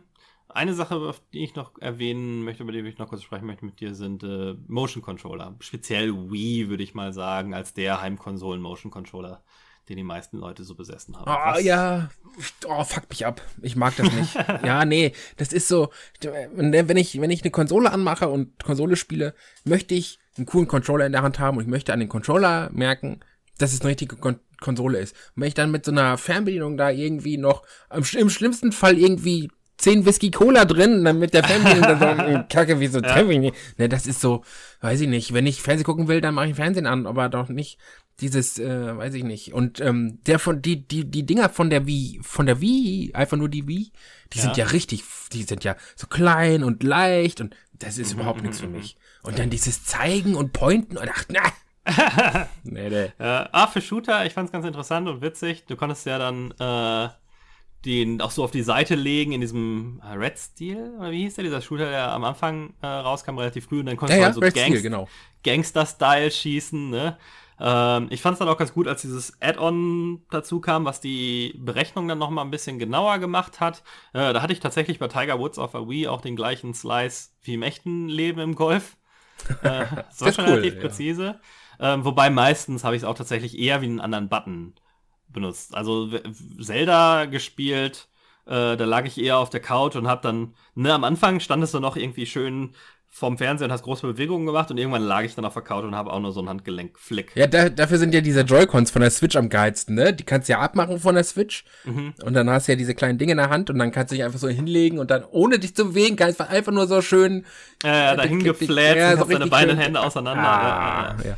eine 0.49 0.75
Sache, 0.75 0.97
auf 0.97 1.21
die 1.33 1.45
ich 1.45 1.55
noch 1.55 1.79
erwähnen 1.79 2.43
möchte, 2.43 2.63
über 2.63 2.73
die 2.73 2.81
ich 2.81 2.99
noch 2.99 3.09
kurz 3.09 3.23
sprechen 3.23 3.47
möchte 3.47 3.65
mit 3.65 3.81
dir, 3.81 3.95
sind 3.95 4.23
äh, 4.23 4.57
Motion 4.67 5.03
Controller. 5.03 5.55
Speziell 5.61 6.13
Wii, 6.31 6.69
würde 6.69 6.83
ich 6.83 6.95
mal 6.95 7.13
sagen, 7.13 7.55
als 7.55 7.75
der 7.75 8.01
Heimkonsolen 8.01 8.61
Motion 8.61 8.91
Controller 8.91 9.43
den 9.89 9.97
die 9.97 10.05
meisten 10.05 10.39
Leute 10.39 10.64
so 10.64 10.74
besessen 10.74 11.16
haben. 11.16 11.28
Ah, 11.28 11.55
oh, 11.57 11.61
ja. 11.61 12.11
Oh, 12.66 12.84
fuck 12.84 13.09
mich 13.09 13.24
ab. 13.24 13.41
Ich 13.62 13.74
mag 13.74 13.97
das 13.97 14.12
nicht. 14.12 14.34
ja, 14.64 14.84
nee, 14.84 15.12
das 15.36 15.53
ist 15.53 15.68
so, 15.68 15.91
wenn 16.20 16.97
ich, 16.97 17.20
wenn 17.20 17.30
ich 17.30 17.43
eine 17.43 17.51
Konsole 17.51 17.91
anmache 17.91 18.28
und 18.28 18.62
Konsole 18.62 18.97
spiele, 18.97 19.34
möchte 19.64 19.95
ich 19.95 20.18
einen 20.36 20.47
coolen 20.47 20.68
Controller 20.68 21.07
in 21.07 21.12
der 21.12 21.22
Hand 21.22 21.39
haben 21.39 21.57
und 21.57 21.64
ich 21.64 21.70
möchte 21.70 21.93
an 21.93 22.01
den 22.01 22.09
Controller 22.09 22.70
merken, 22.72 23.20
dass 23.59 23.72
es 23.72 23.80
eine 23.80 23.91
richtige 23.91 24.16
Kon 24.16 24.39
Konsole 24.61 24.99
ist. 24.99 25.14
Und 25.36 25.43
wenn 25.43 25.49
ich 25.49 25.55
dann 25.55 25.70
mit 25.70 25.84
so 25.84 25.93
einer 25.93 26.18
Fernbedienung 26.18 26.76
da 26.76 26.91
irgendwie 26.91 27.36
noch, 27.36 27.62
im, 27.95 28.03
im 28.18 28.28
schlimmsten 28.28 28.72
Fall 28.72 28.99
irgendwie 28.99 29.53
zehn 29.76 30.05
Whisky 30.05 30.32
Cola 30.32 30.64
drin, 30.64 31.05
dann 31.05 31.20
mit 31.20 31.32
der 31.32 31.45
Fernbedienung 31.45 32.01
dann 32.01 32.16
so, 32.18 32.45
Kacke, 32.51 32.80
wie 32.80 32.89
so 32.89 32.99
ja. 32.99 33.22
Ne, 33.22 33.89
das 33.89 34.09
ist 34.09 34.20
so, 34.20 34.43
weiß 34.80 35.01
ich 35.01 35.09
nicht. 35.09 35.32
Wenn 35.32 35.47
ich 35.47 35.62
Fernsehen 35.62 35.84
gucken 35.84 36.09
will, 36.09 36.20
dann 36.20 36.34
mache 36.34 36.49
ich 36.49 36.57
Fernsehen 36.57 36.86
an, 36.86 37.07
aber 37.07 37.28
doch 37.28 37.49
nicht 37.49 37.78
dieses, 38.21 38.59
äh, 38.59 38.97
weiß 38.97 39.14
ich 39.14 39.25
nicht. 39.25 39.53
Und 39.53 39.81
ähm, 39.81 40.19
der 40.27 40.39
von 40.39 40.61
die 40.61 40.87
die 40.87 41.05
die 41.05 41.25
Dinger 41.25 41.49
von 41.49 41.71
der 41.71 41.87
Wii, 41.87 42.21
von 42.23 42.47
der 42.47 42.61
Wii, 42.61 43.12
einfach 43.14 43.37
nur 43.37 43.49
die 43.49 43.66
Wii, 43.69 43.93
die 44.33 44.39
ja. 44.39 44.45
sind 44.45 44.57
ja 44.57 44.66
richtig, 44.66 45.05
die 45.33 45.45
sind 45.45 45.64
ja 45.64 45.77
so 45.97 46.07
klein 46.07 46.64
und 46.64 46.83
leicht 46.83 47.41
und 47.41 47.55
das 47.73 47.99
ist 47.99 48.12
überhaupt 48.12 48.43
nichts 48.43 48.61
für 48.61 48.66
mich. 48.69 48.97
Und 49.23 49.39
dann 49.39 49.51
dieses 49.51 49.85
Zeigen 49.85 50.35
und 50.35 50.53
Pointen 50.53 50.97
und 50.97 51.09
ach, 51.09 51.25
na. 51.29 51.43
nee, 52.64 52.91
nee. 52.91 53.05
Äh, 53.05 53.12
ah, 53.19 53.66
für 53.66 53.81
Shooter, 53.81 54.27
ich 54.27 54.35
fand's 54.35 54.53
ganz 54.53 54.66
interessant 54.66 55.09
und 55.09 55.23
witzig. 55.23 55.64
Du 55.66 55.77
konntest 55.77 56.05
ja 56.05 56.19
dann 56.19 56.51
äh, 56.59 57.09
den 57.85 58.21
auch 58.21 58.31
so 58.31 58.45
auf 58.45 58.51
die 58.51 58.62
Seite 58.62 58.95
legen 58.95 59.33
in 59.33 59.41
diesem 59.41 60.03
Red 60.05 60.39
Steel, 60.39 60.97
oder 60.99 61.11
wie 61.11 61.23
hieß 61.23 61.37
der, 61.37 61.45
dieser 61.45 61.61
Shooter, 61.61 61.89
der 61.89 62.12
am 62.12 62.25
Anfang 62.25 62.75
äh, 62.83 62.87
rauskam, 62.87 63.39
relativ 63.39 63.66
früh 63.66 63.81
und 63.81 63.87
dann 63.87 63.97
konntest 63.97 64.21
ja, 64.21 64.31
du 64.31 64.43
halt 64.43 64.55
so 64.55 64.61
Gangs 64.61 64.83
genau. 64.83 65.09
Gangster-Style 65.45 66.31
schießen, 66.31 66.91
ne? 66.91 67.16
Ähm, 67.61 68.09
ich 68.11 68.23
fand 68.23 68.35
es 68.35 68.39
dann 68.39 68.49
auch 68.49 68.57
ganz 68.57 68.73
gut, 68.73 68.89
als 68.89 69.03
dieses 69.03 69.41
Add-on 69.41 70.23
dazu 70.31 70.61
kam, 70.61 70.85
was 70.85 71.01
die 71.01 71.55
Berechnung 71.59 72.09
dann 72.09 72.19
noch 72.19 72.31
mal 72.31 72.43
ein 72.43 72.51
bisschen 72.51 72.79
genauer 72.79 73.19
gemacht 73.19 73.61
hat. 73.61 73.83
Äh, 74.13 74.33
da 74.33 74.43
hatte 74.43 74.53
ich 74.53 74.61
tatsächlich 74.61 74.99
bei 74.99 75.09
Tiger 75.09 75.39
Woods 75.39 75.59
auf 75.59 75.73
der 75.73 75.89
Wii 75.89 76.09
auch 76.09 76.21
den 76.21 76.37
gleichen 76.37 76.75
Slice 76.75 77.31
wie 77.43 77.55
im 77.55 77.63
echten 77.63 78.09
Leben 78.09 78.41
im 78.41 78.55
Golf. 78.55 78.97
Äh, 79.63 79.87
das 80.09 80.21
war 80.21 80.33
schon 80.33 80.47
cool, 80.47 80.55
relativ 80.55 80.81
präzise. 80.81 81.41
Ja. 81.79 81.95
Ähm, 81.95 82.05
wobei 82.05 82.29
meistens 82.29 82.83
habe 82.83 82.97
ich 82.97 83.03
es 83.03 83.09
auch 83.09 83.15
tatsächlich 83.15 83.57
eher 83.57 83.81
wie 83.81 83.87
einen 83.87 84.01
anderen 84.01 84.29
Button 84.29 84.75
benutzt. 85.29 85.77
Also 85.77 86.11
Zelda 86.61 87.27
gespielt, 87.27 88.09
äh, 88.47 88.77
da 88.77 88.85
lag 88.85 89.05
ich 89.05 89.19
eher 89.19 89.39
auf 89.39 89.51
der 89.51 89.61
Couch 89.61 89.95
und 89.95 90.09
habe 90.09 90.23
dann, 90.23 90.55
ne, 90.75 90.93
am 90.93 91.05
Anfang 91.05 91.39
stand 91.39 91.63
es 91.63 91.71
so 91.71 91.81
noch 91.81 91.97
irgendwie 91.97 92.27
schön 92.27 92.75
vom 93.11 93.39
Fernseher 93.39 93.67
und 93.67 93.73
hast 93.73 93.83
große 93.83 94.07
Bewegungen 94.07 94.47
gemacht 94.47 94.71
und 94.71 94.79
irgendwann 94.79 95.03
lag 95.03 95.23
ich 95.23 95.35
dann 95.35 95.45
auf 95.45 95.55
der 95.55 95.63
Couch 95.63 95.85
und 95.85 95.95
habe 95.95 96.13
auch 96.13 96.21
nur 96.21 96.33
so 96.33 96.41
einen 96.41 96.49
Handgelenkflick. 96.49 97.33
Ja, 97.35 97.47
da, 97.47 97.69
dafür 97.69 97.99
sind 97.99 98.15
ja 98.15 98.21
diese 98.21 98.43
Joy-Cons 98.43 98.91
von 98.91 99.03
der 99.03 99.11
Switch 99.11 99.35
am 99.37 99.49
geilsten, 99.49 99.95
ne? 99.95 100.13
Die 100.13 100.25
kannst 100.25 100.49
du 100.49 100.53
ja 100.53 100.61
abmachen 100.61 101.01
von 101.01 101.15
der 101.15 101.25
Switch 101.25 101.65
mhm. 101.85 102.15
und 102.23 102.35
dann 102.35 102.49
hast 102.51 102.69
du 102.69 102.73
ja 102.73 102.77
diese 102.77 102.95
kleinen 102.95 103.19
Dinge 103.19 103.33
in 103.33 103.39
der 103.39 103.51
Hand 103.51 103.71
und 103.71 103.79
dann 103.79 103.91
kannst 103.91 104.13
du 104.13 104.17
dich 104.17 104.25
einfach 104.25 104.39
so 104.39 104.49
hinlegen 104.49 104.99
und 104.99 105.11
dann 105.11 105.25
ohne 105.25 105.59
dich 105.59 105.75
zu 105.75 105.87
bewegen 105.87 106.17
kannst 106.17 106.39
du 106.39 106.49
einfach 106.49 106.73
nur 106.73 106.87
so 106.87 107.03
schön 107.03 107.45
äh, 107.83 107.89
ja, 107.89 108.17
dahin 108.17 108.43
gefläht 108.43 108.97
ja, 108.97 109.13
und 109.13 109.19
so 109.19 109.25
deine 109.25 109.47
Beine 109.47 109.73
und 109.73 109.79
Hände 109.79 110.01
auseinander. 110.01 110.49
Ah, 110.49 111.17
ja. 111.25 111.31
ja. 111.31 111.37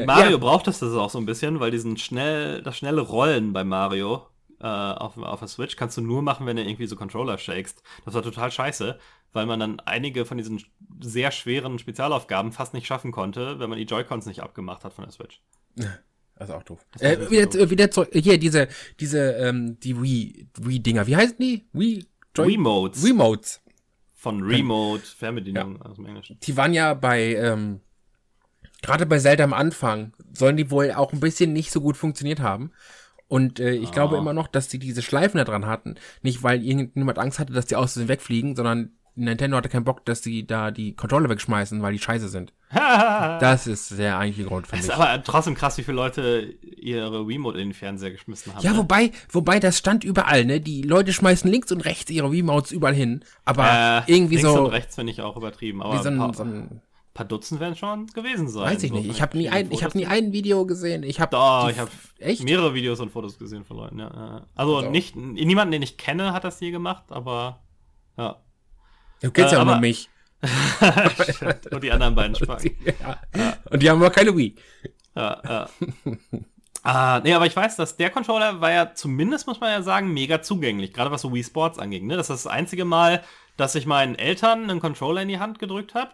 Bei 0.00 0.06
Mario 0.06 0.32
ja. 0.32 0.36
braucht 0.38 0.66
es 0.68 0.78
das 0.78 0.94
auch 0.94 1.10
so 1.10 1.18
ein 1.18 1.26
bisschen, 1.26 1.60
weil 1.60 1.70
diesen 1.70 1.96
schnell, 1.98 2.62
das 2.62 2.78
schnelle 2.78 3.02
Rollen 3.02 3.52
bei 3.52 3.64
Mario 3.64 4.26
äh, 4.64 4.66
auf, 4.66 5.18
auf 5.18 5.40
der 5.40 5.48
Switch 5.48 5.76
kannst 5.76 5.98
du 5.98 6.00
nur 6.00 6.22
machen, 6.22 6.46
wenn 6.46 6.56
du 6.56 6.64
irgendwie 6.64 6.86
so 6.86 6.96
Controller 6.96 7.36
shakest. 7.36 7.82
Das 8.06 8.14
war 8.14 8.22
total 8.22 8.50
scheiße, 8.50 8.98
weil 9.34 9.44
man 9.44 9.60
dann 9.60 9.78
einige 9.80 10.24
von 10.24 10.38
diesen 10.38 10.64
sehr 11.02 11.32
schweren 11.32 11.78
Spezialaufgaben 11.78 12.50
fast 12.50 12.72
nicht 12.72 12.86
schaffen 12.86 13.12
konnte, 13.12 13.58
wenn 13.58 13.68
man 13.68 13.78
die 13.78 13.84
Joy-Cons 13.84 14.24
nicht 14.24 14.40
abgemacht 14.40 14.84
hat 14.84 14.94
von 14.94 15.04
der 15.04 15.12
Switch. 15.12 15.42
Also 16.36 16.54
auch 16.54 16.62
doof. 16.62 16.80
Äh, 16.98 17.30
wieder, 17.30 17.46
doof. 17.46 17.70
wieder 17.70 17.90
zurück, 17.90 18.08
hier, 18.14 18.38
diese, 18.38 18.68
diese, 18.98 19.32
ähm, 19.34 19.78
die 19.80 20.00
Wii, 20.00 20.48
Wii-Dinger, 20.58 21.06
wie 21.06 21.16
heißen 21.16 21.36
die? 21.38 21.66
Wii, 21.74 22.06
Joy 22.34 22.52
Remotes. 22.52 23.04
Remotes. 23.04 23.60
Von 24.14 24.42
Remote, 24.42 25.02
Fernbedienung 25.04 25.76
ja. 25.76 25.82
aus 25.82 25.96
dem 25.96 26.06
Englischen. 26.06 26.38
Die 26.40 26.56
waren 26.56 26.72
ja 26.72 26.94
bei, 26.94 27.34
ähm, 27.34 27.80
gerade 28.80 29.04
bei 29.04 29.18
Zelda 29.18 29.44
am 29.44 29.52
Anfang, 29.52 30.14
sollen 30.32 30.56
die 30.56 30.70
wohl 30.70 30.90
auch 30.92 31.12
ein 31.12 31.20
bisschen 31.20 31.52
nicht 31.52 31.70
so 31.70 31.82
gut 31.82 31.98
funktioniert 31.98 32.40
haben. 32.40 32.72
Und 33.28 33.58
äh, 33.58 33.72
ich 33.72 33.88
oh. 33.88 33.92
glaube 33.92 34.16
immer 34.16 34.32
noch, 34.32 34.48
dass 34.48 34.68
die 34.68 34.78
diese 34.78 35.02
Schleifen 35.02 35.38
da 35.38 35.44
dran 35.44 35.66
hatten. 35.66 35.96
Nicht, 36.22 36.42
weil 36.42 36.64
irgendjemand 36.64 37.18
Angst 37.18 37.38
hatte, 37.38 37.52
dass 37.52 37.66
die 37.66 37.76
aus 37.76 38.08
wegfliegen, 38.08 38.54
sondern 38.54 38.92
Nintendo 39.16 39.56
hatte 39.56 39.68
keinen 39.68 39.84
Bock, 39.84 40.04
dass 40.04 40.20
die 40.20 40.46
da 40.46 40.70
die 40.70 40.94
Controller 40.94 41.28
wegschmeißen, 41.28 41.80
weil 41.82 41.92
die 41.92 42.00
scheiße 42.00 42.28
sind. 42.28 42.52
das 42.74 43.66
ist 43.68 43.96
der 43.96 44.18
eigentliche 44.18 44.48
Grund 44.48 44.66
für 44.66 44.74
mich. 44.76 44.86
Das 44.86 44.96
ist 44.96 45.00
aber 45.00 45.22
trotzdem 45.22 45.54
krass, 45.54 45.78
wie 45.78 45.84
viele 45.84 45.96
Leute 45.96 46.54
ihre 46.62 47.28
Wiimote 47.28 47.60
in 47.60 47.68
den 47.68 47.74
Fernseher 47.74 48.10
geschmissen 48.10 48.52
haben. 48.52 48.62
Ja, 48.62 48.72
ne? 48.72 48.78
wobei, 48.78 49.12
wobei 49.30 49.60
das 49.60 49.78
stand 49.78 50.02
überall, 50.02 50.44
ne? 50.44 50.60
Die 50.60 50.82
Leute 50.82 51.12
schmeißen 51.12 51.48
links 51.48 51.70
und 51.70 51.84
rechts 51.84 52.10
ihre 52.10 52.32
Wiimotes 52.32 52.72
überall 52.72 52.94
hin. 52.94 53.24
Aber 53.44 54.04
äh, 54.06 54.12
irgendwie 54.12 54.36
links 54.36 54.50
so. 54.50 54.54
Links 54.54 54.66
und 54.66 54.72
rechts 54.72 54.94
finde 54.96 55.12
ich 55.12 55.20
auch 55.22 55.36
übertrieben. 55.36 55.82
Aber 55.82 55.98
wie 55.98 56.02
so 56.02 56.08
ein, 56.08 56.32
so 56.34 56.42
ein 56.42 56.80
paar 57.14 57.24
Dutzend 57.24 57.60
werden 57.60 57.76
schon 57.76 58.08
gewesen 58.08 58.48
sein. 58.48 58.74
Weiß 58.74 58.82
ich 58.82 58.90
so 58.90 58.96
nicht. 58.96 59.08
Ich 59.08 59.22
habe 59.22 59.38
nie 59.38 59.48
ein, 59.48 59.70
ich 59.70 59.84
habe 59.84 59.96
nie 59.96 60.06
ein 60.06 60.32
Video 60.32 60.66
gesehen. 60.66 61.04
Ich 61.04 61.20
habe 61.20 61.30
Doch, 61.30 61.70
ich 61.70 61.78
habe 61.78 61.90
mehrere 62.42 62.74
Videos 62.74 62.98
und 62.98 63.10
Fotos 63.10 63.38
gesehen 63.38 63.64
von 63.64 63.76
Leuten. 63.76 64.00
Ja. 64.00 64.46
Also, 64.56 64.76
also 64.76 64.90
nicht 64.90 65.14
niemanden, 65.14 65.72
den 65.72 65.82
ich 65.82 65.96
kenne, 65.96 66.32
hat 66.32 66.42
das 66.42 66.58
je 66.58 66.72
gemacht, 66.72 67.04
aber 67.10 67.60
ja. 68.18 68.36
Du 69.22 69.30
kennst 69.30 69.52
äh, 69.52 69.56
ja 69.56 69.62
auch 69.62 69.66
nur 69.66 69.78
mich. 69.78 70.10
und 71.70 71.82
die 71.82 71.92
anderen 71.92 72.14
beiden 72.16 72.34
Spacken. 72.42 72.76
Ja. 72.84 73.18
ja. 73.34 73.56
Und 73.70 73.82
die 73.82 73.88
haben 73.88 74.02
aber 74.02 74.10
keine 74.10 74.36
Wii. 74.36 74.56
Ja, 75.14 75.40
ja. 75.44 75.68
Ah, 76.82 77.20
nee, 77.24 77.32
aber 77.32 77.46
ich 77.46 77.56
weiß, 77.56 77.76
dass 77.76 77.96
der 77.96 78.10
Controller 78.10 78.60
war 78.60 78.72
ja 78.72 78.92
zumindest, 78.92 79.46
muss 79.46 79.60
man 79.60 79.70
ja 79.70 79.82
sagen, 79.82 80.12
mega 80.12 80.42
zugänglich, 80.42 80.92
gerade 80.92 81.10
was 81.10 81.22
so 81.22 81.32
Wii 81.32 81.44
Sports 81.44 81.78
anging. 81.78 82.08
Ne? 82.08 82.16
Das 82.16 82.28
ist 82.28 82.44
das 82.44 82.52
einzige 82.52 82.84
Mal, 82.84 83.22
dass 83.56 83.76
ich 83.76 83.86
meinen 83.86 84.16
Eltern 84.16 84.68
einen 84.68 84.80
Controller 84.80 85.22
in 85.22 85.28
die 85.28 85.38
Hand 85.38 85.60
gedrückt 85.60 85.94
habe 85.94 86.10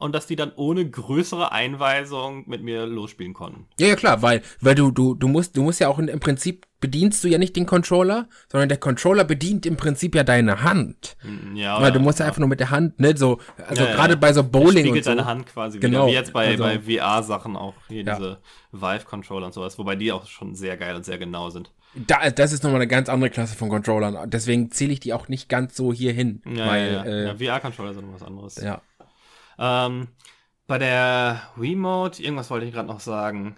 und 0.00 0.14
dass 0.14 0.26
die 0.26 0.34
dann 0.36 0.52
ohne 0.56 0.88
größere 0.90 1.52
Einweisung 1.52 2.44
mit 2.48 2.62
mir 2.62 2.86
losspielen 2.86 3.32
konnten. 3.34 3.66
Ja, 3.78 3.86
ja 3.88 3.94
klar, 3.96 4.22
weil, 4.22 4.42
weil 4.60 4.74
du, 4.74 4.90
du, 4.90 5.14
du 5.14 5.28
musst, 5.28 5.56
du 5.56 5.62
musst 5.62 5.78
ja 5.80 5.88
auch 5.88 5.98
in, 5.98 6.08
im 6.08 6.18
Prinzip 6.20 6.66
bedienst 6.80 7.22
du 7.22 7.28
ja 7.28 7.36
nicht 7.38 7.54
den 7.56 7.66
Controller, 7.66 8.26
sondern 8.50 8.68
der 8.70 8.78
Controller 8.78 9.24
bedient 9.24 9.66
im 9.66 9.76
Prinzip 9.76 10.14
ja 10.14 10.24
deine 10.24 10.62
Hand. 10.62 11.16
Hm, 11.20 11.54
Ja, 11.54 11.80
Weil 11.80 11.92
du 11.92 12.00
musst 12.00 12.18
ja 12.20 12.26
einfach 12.26 12.38
nur 12.40 12.48
mit 12.48 12.58
der 12.58 12.70
Hand, 12.70 12.98
ne, 12.98 13.14
so, 13.16 13.38
also 13.68 13.84
Ja, 13.84 13.92
gerade 13.94 14.14
ja. 14.14 14.18
bei 14.18 14.32
so 14.32 14.42
Bowling 14.42 14.90
und 14.90 15.04
so. 15.04 15.10
deine 15.10 15.26
Hand 15.26 15.46
quasi 15.46 15.78
Genau, 15.78 16.04
wieder, 16.04 16.06
wie 16.06 16.12
jetzt 16.14 16.32
bei, 16.32 16.48
also- 16.48 16.64
bei 16.64 16.80
VR-Sachen 16.80 17.56
auch, 17.56 17.74
hier 17.88 18.02
Ja. 18.04 18.16
diese 18.16 18.38
Vive-Controller 18.72 19.46
und 19.46 19.52
sowas, 19.52 19.78
wobei 19.78 19.96
die 19.96 20.10
auch 20.12 20.26
schon 20.26 20.54
sehr 20.54 20.76
geil 20.76 20.96
und 20.96 21.04
sehr 21.04 21.18
genau 21.18 21.50
sind. 21.50 21.70
Da, 21.94 22.30
das 22.30 22.52
ist 22.52 22.62
nochmal 22.62 22.80
eine 22.80 22.86
ganz 22.88 23.08
andere 23.08 23.30
Klasse 23.30 23.56
von 23.56 23.68
Controllern. 23.68 24.30
Deswegen 24.30 24.70
zähle 24.70 24.92
ich 24.92 25.00
die 25.00 25.12
auch 25.12 25.28
nicht 25.28 25.48
ganz 25.48 25.76
so 25.76 25.92
hier 25.92 26.12
hin. 26.12 26.40
Ja, 26.46 26.66
weil, 26.68 26.92
ja, 26.92 27.04
ja. 27.04 27.04
Äh, 27.04 27.26
ja 27.26 27.34
VR-Controller 27.58 27.94
sind 27.94 28.12
was 28.12 28.22
anderes. 28.22 28.56
ja. 28.56 28.80
Ähm, 29.60 30.08
bei 30.66 30.78
der 30.78 31.42
Remote, 31.56 32.22
irgendwas 32.22 32.50
wollte 32.50 32.66
ich 32.66 32.72
gerade 32.72 32.88
noch 32.88 33.00
sagen. 33.00 33.56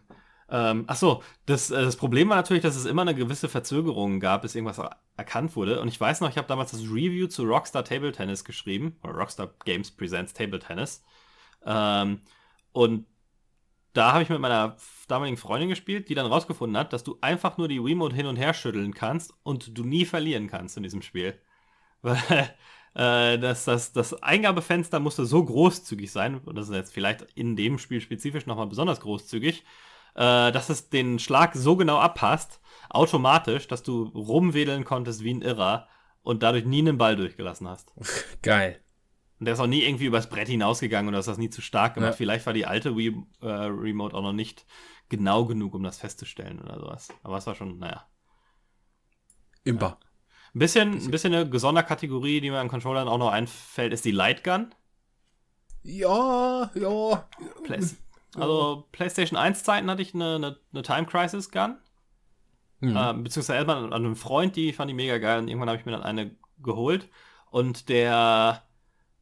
Ähm, 0.50 0.84
ach 0.86 0.96
so, 0.96 1.22
das, 1.46 1.70
äh, 1.70 1.82
das 1.82 1.96
Problem 1.96 2.28
war 2.28 2.36
natürlich, 2.36 2.62
dass 2.62 2.76
es 2.76 2.84
immer 2.84 3.02
eine 3.02 3.14
gewisse 3.14 3.48
Verzögerung 3.48 4.20
gab, 4.20 4.42
bis 4.42 4.54
irgendwas 4.54 4.78
er 4.78 4.98
erkannt 5.16 5.56
wurde. 5.56 5.80
Und 5.80 5.88
ich 5.88 6.00
weiß 6.00 6.20
noch, 6.20 6.28
ich 6.28 6.36
habe 6.36 6.48
damals 6.48 6.72
das 6.72 6.82
Review 6.82 7.26
zu 7.28 7.44
Rockstar 7.44 7.84
Table 7.84 8.12
Tennis 8.12 8.44
geschrieben, 8.44 8.98
oder 9.02 9.14
Rockstar 9.14 9.54
Games 9.64 9.90
Presents 9.90 10.34
Table 10.34 10.58
Tennis. 10.58 11.02
Ähm, 11.64 12.20
und 12.72 13.06
da 13.92 14.12
habe 14.12 14.22
ich 14.22 14.28
mit 14.30 14.40
meiner 14.40 14.76
damaligen 15.08 15.36
Freundin 15.36 15.68
gespielt, 15.68 16.08
die 16.08 16.14
dann 16.14 16.26
rausgefunden 16.26 16.78
hat, 16.78 16.92
dass 16.92 17.04
du 17.04 17.18
einfach 17.20 17.58
nur 17.58 17.68
die 17.68 17.78
Remote 17.78 18.14
hin 18.14 18.26
und 18.26 18.36
her 18.36 18.54
schütteln 18.54 18.94
kannst 18.94 19.34
und 19.42 19.76
du 19.76 19.84
nie 19.84 20.04
verlieren 20.06 20.48
kannst 20.48 20.76
in 20.76 20.82
diesem 20.82 21.02
Spiel. 21.02 21.38
Weil 22.02 22.54
äh, 22.94 23.38
das, 23.38 23.64
das, 23.64 23.92
das 23.92 24.22
Eingabefenster 24.22 25.00
musste 25.00 25.24
so 25.24 25.44
großzügig 25.44 26.10
sein, 26.10 26.38
und 26.38 26.56
das 26.56 26.68
ist 26.68 26.74
jetzt 26.74 26.92
vielleicht 26.92 27.22
in 27.34 27.56
dem 27.56 27.78
Spiel 27.78 28.00
spezifisch 28.00 28.46
nochmal 28.46 28.66
besonders 28.66 29.00
großzügig, 29.00 29.64
äh, 30.14 30.52
dass 30.52 30.68
es 30.68 30.90
den 30.90 31.18
Schlag 31.18 31.54
so 31.54 31.76
genau 31.76 31.98
abpasst, 31.98 32.60
automatisch, 32.90 33.66
dass 33.68 33.82
du 33.82 34.04
rumwedeln 34.04 34.84
konntest 34.84 35.24
wie 35.24 35.34
ein 35.34 35.42
Irrer 35.42 35.88
und 36.22 36.42
dadurch 36.42 36.64
nie 36.64 36.80
einen 36.80 36.98
Ball 36.98 37.16
durchgelassen 37.16 37.68
hast. 37.68 37.92
Geil. 38.42 38.80
Und 39.38 39.46
der 39.46 39.54
ist 39.54 39.60
auch 39.60 39.66
nie 39.66 39.82
irgendwie 39.82 40.04
übers 40.04 40.28
Brett 40.28 40.46
hinausgegangen 40.48 41.08
oder 41.08 41.18
hast 41.18 41.26
das 41.26 41.38
nie 41.38 41.50
zu 41.50 41.62
stark 41.62 41.94
gemacht. 41.94 42.12
Ja. 42.12 42.16
Vielleicht 42.16 42.46
war 42.46 42.52
die 42.52 42.66
alte 42.66 42.96
Wii 42.96 43.16
äh, 43.40 43.46
Remote 43.46 44.14
auch 44.14 44.22
noch 44.22 44.32
nicht 44.32 44.66
genau 45.08 45.46
genug, 45.46 45.74
um 45.74 45.82
das 45.82 45.98
festzustellen 45.98 46.60
oder 46.60 46.78
sowas. 46.78 47.08
Aber 47.24 47.38
es 47.38 47.46
war 47.46 47.56
schon, 47.56 47.78
naja. 47.78 48.06
Imba. 49.64 49.98
Ein 50.54 50.58
bisschen, 50.58 50.92
ein 50.92 51.10
bisschen 51.10 51.34
eine 51.34 51.58
Sonderkategorie, 51.58 52.40
die 52.40 52.50
mir 52.50 52.60
an 52.60 52.68
Controllern 52.68 53.08
auch 53.08 53.18
noch 53.18 53.32
einfällt, 53.32 53.92
ist 53.92 54.04
die 54.04 54.10
Lightgun. 54.10 54.74
Ja, 55.82 56.70
ja. 56.74 57.28
Play 57.64 57.80
also 58.34 58.88
PlayStation 58.92 59.38
1 59.38 59.62
Zeiten 59.62 59.90
hatte 59.90 60.02
ich 60.02 60.14
eine, 60.14 60.36
eine, 60.36 60.56
eine 60.72 60.82
Time 60.82 61.06
Crisis 61.06 61.50
Gun. 61.50 61.76
Hm. 62.80 62.96
Ähm, 62.96 63.24
beziehungsweise 63.24 63.56
erstmal 63.58 63.84
an 63.84 63.92
einem 63.92 64.16
Freund, 64.16 64.56
die 64.56 64.72
fand 64.72 64.90
ich 64.90 64.96
mega 64.96 65.18
geil 65.18 65.38
und 65.38 65.48
irgendwann 65.48 65.68
habe 65.68 65.78
ich 65.78 65.86
mir 65.86 65.92
dann 65.92 66.02
eine 66.02 66.34
geholt. 66.62 67.08
Und 67.50 67.88
der, 67.88 68.62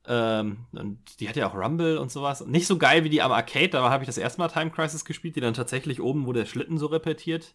ähm, 0.06 0.66
und 0.72 1.20
die 1.20 1.28
hatte 1.28 1.40
ja 1.40 1.48
auch 1.48 1.54
Rumble 1.54 1.98
und 1.98 2.12
sowas. 2.12 2.46
Nicht 2.46 2.66
so 2.66 2.78
geil 2.78 3.02
wie 3.04 3.10
die 3.10 3.22
am 3.22 3.32
Arcade, 3.32 3.70
da 3.70 3.90
habe 3.90 4.04
ich 4.04 4.08
das 4.08 4.18
erste 4.18 4.40
Mal 4.40 4.48
Time 4.48 4.70
Crisis 4.70 5.04
gespielt, 5.04 5.36
die 5.36 5.40
dann 5.40 5.54
tatsächlich 5.54 6.00
oben, 6.00 6.26
wo 6.26 6.32
der 6.32 6.46
Schlitten 6.46 6.78
so 6.78 6.86
repetiert 6.86 7.54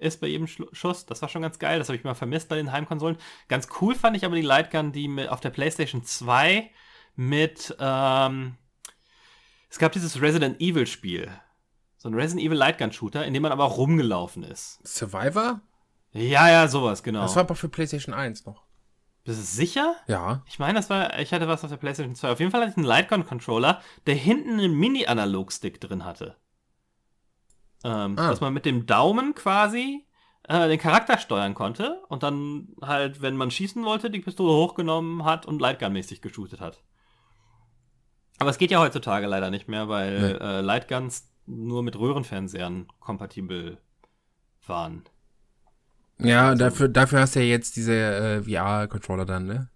ist 0.00 0.20
bei 0.20 0.26
jedem 0.26 0.46
Schuss. 0.46 1.06
Das 1.06 1.22
war 1.22 1.28
schon 1.28 1.42
ganz 1.42 1.58
geil, 1.58 1.78
das 1.78 1.88
habe 1.88 1.96
ich 1.96 2.04
mal 2.04 2.14
vermisst 2.14 2.48
bei 2.48 2.56
den 2.56 2.72
Heimkonsolen. 2.72 3.18
Ganz 3.48 3.68
cool 3.80 3.94
fand 3.94 4.16
ich 4.16 4.24
aber 4.24 4.36
die 4.36 4.42
Lightgun, 4.42 4.92
die 4.92 5.08
mit, 5.08 5.28
auf 5.28 5.40
der 5.40 5.50
PlayStation 5.50 6.02
2 6.02 6.70
mit, 7.16 7.76
ähm, 7.78 8.56
es 9.68 9.78
gab 9.78 9.92
dieses 9.92 10.20
Resident 10.20 10.60
Evil 10.60 10.86
Spiel. 10.86 11.30
So 11.98 12.08
ein 12.08 12.14
Resident 12.14 12.46
Evil 12.46 12.56
Lightgun 12.56 12.92
Shooter, 12.92 13.26
in 13.26 13.34
dem 13.34 13.42
man 13.42 13.52
aber 13.52 13.64
auch 13.64 13.76
rumgelaufen 13.76 14.42
ist. 14.42 14.80
Survivor? 14.86 15.60
Ja, 16.12 16.48
ja, 16.48 16.66
sowas, 16.66 17.02
genau. 17.02 17.22
Das 17.22 17.36
war 17.36 17.42
aber 17.42 17.54
für 17.54 17.68
PlayStation 17.68 18.14
1 18.14 18.46
noch. 18.46 18.64
Bist 19.24 19.38
du 19.38 19.44
sicher? 19.44 19.96
Ja. 20.06 20.42
Ich 20.46 20.58
meine, 20.58 20.74
das 20.74 20.88
war, 20.88 21.18
ich 21.18 21.32
hatte 21.32 21.46
was 21.46 21.62
auf 21.62 21.70
der 21.70 21.76
PlayStation 21.76 22.14
2. 22.14 22.32
Auf 22.32 22.40
jeden 22.40 22.50
Fall 22.50 22.62
hatte 22.62 22.70
ich 22.70 22.76
einen 22.76 22.86
Lightgun-Controller, 22.86 23.82
der 24.06 24.14
hinten 24.14 24.54
einen 24.54 24.72
Mini-Analog-Stick 24.72 25.80
drin 25.80 26.04
hatte. 26.04 26.36
Ähm, 27.84 28.16
Ah. 28.18 28.28
Dass 28.30 28.40
man 28.40 28.52
mit 28.52 28.64
dem 28.66 28.86
Daumen 28.86 29.34
quasi 29.34 30.06
äh, 30.48 30.68
den 30.68 30.78
Charakter 30.78 31.18
steuern 31.18 31.54
konnte 31.54 32.02
und 32.08 32.22
dann 32.22 32.68
halt, 32.82 33.22
wenn 33.22 33.36
man 33.36 33.50
schießen 33.50 33.84
wollte, 33.84 34.10
die 34.10 34.20
Pistole 34.20 34.52
hochgenommen 34.52 35.24
hat 35.24 35.46
und 35.46 35.60
Lightgun-mäßig 35.62 36.20
geshootet 36.20 36.60
hat. 36.60 36.82
Aber 38.38 38.50
es 38.50 38.58
geht 38.58 38.70
ja 38.70 38.80
heutzutage 38.80 39.26
leider 39.26 39.50
nicht 39.50 39.68
mehr, 39.68 39.88
weil 39.88 40.20
Nee. 40.20 40.38
äh, 40.38 40.60
Lightguns 40.60 41.30
nur 41.46 41.82
mit 41.82 41.98
Röhrenfernsehern 41.98 42.86
kompatibel 42.98 43.78
waren. 44.66 45.04
Ja, 46.18 46.54
dafür, 46.54 46.88
dafür 46.88 47.20
hast 47.20 47.34
du 47.34 47.40
ja 47.40 47.46
jetzt 47.46 47.76
diese 47.76 47.94
äh, 47.94 48.42
VR-Controller 48.42 49.24
dann, 49.24 49.46
ne? 49.46 49.70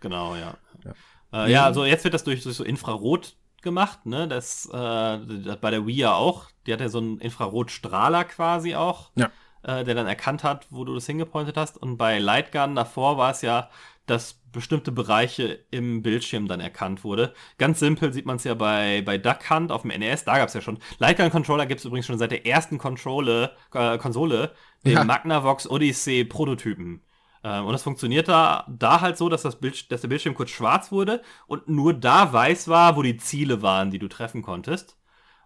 Genau, 0.00 0.34
ja. 0.36 0.56
Ja. 0.84 1.44
Äh, 1.46 1.50
ja 1.52 1.64
also 1.64 1.84
jetzt 1.84 2.04
wird 2.04 2.14
das 2.14 2.24
durch, 2.24 2.42
durch 2.42 2.56
so 2.56 2.64
Infrarot 2.64 3.36
gemacht, 3.62 4.06
ne? 4.06 4.26
Das, 4.28 4.66
äh, 4.66 4.72
das 4.72 5.56
bei 5.60 5.70
der 5.70 5.86
Wii 5.86 5.96
ja 5.96 6.14
auch. 6.14 6.46
Die 6.66 6.72
hat 6.72 6.80
ja 6.80 6.88
so 6.88 6.98
einen 6.98 7.18
Infrarotstrahler 7.18 8.24
quasi 8.24 8.74
auch, 8.74 9.10
Ja. 9.16 9.30
äh, 9.62 9.84
der 9.84 9.94
dann 9.94 10.06
erkannt 10.06 10.44
hat, 10.44 10.66
wo 10.70 10.84
du 10.84 10.94
das 10.94 11.06
hingepointet 11.06 11.56
hast. 11.56 11.76
Und 11.78 11.96
bei 11.96 12.18
Lightgun 12.18 12.74
davor 12.74 13.16
war 13.18 13.30
es 13.32 13.42
ja, 13.42 13.70
dass 14.06 14.34
bestimmte 14.52 14.90
Bereiche 14.90 15.64
im 15.70 16.02
Bildschirm 16.02 16.48
dann 16.48 16.58
erkannt 16.60 17.04
wurde. 17.04 17.32
Ganz 17.58 17.78
simpel 17.78 18.12
sieht 18.12 18.26
man 18.26 18.36
es 18.36 18.44
ja 18.44 18.54
bei, 18.54 19.02
bei 19.02 19.16
Duck 19.18 19.48
Hunt 19.48 19.70
auf 19.70 19.82
dem 19.82 19.92
NES, 19.92 20.24
da 20.24 20.38
gab 20.38 20.48
es 20.48 20.54
ja 20.54 20.60
schon. 20.60 20.78
Lightgun-Controller 20.98 21.66
gibt 21.66 21.78
es 21.78 21.84
übrigens 21.84 22.06
schon 22.06 22.18
seit 22.18 22.32
der 22.32 22.44
ersten 22.46 22.78
Controle, 22.78 23.52
äh, 23.72 23.98
Konsole, 23.98 24.52
dem 24.84 24.94
Ja. 24.94 25.04
Magnavox 25.04 25.68
Odyssey 25.70 26.24
Prototypen. 26.24 27.02
Ähm, 27.42 27.64
und 27.66 27.72
das 27.72 27.82
funktioniert 27.82 28.28
da, 28.28 28.66
da 28.68 29.00
halt 29.00 29.16
so, 29.16 29.28
dass, 29.28 29.42
das 29.42 29.56
Bild, 29.56 29.90
dass 29.90 30.02
der 30.02 30.08
Bildschirm 30.08 30.34
kurz 30.34 30.50
schwarz 30.50 30.92
wurde 30.92 31.22
und 31.46 31.68
nur 31.68 31.94
da 31.94 32.32
weiß 32.32 32.68
war, 32.68 32.96
wo 32.96 33.02
die 33.02 33.16
Ziele 33.16 33.62
waren, 33.62 33.90
die 33.90 33.98
du 33.98 34.08
treffen 34.08 34.42
konntest. 34.42 34.96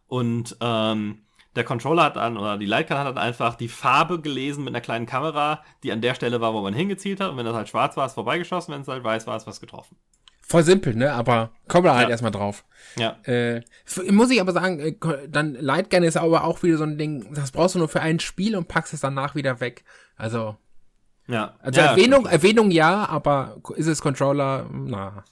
Und 0.06 0.56
ähm, 0.60 1.20
der 1.56 1.64
Controller 1.64 2.02
hat 2.04 2.16
dann, 2.16 2.36
oder 2.36 2.58
die 2.58 2.66
Lightgun 2.66 2.98
hat 2.98 3.06
dann 3.06 3.18
einfach 3.18 3.54
die 3.54 3.68
Farbe 3.68 4.20
gelesen 4.20 4.64
mit 4.64 4.72
einer 4.74 4.80
kleinen 4.80 5.06
Kamera, 5.06 5.62
die 5.82 5.92
an 5.92 6.00
der 6.00 6.14
Stelle 6.14 6.40
war, 6.40 6.52
wo 6.52 6.60
man 6.62 6.74
hingezielt 6.74 7.20
hat. 7.20 7.30
Und 7.30 7.36
wenn 7.36 7.46
das 7.46 7.54
halt 7.54 7.68
schwarz 7.68 7.96
war, 7.96 8.06
ist 8.06 8.14
vorbeigeschossen. 8.14 8.74
Wenn 8.74 8.80
es 8.82 8.88
halt 8.88 9.04
weiß 9.04 9.26
war, 9.28 9.36
ist 9.36 9.46
was 9.46 9.60
getroffen. 9.60 9.96
Voll 10.46 10.62
simpel, 10.62 10.94
ne? 10.94 11.12
Aber 11.12 11.52
kommen 11.68 11.84
wir 11.84 11.94
halt 11.94 12.08
Ja. 12.08 12.10
erstmal 12.10 12.32
drauf. 12.32 12.64
Ja. 12.96 13.16
Äh, 13.24 13.62
muss 14.10 14.30
ich 14.30 14.40
aber 14.40 14.52
sagen, 14.52 14.78
äh, 14.80 14.94
dann 15.28 15.54
Lightgun 15.54 16.02
ist 16.02 16.16
aber 16.18 16.44
auch 16.44 16.62
wieder 16.62 16.76
so 16.76 16.84
ein 16.84 16.98
Ding, 16.98 17.32
das 17.34 17.52
brauchst 17.52 17.76
du 17.76 17.78
nur 17.78 17.88
für 17.88 18.00
ein 18.02 18.20
Spiel 18.20 18.56
und 18.56 18.68
packst 18.68 18.92
es 18.92 19.00
danach 19.00 19.34
wieder 19.34 19.60
weg. 19.60 19.84
Also, 20.16 20.56
Ja. 21.26 21.54
also 21.60 21.80
ja, 21.80 21.86
Erwähnung. 21.92 22.26
Erwähnung 22.26 22.70
ja, 22.70 23.06
aber 23.08 23.56
ist 23.76 23.86
es 23.86 24.02
Controller? 24.02 24.66
Na, 24.72 25.24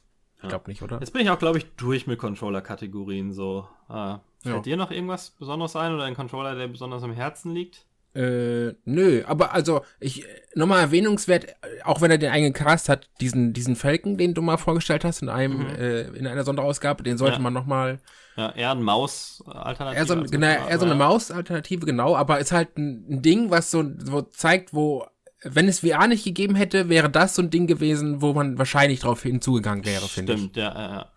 ich 0.42 0.48
glaube 0.48 0.70
nicht, 0.70 0.82
oder? 0.82 0.98
Jetzt 1.00 1.12
bin 1.12 1.22
ich 1.22 1.30
auch, 1.30 1.38
glaube 1.38 1.58
ich, 1.58 1.66
durch 1.76 2.06
mit 2.06 2.18
Controller-Kategorien 2.18 3.32
so. 3.32 3.66
Ah, 3.88 4.20
fällt 4.42 4.54
Ja. 4.56 4.62
dir 4.62 4.76
noch 4.76 4.90
irgendwas 4.90 5.30
Besonderes 5.30 5.76
ein 5.76 5.94
oder 5.94 6.04
ein 6.04 6.14
Controller, 6.14 6.54
der 6.54 6.68
besonders 6.68 7.02
am 7.02 7.12
Herzen 7.12 7.52
liegt? 7.54 7.84
Äh, 8.14 8.74
nö, 8.84 9.22
aber 9.26 9.54
also, 9.54 9.82
ich, 9.98 10.26
nochmal 10.54 10.80
erwähnungswert, 10.80 11.44
äh, 11.46 11.54
auch 11.84 12.02
wenn 12.02 12.10
er 12.10 12.18
den 12.18 12.30
eigenen 12.30 12.52
Cast 12.52 12.90
hat, 12.90 13.08
diesen, 13.22 13.54
diesen 13.54 13.74
Falcon, 13.74 14.18
den 14.18 14.34
du 14.34 14.42
mal 14.42 14.58
vorgestellt 14.58 15.02
hast 15.04 15.22
in 15.22 15.30
einem, 15.30 15.64
äh, 15.66 16.02
in 16.08 16.26
einer 16.26 16.44
Sonderausgabe, 16.44 17.02
den 17.04 17.16
sollte 17.16 17.36
Ja. 17.36 17.42
man 17.42 17.54
nochmal, 17.54 18.00
Ja, 18.36 18.50
eher 18.50 18.72
ein 18.72 18.82
Maus-Alternative. 18.82 19.98
eher 19.98 20.06
so, 20.06 20.30
genau, 20.30 20.46
eher 20.46 20.78
so 20.78 20.84
eine 20.84 20.94
aber- 20.94 21.04
Maus-Alternative, 21.06 21.86
genau, 21.86 22.14
aber 22.14 22.38
ist 22.38 22.52
halt 22.52 22.76
ein, 22.76 23.06
ein 23.08 23.22
Ding, 23.22 23.50
was 23.50 23.70
so, 23.70 23.82
so 23.98 24.20
zeigt, 24.22 24.74
wo, 24.74 25.06
wenn 25.44 25.68
es 25.68 25.80
VR 25.80 26.06
nicht 26.06 26.24
gegeben 26.24 26.54
hätte, 26.54 26.88
wäre 26.88 27.10
das 27.10 27.34
so 27.34 27.42
ein 27.42 27.50
Ding 27.50 27.66
gewesen, 27.66 28.22
wo 28.22 28.32
man 28.32 28.58
wahrscheinlich 28.58 29.00
drauf 29.00 29.22
hinzugegangen 29.22 29.84
wäre, 29.84 30.08
finde 30.08 30.34
ich. 30.34 30.38
Stimmt, 30.38 30.56
ja, 30.56 30.72
ja, 30.74 31.12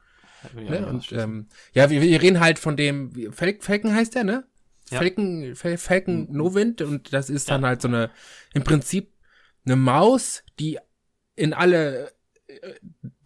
Ne? 0.53 0.86
Und 0.86 1.11
ähm, 1.11 1.47
ja, 1.73 1.89
wir, 1.89 2.01
wir 2.01 2.21
reden 2.21 2.39
halt 2.39 2.59
von 2.59 2.78
dem 2.78 3.32
Falcon 3.32 3.95
heißt 3.95 4.13
der, 4.13 4.23
ne? 4.23 4.43
Ja. 4.91 4.99
Falcon, 4.99 5.55
Fal 5.55 5.78
Falcon 5.78 6.28
Nowind 6.32 6.84
und 6.84 7.11
das 7.13 7.32
ist 7.32 7.49
dann 7.49 7.63
Ja. 7.63 7.69
halt 7.69 7.82
so 7.82 7.88
eine 7.88 8.11
im 8.53 8.63
Prinzip 8.63 9.11
eine 9.65 9.76
Maus, 9.76 10.43
die 10.59 10.78
in 11.36 11.53
alle 11.55 12.11
äh, 12.47 12.55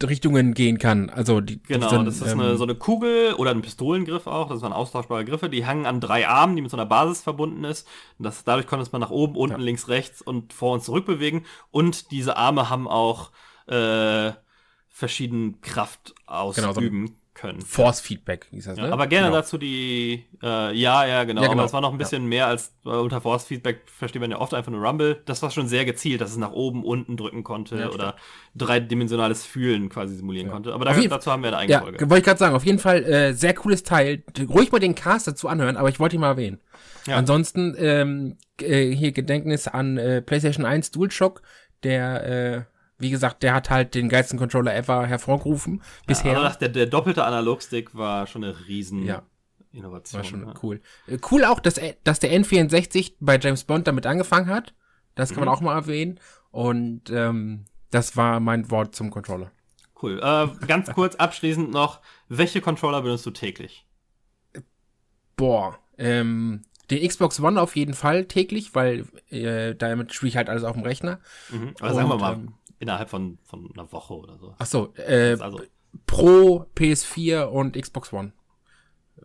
Richtungen 0.07 0.53
gehen 0.53 0.77
kann. 0.77 1.09
Also 1.09 1.41
die 1.41 1.61
Genau, 1.63 1.89
ein, 1.89 2.05
das 2.05 2.21
ist 2.21 2.31
ähm, 2.31 2.39
eine, 2.39 2.57
so 2.57 2.63
eine 2.63 2.75
Kugel 2.75 3.33
oder 3.33 3.51
ein 3.51 3.61
Pistolengriff 3.61 4.27
auch, 4.27 4.49
das 4.49 4.61
waren 4.61 4.73
austauschbare 4.73 5.25
Griffe, 5.25 5.49
die 5.49 5.65
hangen 5.65 5.85
an 5.85 5.99
drei 5.99 6.27
Armen, 6.27 6.55
die 6.55 6.61
mit 6.61 6.71
so 6.71 6.77
einer 6.77 6.85
Basis 6.85 7.21
verbunden 7.21 7.63
ist. 7.63 7.87
Das, 8.17 8.43
dadurch 8.43 8.67
konnte 8.67 8.87
man 8.91 9.01
nach 9.01 9.11
oben, 9.11 9.35
unten, 9.35 9.59
Ja. 9.59 9.65
links, 9.65 9.87
rechts 9.87 10.21
und 10.21 10.53
vor 10.53 10.73
und 10.73 10.83
zurück 10.83 11.05
bewegen. 11.05 11.45
Und 11.71 12.11
diese 12.11 12.37
Arme 12.37 12.69
haben 12.69 12.87
auch 12.87 13.31
äh, 13.67 14.31
verschieden 14.89 15.61
Kraft 15.61 16.13
Genau, 16.27 16.53
so 16.55 16.67
ausüben. 16.69 17.15
Können. 17.39 17.61
Force 17.61 17.99
Feedback 18.01 18.47
hieß 18.51 18.65
das, 18.65 18.77
Ja, 18.77 18.87
ne? 18.87 18.93
aber 18.93 19.07
gerne 19.07 19.27
Genau. 19.27 19.37
dazu 19.37 19.57
die, 19.57 20.25
äh, 20.43 20.73
ja, 20.75 21.05
ja, 21.05 21.23
genau, 21.23 21.41
Ja, 21.41 21.47
genau. 21.47 21.61
aber 21.61 21.65
es 21.67 21.73
war 21.73 21.81
noch 21.81 21.91
ein 21.91 21.97
bisschen 21.97 22.25
mehr 22.27 22.47
als 22.47 22.73
äh, 22.85 22.89
unter 22.89 23.21
Force 23.21 23.45
Feedback 23.45 23.81
versteht 23.85 24.21
man 24.21 24.31
ja 24.31 24.39
oft 24.39 24.53
einfach 24.53 24.71
nur 24.71 24.81
Rumble. 24.85 25.21
Das 25.25 25.41
war 25.41 25.49
schon 25.51 25.67
sehr 25.67 25.85
gezielt, 25.85 26.21
dass 26.21 26.31
es 26.31 26.37
nach 26.37 26.51
oben, 26.51 26.83
unten 26.83 27.17
drücken 27.17 27.43
konnte 27.43 27.77
Ja, 27.77 27.89
oder 27.89 28.15
dreidimensionales 28.55 29.45
Fühlen 29.45 29.89
quasi 29.89 30.15
simulieren 30.15 30.49
konnte. 30.49 30.73
Aber 30.73 30.85
da, 30.85 30.93
dazu 30.93 31.31
haben 31.31 31.43
wir 31.43 31.49
eine 31.49 31.57
eigene 31.57 31.73
Ja, 31.73 31.81
Folge. 31.81 31.99
wollte 32.09 32.17
ich 32.19 32.25
gerade 32.25 32.39
sagen, 32.39 32.55
auf 32.55 32.65
jeden 32.65 32.79
Fall 32.79 33.03
äh, 33.03 33.33
sehr 33.33 33.53
cooles 33.53 33.83
Teil. 33.83 34.23
Ruhig 34.49 34.71
mal 34.71 34.79
den 34.79 34.95
Cast 34.95 35.27
dazu 35.27 35.47
anhören, 35.47 35.77
aber 35.77 35.89
ich 35.89 35.99
wollte 35.99 36.15
ihn 36.15 36.21
mal 36.21 36.27
erwähnen. 36.29 36.59
Ja. 37.07 37.15
Ansonsten 37.17 37.75
ähm, 37.79 38.37
äh, 38.61 38.91
hier 38.91 39.11
Gedenknis 39.11 39.67
an 39.67 39.97
äh, 39.97 40.21
PlayStation 40.21 40.65
1 40.65 40.91
DualShock, 40.91 41.41
der, 41.83 42.25
äh, 42.25 42.61
wie 42.99 43.09
gesagt, 43.09 43.43
der 43.43 43.53
hat 43.53 43.69
halt 43.69 43.95
den 43.95 44.09
geilsten 44.09 44.37
Controller 44.37 44.75
ever 44.75 45.07
hervorgerufen 45.07 45.81
bisher. 46.05 46.39
Das, 46.39 46.59
der, 46.59 46.69
der 46.69 46.85
doppelte 46.85 47.23
Analogstick 47.23 47.95
war 47.95 48.27
schon 48.27 48.43
eine 48.43 48.67
riesen 48.67 49.03
Ja. 49.05 49.23
Innovation. 49.71 50.21
War 50.21 50.29
schon 50.29 50.47
ja. 50.47 50.53
cool. 50.63 50.81
Äh, 51.07 51.17
cool 51.31 51.45
auch, 51.45 51.59
dass, 51.59 51.79
dass 52.03 52.19
der 52.19 52.31
N64 52.31 53.13
bei 53.19 53.37
James 53.39 53.63
Bond 53.63 53.87
damit 53.87 54.05
angefangen 54.05 54.47
hat. 54.47 54.73
Das 55.15 55.29
kann 55.29 55.41
man 55.41 55.49
auch 55.49 55.61
mal 55.61 55.75
erwähnen. 55.75 56.19
Und 56.51 57.09
ähm, 57.09 57.65
das 57.91 58.17
war 58.17 58.39
mein 58.39 58.71
Wort 58.71 58.95
zum 58.95 59.11
Controller. 59.11 59.51
Cool. 60.01 60.19
Äh, 60.23 60.65
ganz 60.65 60.91
kurz 60.93 61.15
abschließend 61.15 61.71
noch, 61.71 61.99
welche 62.29 62.61
Controller 62.61 63.01
benutzt 63.01 63.25
du 63.25 63.31
täglich? 63.31 63.85
Boah, 65.35 65.77
ähm, 65.97 66.63
den 66.89 67.07
Xbox 67.07 67.39
One 67.39 67.61
auf 67.61 67.75
jeden 67.75 67.93
Fall 67.93 68.25
täglich, 68.25 68.73
weil 68.75 69.05
äh, 69.29 69.75
damit 69.75 70.13
spiele 70.13 70.29
ich 70.29 70.37
halt 70.37 70.49
alles 70.49 70.63
auf 70.63 70.75
dem 70.75 70.83
Rechner. 70.83 71.19
Mhm. 71.51 71.75
Oder 71.81 71.93
sagen 71.93 72.09
wir 72.09 72.15
Und, 72.15 72.21
mal, 72.21 72.33
ähm, 72.33 72.53
innerhalb 72.79 73.09
von, 73.09 73.37
von 73.43 73.69
einer 73.73 73.91
Woche 73.91 74.13
oder 74.15 74.37
so. 74.37 74.55
Ach 74.57 74.65
so, 74.65 74.93
äh, 74.95 75.37
Also, 75.39 75.61
Pro, 76.05 76.65
PS4 76.75 77.43
und 77.45 77.75
Xbox 77.79 78.13
One. 78.13 78.33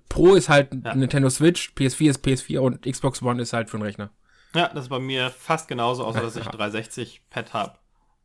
Pro 0.09 0.35
ist 0.35 0.49
halt 0.49 0.75
Ja. 0.85 0.95
Nintendo 0.95 1.31
Switch, 1.31 1.73
PS4 1.77 2.11
ist 2.11 2.25
PS4 2.25 2.59
und 2.59 2.83
Xbox 2.83 3.23
One 3.23 3.41
ist 3.43 3.53
halt 3.53 3.71
für 3.71 3.79
den 3.79 3.85
Rechner. 3.85 4.11
ja, 4.55 4.69
das 4.69 4.85
ist 4.85 4.89
bei 4.89 4.99
mir 4.99 5.31
fast 5.31 5.69
genauso, 5.69 6.05
außer 6.05 6.21
dass 6.23 6.37
ich 6.37 6.45
360 6.45 7.23
Pad 7.31 7.53
habe. 7.53 7.79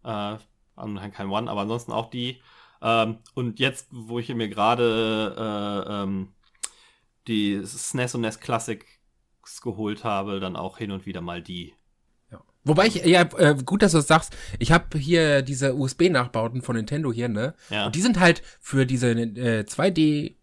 Äh, 0.04 0.38
und 0.76 0.98
kein 1.12 1.30
One, 1.30 1.50
aber 1.50 1.62
ansonsten 1.62 1.92
auch 1.92 2.10
die. 2.10 2.42
Ähm, 2.82 3.18
und 3.34 3.60
jetzt, 3.60 3.88
wo 3.92 4.20
ich 4.20 4.34
mir 4.34 4.48
gerade 4.48 5.86
äh, 5.88 6.04
ähm, 6.04 6.34
die 7.28 7.62
SNES 7.66 8.16
und 8.16 8.22
NES 8.22 8.40
Classics 8.40 8.88
geholt 9.62 10.04
habe, 10.04 10.40
dann 10.40 10.56
auch 10.56 10.78
hin 10.78 10.92
und 10.92 11.06
wieder 11.06 11.22
mal 11.22 11.42
die. 11.42 11.74
Wobei 12.64 12.88
ich, 12.88 12.96
ja, 13.06 13.22
äh, 13.38 13.56
gut, 13.66 13.82
dass 13.82 13.94
du 13.94 13.98
das 14.00 14.08
sagst. 14.08 14.36
Ich 14.60 14.72
habe 14.72 14.98
hier 14.98 15.42
diese 15.42 15.76
USB-Nachbauten 15.76 16.62
von 16.62 16.76
Nintendo 16.76 17.12
hier, 17.12 17.30
ne? 17.30 17.54
Ja. 17.70 17.86
Und 17.86 17.96
die 17.96 18.02
sind 18.02 18.20
halt 18.20 18.42
für 18.60 18.86
diese 18.86 19.12
äh, 19.12 19.64
2D 19.64 20.36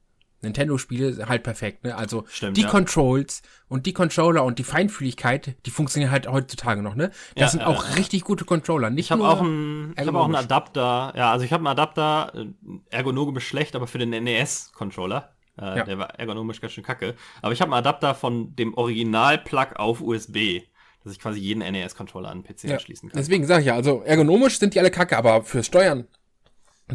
Nintendo-Spiele 0.43 1.29
halt 1.29 1.43
perfekt, 1.43 1.85
ne? 1.85 1.97
Also 1.97 2.25
Stimmt, 2.29 2.57
die 2.57 2.63
ja. 2.63 2.69
Controls 2.69 3.43
und 3.69 3.87
die 3.87 3.93
Controller 3.93 4.45
und 4.45 4.59
die 4.59 4.65
Feinfühligkeit, 4.65 5.57
die 5.67 5.71
funktionieren 5.71 6.11
halt 6.11 6.29
heutzutage 6.29 6.83
noch, 6.83 6.95
ne? 6.95 7.11
Das 7.35 7.41
Ja, 7.43 7.49
sind 7.49 7.65
auch 7.65 7.97
richtig 7.97 8.23
gute 8.25 8.45
Controller. 8.45 8.91
Nicht 8.91 9.07
Ich 9.07 9.11
habe 9.13 9.27
auch 9.27 9.41
einen, 9.41 9.95
ich 9.99 10.07
habe 10.07 10.19
auch 10.19 10.25
einen. 10.27 10.37
Adapter. 10.37 11.13
Ja, 11.17 11.33
also 11.33 11.45
ich 11.45 11.53
habe 11.53 11.61
einen 11.63 11.79
Adapter, 11.79 12.33
äh, 12.35 12.47
ergonomisch 12.91 13.47
schlecht, 13.47 13.75
aber 13.77 13.87
für 13.87 13.99
den 13.99 14.11
NES-Controller. 14.11 15.33
Äh, 15.59 15.79
Ja. 15.79 15.85
Der 15.85 15.99
war 15.99 16.11
ergonomisch 16.19 16.61
ganz 16.61 16.73
schön 16.75 16.85
kacke. 16.85 17.15
Aber 17.43 17.53
ich 17.53 17.61
habe 17.61 17.73
einen 17.73 17.79
Adapter 17.79 18.15
von 18.15 18.55
dem 18.57 18.75
Original-Plug 18.75 19.77
auf 19.77 20.01
USB, 20.01 20.63
dass 21.07 21.13
ich 21.15 21.21
quasi 21.21 21.39
jeden 21.39 21.61
NES-Controller 21.61 22.29
an 22.31 22.43
den 22.43 22.55
PC 22.57 22.65
Ja, 22.65 22.75
anschließen 22.75 23.09
kann. 23.09 23.17
deswegen 23.19 23.47
sage 23.47 23.61
ich 23.61 23.67
ja, 23.69 23.75
also 23.77 24.03
ergonomisch 24.05 24.59
sind 24.59 24.75
die 24.75 24.81
alle 24.81 24.91
kacke, 24.91 25.17
aber 25.17 25.45
fürs 25.45 25.67
Steuern, 25.67 26.09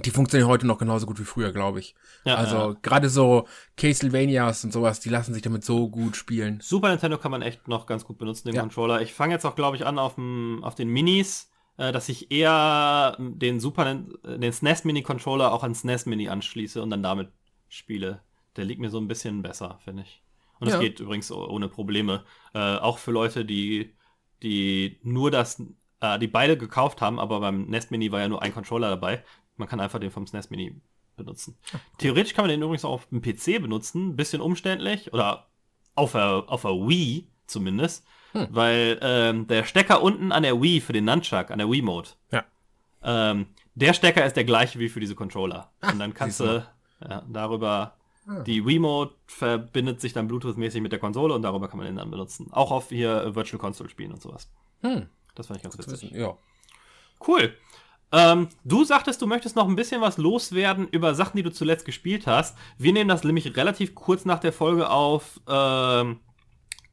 die 0.05 0.11
funktionieren 0.11 0.49
heute 0.49 0.67
noch 0.67 0.77
genauso 0.77 1.05
gut 1.05 1.19
wie 1.19 1.23
früher, 1.23 1.51
glaube 1.53 1.79
ich. 1.79 1.95
Ja, 2.25 2.35
also 2.35 2.55
ja. 2.55 2.75
gerade 2.81 3.09
so 3.09 3.47
Castlevanias 3.77 4.63
und 4.63 4.71
sowas, 4.73 4.99
die 4.99 5.09
lassen 5.09 5.33
sich 5.33 5.41
damit 5.41 5.63
so 5.63 5.89
gut 5.89 6.15
spielen. 6.15 6.59
Super 6.61 6.89
Nintendo 6.89 7.17
kann 7.17 7.31
man 7.31 7.41
echt 7.41 7.67
noch 7.67 7.85
ganz 7.85 8.05
gut 8.05 8.17
benutzen, 8.17 8.47
den 8.47 8.55
Ja. 8.55 8.61
Controller. 8.61 9.01
Ich 9.01 9.13
fange 9.13 9.33
jetzt 9.33 9.45
auch, 9.45 9.55
glaube 9.55 9.75
ich, 9.77 9.85
an 9.85 9.97
auf, 9.99 10.15
dem, 10.15 10.59
auf 10.63 10.75
den 10.75 10.89
Minis, 10.89 11.49
äh, 11.77 11.91
dass 11.91 12.09
ich 12.09 12.31
eher 12.31 13.15
den 13.19 13.59
Super 13.59 13.91
äh, 14.25 14.37
den 14.39 14.51
SNES 14.53 14.83
Mini 14.83 15.01
Controller 15.03 15.51
auch 15.53 15.63
an 15.63 15.73
SNES 15.75 16.05
Mini 16.05 16.29
anschließe 16.29 16.81
und 16.81 16.89
dann 16.89 17.03
damit 17.03 17.29
spiele. 17.69 18.21
Der 18.57 18.65
liegt 18.65 18.81
mir 18.81 18.89
so 18.89 18.97
ein 18.99 19.07
bisschen 19.07 19.41
besser, 19.41 19.79
finde 19.83 20.03
ich. 20.03 20.21
Und 20.59 20.67
das 20.67 20.75
Ja. 20.75 20.79
geht 20.81 20.99
übrigens 20.99 21.31
ohne 21.31 21.67
Probleme. 21.69 22.23
Äh, 22.53 22.59
auch 22.77 22.97
für 22.97 23.11
Leute, 23.11 23.43
die, 23.45 23.93
die 24.43 24.99
nur 25.03 25.31
das, 25.31 25.61
äh, 25.99 26.17
die 26.19 26.27
beide 26.27 26.57
gekauft 26.57 27.01
haben, 27.01 27.19
aber 27.19 27.39
beim 27.39 27.65
NES 27.65 27.89
Mini 27.91 28.11
war 28.11 28.19
ja 28.21 28.27
nur 28.29 28.41
ein 28.41 28.53
Controller 28.53 28.89
dabei. 28.89 29.23
Man 29.57 29.67
kann 29.67 29.79
einfach 29.79 29.99
den 29.99 30.11
vom 30.11 30.25
SNES 30.27 30.49
Mini 30.49 30.75
benutzen. 31.15 31.57
Theoretisch 31.97 32.33
kann 32.33 32.43
man 32.43 32.49
den 32.49 32.61
übrigens 32.61 32.85
auch 32.85 32.93
auf 32.93 33.07
dem 33.07 33.21
PC 33.21 33.61
benutzen, 33.61 34.15
bisschen 34.15 34.41
umständlich 34.41 35.13
oder 35.13 35.47
auf 35.95 36.13
der, 36.13 36.45
auf 36.47 36.61
der 36.63 36.71
Wii 36.71 37.27
zumindest, 37.47 38.05
Hm. 38.33 38.47
weil 38.49 38.97
ähm, 39.01 39.47
der 39.47 39.65
Stecker 39.65 40.01
unten 40.01 40.31
an 40.31 40.43
der 40.43 40.61
Wii 40.61 40.79
für 40.79 40.93
den 40.93 41.03
Nunchuck, 41.03 41.51
an 41.51 41.57
der 41.59 41.69
Wiimote, 41.69 42.11
Ja. 42.31 42.45
ähm, 43.03 43.47
der 43.75 43.91
Stecker 43.93 44.25
ist 44.25 44.37
der 44.37 44.45
gleiche 44.45 44.79
wie 44.79 44.87
für 44.87 45.01
diese 45.01 45.15
Controller. 45.15 45.69
Und 45.81 45.99
dann 45.99 46.13
kannst 46.13 46.39
du 46.39 46.65
ja, 47.07 47.23
darüber, 47.29 47.97
Ah. 48.31 48.39
die 48.43 48.65
Wiimote 48.65 49.13
verbindet 49.27 49.99
sich 49.99 50.13
dann 50.13 50.27
Bluetooth-mäßig 50.27 50.81
mit 50.81 50.91
der 50.91 50.99
Konsole 50.99 51.33
und 51.33 51.41
darüber 51.41 51.67
kann 51.67 51.77
man 51.77 51.87
den 51.87 51.95
dann 51.97 52.11
benutzen. 52.11 52.47
Auch 52.51 52.71
auf 52.71 52.89
hier 52.89 53.23
äh, 53.23 53.35
Virtual 53.35 53.59
Console 53.59 53.89
spielen 53.89 54.11
und 54.11 54.21
sowas. 54.21 54.49
Hm, 54.81 55.07
Das 55.35 55.47
fand 55.47 55.57
ich 55.57 55.63
ganz 55.63 55.75
zu 55.77 55.91
witzig. 55.91 56.11
ja. 56.11 56.37
Cool. 57.27 57.53
Ähm, 58.13 58.49
du 58.63 58.83
sagtest, 58.83 59.21
du 59.21 59.27
möchtest 59.27 59.55
noch 59.55 59.67
ein 59.67 59.75
bisschen 59.75 60.01
was 60.01 60.17
loswerden 60.17 60.87
über 60.89 61.13
Sachen, 61.15 61.37
die 61.37 61.43
du 61.43 61.51
zuletzt 61.51 61.85
gespielt 61.85 62.27
hast. 62.27 62.57
Wir 62.77 62.91
nehmen 62.93 63.07
das 63.09 63.23
nämlich 63.23 63.55
relativ 63.55 63.95
kurz 63.95 64.25
nach 64.25 64.39
der 64.39 64.51
Folge 64.51 64.89
auf, 64.89 65.39
ähm, 65.47 66.19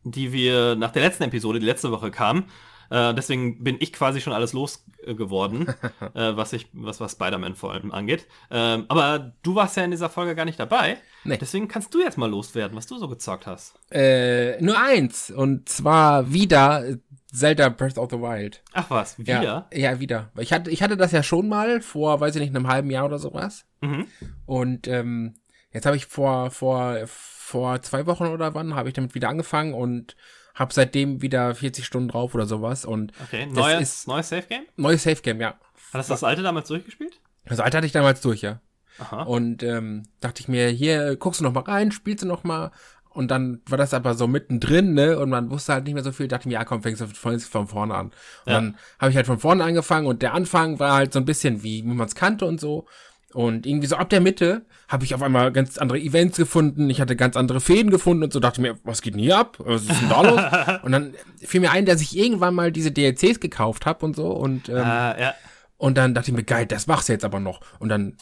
die 0.04 0.32
wir 0.32 0.76
nach 0.76 0.92
der 0.92 1.02
letzten 1.02 1.24
Episode, 1.24 1.58
die 1.60 1.66
letzte 1.66 1.90
Woche 1.90 2.10
kam. 2.10 2.44
Äh, 2.90 3.14
deswegen 3.14 3.62
bin 3.62 3.76
ich 3.80 3.92
quasi 3.92 4.20
schon 4.20 4.32
alles 4.32 4.52
losgeworden, 4.52 5.68
äh, 6.14 6.36
was 6.36 6.52
ich, 6.52 6.68
was, 6.72 7.00
was 7.00 7.12
Spider-Man 7.12 7.54
vor 7.54 7.72
allem 7.72 7.92
angeht. 7.92 8.26
Ähm, 8.50 8.86
aber 8.88 9.34
du 9.42 9.54
warst 9.54 9.76
ja 9.76 9.84
in 9.84 9.90
dieser 9.90 10.08
Folge 10.08 10.34
gar 10.34 10.44
nicht 10.44 10.58
dabei. 10.58 10.98
Nee. 11.24 11.38
Deswegen 11.38 11.68
kannst 11.68 11.92
du 11.94 12.00
jetzt 12.00 12.18
mal 12.18 12.30
loswerden, 12.30 12.76
was 12.76 12.86
du 12.86 12.98
so 12.98 13.08
gezockt 13.08 13.46
hast. 13.46 13.74
Äh, 13.90 14.60
nur 14.62 14.80
eins, 14.80 15.30
und 15.30 15.68
zwar 15.68 16.32
wieder 16.32 16.86
äh, 16.86 16.96
Zelda 17.32 17.68
Breath 17.68 17.98
of 17.98 18.10
the 18.10 18.18
Wild. 18.18 18.62
Ach 18.72 18.88
was, 18.88 19.18
wieder? 19.18 19.42
Ja, 19.42 19.66
ja, 19.72 20.00
wieder. 20.00 20.30
Ich 20.38 20.52
hatte, 20.52 20.70
ich 20.70 20.82
hatte 20.82 20.96
das 20.96 21.12
ja 21.12 21.22
schon 21.22 21.48
mal 21.48 21.82
vor, 21.82 22.20
weiß 22.20 22.34
ich 22.36 22.40
nicht, 22.40 22.54
einem 22.54 22.68
halben 22.68 22.90
Jahr 22.90 23.04
oder 23.04 23.18
sowas. 23.18 23.66
Mhm. 23.80 24.06
Und 24.46 24.88
ähm, 24.88 25.34
jetzt 25.72 25.84
habe 25.84 25.96
ich 25.96 26.06
vor, 26.06 26.50
vor, 26.50 26.96
vor 27.06 27.82
zwei 27.82 28.06
Wochen 28.06 28.26
oder 28.26 28.54
wann 28.54 28.74
habe 28.74 28.88
ich 28.88 28.94
damit 28.94 29.14
wieder 29.14 29.28
angefangen 29.28 29.74
und 29.74 30.16
habe 30.58 30.72
seitdem 30.74 31.22
wieder 31.22 31.54
40 31.54 31.84
Stunden 31.86 32.08
drauf 32.08 32.34
oder 32.34 32.46
sowas. 32.46 32.84
Und 32.84 33.12
Okay, 33.24 33.46
neues, 33.46 33.80
ist- 34.00 34.08
neues 34.08 34.28
Safe-Game? 34.28 34.62
neues 34.76 35.02
Safe 35.02 35.22
Game, 35.22 35.40
ja. 35.40 35.54
Hast 35.92 36.08
du 36.08 36.12
das 36.14 36.24
alte 36.24 36.42
damals 36.42 36.68
durchgespielt? 36.68 37.20
Das 37.46 37.60
alte 37.60 37.76
hatte 37.78 37.86
ich 37.86 37.92
damals 37.92 38.20
durch, 38.20 38.42
ja. 38.42 38.60
Aha. 38.98 39.22
Und 39.22 39.62
ähm, 39.62 40.02
dachte 40.20 40.40
ich 40.40 40.48
mir, 40.48 40.68
hier 40.68 41.16
guckst 41.16 41.40
du 41.40 41.44
noch 41.44 41.52
mal 41.52 41.60
rein, 41.62 41.92
spielst 41.92 42.24
du 42.24 42.28
noch 42.28 42.42
mal. 42.44 42.72
Und 43.10 43.30
dann 43.30 43.62
war 43.66 43.78
das 43.78 43.94
aber 43.94 44.14
so 44.14 44.26
mittendrin, 44.28 44.92
ne? 44.94 45.18
Und 45.18 45.30
man 45.30 45.50
wusste 45.50 45.72
halt 45.72 45.84
nicht 45.84 45.94
mehr 45.94 46.02
so 46.04 46.12
viel. 46.12 46.28
Dachte 46.28 46.42
ich 46.42 46.46
mir, 46.46 46.54
ja, 46.54 46.64
komm, 46.64 46.82
fängst 46.82 47.00
du 47.00 47.06
von, 47.06 47.38
von 47.40 47.66
vorne 47.68 47.94
an. 47.94 48.06
Und 48.06 48.12
Ja. 48.46 48.54
dann 48.54 48.76
habe 48.98 49.10
ich 49.10 49.16
halt 49.16 49.26
von 49.26 49.38
vorne 49.38 49.64
angefangen 49.64 50.06
und 50.06 50.20
der 50.22 50.34
Anfang 50.34 50.78
war 50.78 50.92
halt 50.94 51.12
so 51.12 51.18
ein 51.20 51.24
bisschen 51.24 51.62
wie, 51.62 51.82
wie 51.84 51.88
man 51.94 52.06
es 52.06 52.14
kannte 52.14 52.44
und 52.44 52.60
so. 52.60 52.86
Und 53.34 53.66
irgendwie 53.66 53.86
so 53.86 53.96
ab 53.96 54.08
der 54.08 54.20
Mitte 54.20 54.64
habe 54.88 55.04
ich 55.04 55.14
auf 55.14 55.20
einmal 55.22 55.52
ganz 55.52 55.76
andere 55.76 55.98
Events 55.98 56.38
gefunden. 56.38 56.88
Ich 56.88 57.00
hatte 57.00 57.14
ganz 57.14 57.36
andere 57.36 57.60
Fäden 57.60 57.90
gefunden 57.90 58.22
und 58.24 58.32
so 58.32 58.40
dachte 58.40 58.60
mir, 58.62 58.78
was 58.84 59.02
geht 59.02 59.14
denn 59.14 59.20
hier 59.20 59.36
ab? 59.38 59.56
Was 59.60 59.82
ist 59.82 60.00
denn 60.00 60.08
da 60.08 60.22
los? 60.22 60.80
und 60.82 60.92
dann 60.92 61.14
fiel 61.38 61.60
mir 61.60 61.70
ein, 61.70 61.84
dass 61.84 62.00
ich 62.00 62.16
irgendwann 62.16 62.54
mal 62.54 62.72
diese 62.72 62.90
DLCs 62.90 63.40
gekauft 63.40 63.84
habe 63.84 64.04
und 64.06 64.16
so. 64.16 64.28
Und 64.28 64.68
ähm, 64.70 64.76
Ah, 64.78 65.14
ja. 65.20 65.34
und 65.76 65.98
dann 65.98 66.14
dachte 66.14 66.30
ich 66.30 66.36
mir, 66.36 66.42
geil, 66.44 66.64
das 66.66 66.86
machst 66.86 67.08
du 67.08 67.12
jetzt 67.12 67.24
aber 67.24 67.38
noch. 67.38 67.60
Und 67.78 67.90
dann 67.90 68.16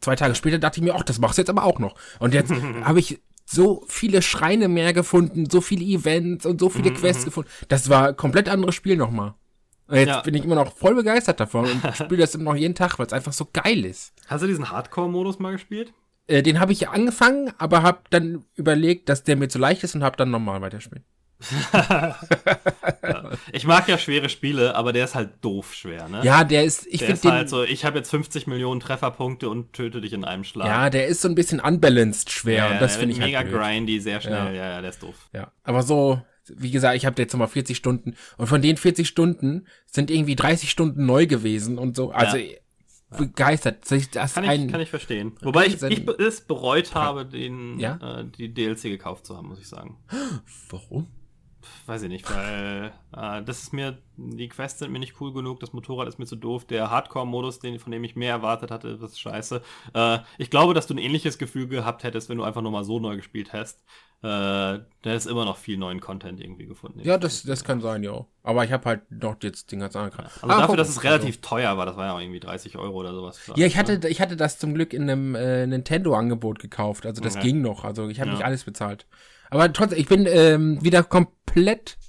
zwei 0.00 0.14
Tage 0.14 0.34
später 0.36 0.58
dachte 0.58 0.78
ich 0.78 0.84
mir, 0.84 0.94
ach, 0.94 1.02
das 1.02 1.18
machst 1.18 1.36
du 1.38 1.42
jetzt 1.42 1.50
aber 1.50 1.64
auch 1.64 1.80
noch. 1.80 1.96
Und 2.20 2.32
jetzt 2.32 2.52
habe 2.84 3.00
ich 3.00 3.20
so 3.46 3.84
viele 3.88 4.22
Schreine 4.22 4.68
mehr 4.68 4.92
gefunden, 4.92 5.50
so 5.50 5.60
viele 5.60 5.84
Events 5.84 6.46
und 6.46 6.60
so 6.60 6.70
viele 6.70 6.90
Mhm, 6.92 6.94
Quests 6.94 7.24
gefunden. 7.24 7.50
Das 7.68 7.88
war 7.90 8.12
komplett 8.12 8.48
anderes 8.48 8.74
Spiel 8.76 8.96
nochmal. 8.96 9.34
Und 9.86 9.96
jetzt 9.96 10.08
Ja. 10.08 10.20
bin 10.22 10.34
ich 10.34 10.44
immer 10.44 10.54
noch 10.54 10.74
voll 10.76 10.94
begeistert 10.94 11.40
davon 11.40 11.66
und 11.70 11.82
spiele 11.96 12.18
das 12.22 12.34
immer 12.34 12.52
noch 12.52 12.56
jeden 12.56 12.74
Tag, 12.74 12.98
weil 12.98 13.06
es 13.06 13.12
einfach 13.12 13.32
so 13.32 13.46
geil 13.52 13.84
ist. 13.84 14.12
Hast 14.28 14.42
du 14.42 14.46
diesen 14.46 14.70
Hardcore-Modus 14.70 15.38
mal 15.38 15.52
gespielt? 15.52 15.92
Äh, 16.26 16.42
den 16.42 16.58
habe 16.58 16.72
ich 16.72 16.80
ja 16.80 16.90
angefangen, 16.90 17.52
aber 17.58 17.82
habe 17.82 17.98
dann 18.10 18.44
überlegt, 18.54 19.10
dass 19.10 19.24
der 19.24 19.36
mir 19.36 19.48
zu 19.48 19.58
leicht 19.58 19.84
ist 19.84 19.94
und 19.94 20.02
habe 20.02 20.16
dann 20.16 20.30
nochmal 20.30 20.60
weiterspielen. 20.62 21.04
Ich 23.52 23.66
mag 23.66 23.88
ja 23.88 23.98
schwere 23.98 24.28
Spiele, 24.28 24.74
aber 24.74 24.92
der 24.92 25.04
ist 25.04 25.14
halt 25.14 25.30
doof 25.42 25.74
schwer, 25.74 26.08
ne? 26.08 26.20
Ja, 26.24 26.44
der 26.44 26.64
ist, 26.64 26.86
ich 26.86 27.02
finde 27.04 27.30
halt 27.30 27.48
so, 27.48 27.62
ich 27.62 27.84
habe 27.84 27.98
jetzt 27.98 28.10
50 28.10 28.46
Millionen 28.46 28.80
Trefferpunkte 28.80 29.48
und 29.48 29.72
töte 29.72 30.00
dich 30.00 30.12
in 30.12 30.24
einem 30.24 30.44
Schlag. 30.44 30.66
ja, 30.66 30.90
der 30.90 31.06
ist 31.06 31.20
so 31.20 31.28
ein 31.28 31.34
bisschen 31.34 31.60
unbalanced 31.60 32.30
schwer 32.30 32.54
ja, 32.56 32.70
und 32.70 32.80
das 32.80 32.92
der 32.92 33.00
finde 33.00 33.14
ich 33.14 33.20
halt 33.20 33.28
mega 33.32 33.42
blöd. 33.42 33.60
grindy, 33.60 34.00
sehr 34.00 34.20
schnell. 34.20 34.32
Ja. 34.32 34.52
Ja. 34.52 34.70
ja, 34.72 34.80
der 34.80 34.90
ist 34.90 35.02
doof. 35.02 35.14
Ja, 35.32 35.50
aber 35.64 35.82
so, 35.82 36.20
wie 36.56 36.70
gesagt, 36.70 36.96
ich 36.96 37.06
habe 37.06 37.20
jetzt 37.20 37.32
nochmal 37.32 37.48
40 37.48 37.76
Stunden 37.76 38.14
und 38.36 38.46
von 38.46 38.62
den 38.62 38.76
40 38.76 39.08
Stunden 39.08 39.66
sind 39.86 40.10
irgendwie 40.10 40.36
30 40.36 40.70
Stunden 40.70 41.06
neu 41.06 41.26
gewesen 41.26 41.78
und 41.78 41.96
so. 41.96 42.10
Also 42.10 42.36
Ja. 42.36 42.56
begeistert. 43.16 43.78
Das 44.12 44.34
kann, 44.34 44.44
ich, 44.44 44.68
kann 44.70 44.80
ich 44.80 44.90
verstehen. 44.90 45.32
Wobei 45.42 45.66
ich, 45.66 45.82
ich 45.82 46.08
es 46.18 46.40
bereut 46.40 46.94
habe, 46.94 47.24
den, 47.24 47.78
ja? 47.78 48.20
äh, 48.20 48.24
die 48.24 48.52
DLC 48.52 48.82
gekauft 48.84 49.26
zu 49.26 49.36
haben, 49.36 49.48
muss 49.48 49.60
ich 49.60 49.68
sagen. 49.68 49.98
Warum? 50.68 51.06
Weiß 51.86 52.02
ich 52.02 52.08
nicht, 52.08 52.30
weil 52.30 52.92
äh, 53.16 53.42
das 53.42 53.62
ist 53.62 53.72
mir, 53.72 53.98
die 54.16 54.48
Quests 54.48 54.78
sind 54.78 54.92
mir 54.92 54.98
nicht 54.98 55.20
cool 55.20 55.32
genug, 55.32 55.60
das 55.60 55.72
Motorrad 55.72 56.08
ist 56.08 56.18
mir 56.18 56.26
zu 56.26 56.36
doof, 56.36 56.64
der 56.64 56.90
Hardcore-Modus, 56.90 57.58
den, 57.58 57.78
von 57.78 57.92
dem 57.92 58.04
ich 58.04 58.16
mehr 58.16 58.30
erwartet 58.30 58.70
hatte, 58.70 58.96
das 58.96 59.12
ist 59.12 59.20
scheiße. 59.20 59.62
Äh, 59.94 60.18
ich 60.38 60.50
glaube, 60.50 60.74
dass 60.74 60.86
du 60.86 60.94
ein 60.94 60.98
ähnliches 60.98 61.38
Gefühl 61.38 61.68
gehabt 61.68 62.04
hättest, 62.04 62.28
wenn 62.28 62.38
du 62.38 62.44
einfach 62.44 62.62
nur 62.62 62.72
mal 62.72 62.84
so 62.84 62.98
neu 63.00 63.16
gespielt 63.16 63.52
hast. 63.52 63.80
Äh, 64.24 64.80
da 65.02 65.12
ist 65.12 65.26
immer 65.26 65.44
noch 65.44 65.58
viel 65.58 65.76
neuen 65.76 66.00
Content 66.00 66.40
irgendwie 66.40 66.64
gefunden. 66.64 67.00
Ja, 67.02 67.18
das, 67.18 67.42
das 67.42 67.62
kann 67.62 67.82
sein, 67.82 68.02
ja. 68.02 68.24
Aber 68.42 68.64
ich 68.64 68.72
habe 68.72 68.84
halt 68.86 69.10
noch 69.10 69.36
jetzt 69.42 69.70
den 69.70 69.80
ganzen 69.80 69.98
anderen 69.98 70.16
Kram. 70.16 70.26
Also 70.40 70.46
ah, 70.48 70.60
dafür, 70.62 70.76
dass 70.78 70.88
es 70.88 71.04
relativ 71.04 71.36
also. 71.36 71.48
teuer 71.56 71.76
war, 71.76 71.84
das 71.84 71.98
war 71.98 72.06
ja 72.06 72.18
irgendwie 72.18 72.40
30 72.40 72.78
Euro 72.78 73.00
oder 73.00 73.12
sowas. 73.12 73.38
Ja, 73.54 73.66
ich 73.66 73.76
hatte, 73.76 74.08
ich 74.08 74.22
hatte 74.22 74.36
das 74.36 74.58
zum 74.58 74.72
Glück 74.72 74.94
in 74.94 75.02
einem 75.02 75.34
äh, 75.34 75.66
Nintendo-Angebot 75.66 76.58
gekauft, 76.58 77.04
also 77.04 77.20
das 77.20 77.36
okay. 77.36 77.48
ging 77.48 77.60
noch. 77.60 77.84
Also 77.84 78.08
ich 78.08 78.18
habe 78.18 78.30
ja. 78.30 78.36
nicht 78.36 78.46
alles 78.46 78.64
bezahlt. 78.64 79.06
Aber 79.50 79.70
trotzdem, 79.70 79.98
ich 79.98 80.08
bin 80.08 80.26
ähm, 80.26 80.82
wieder 80.82 81.02
komplett 81.02 81.43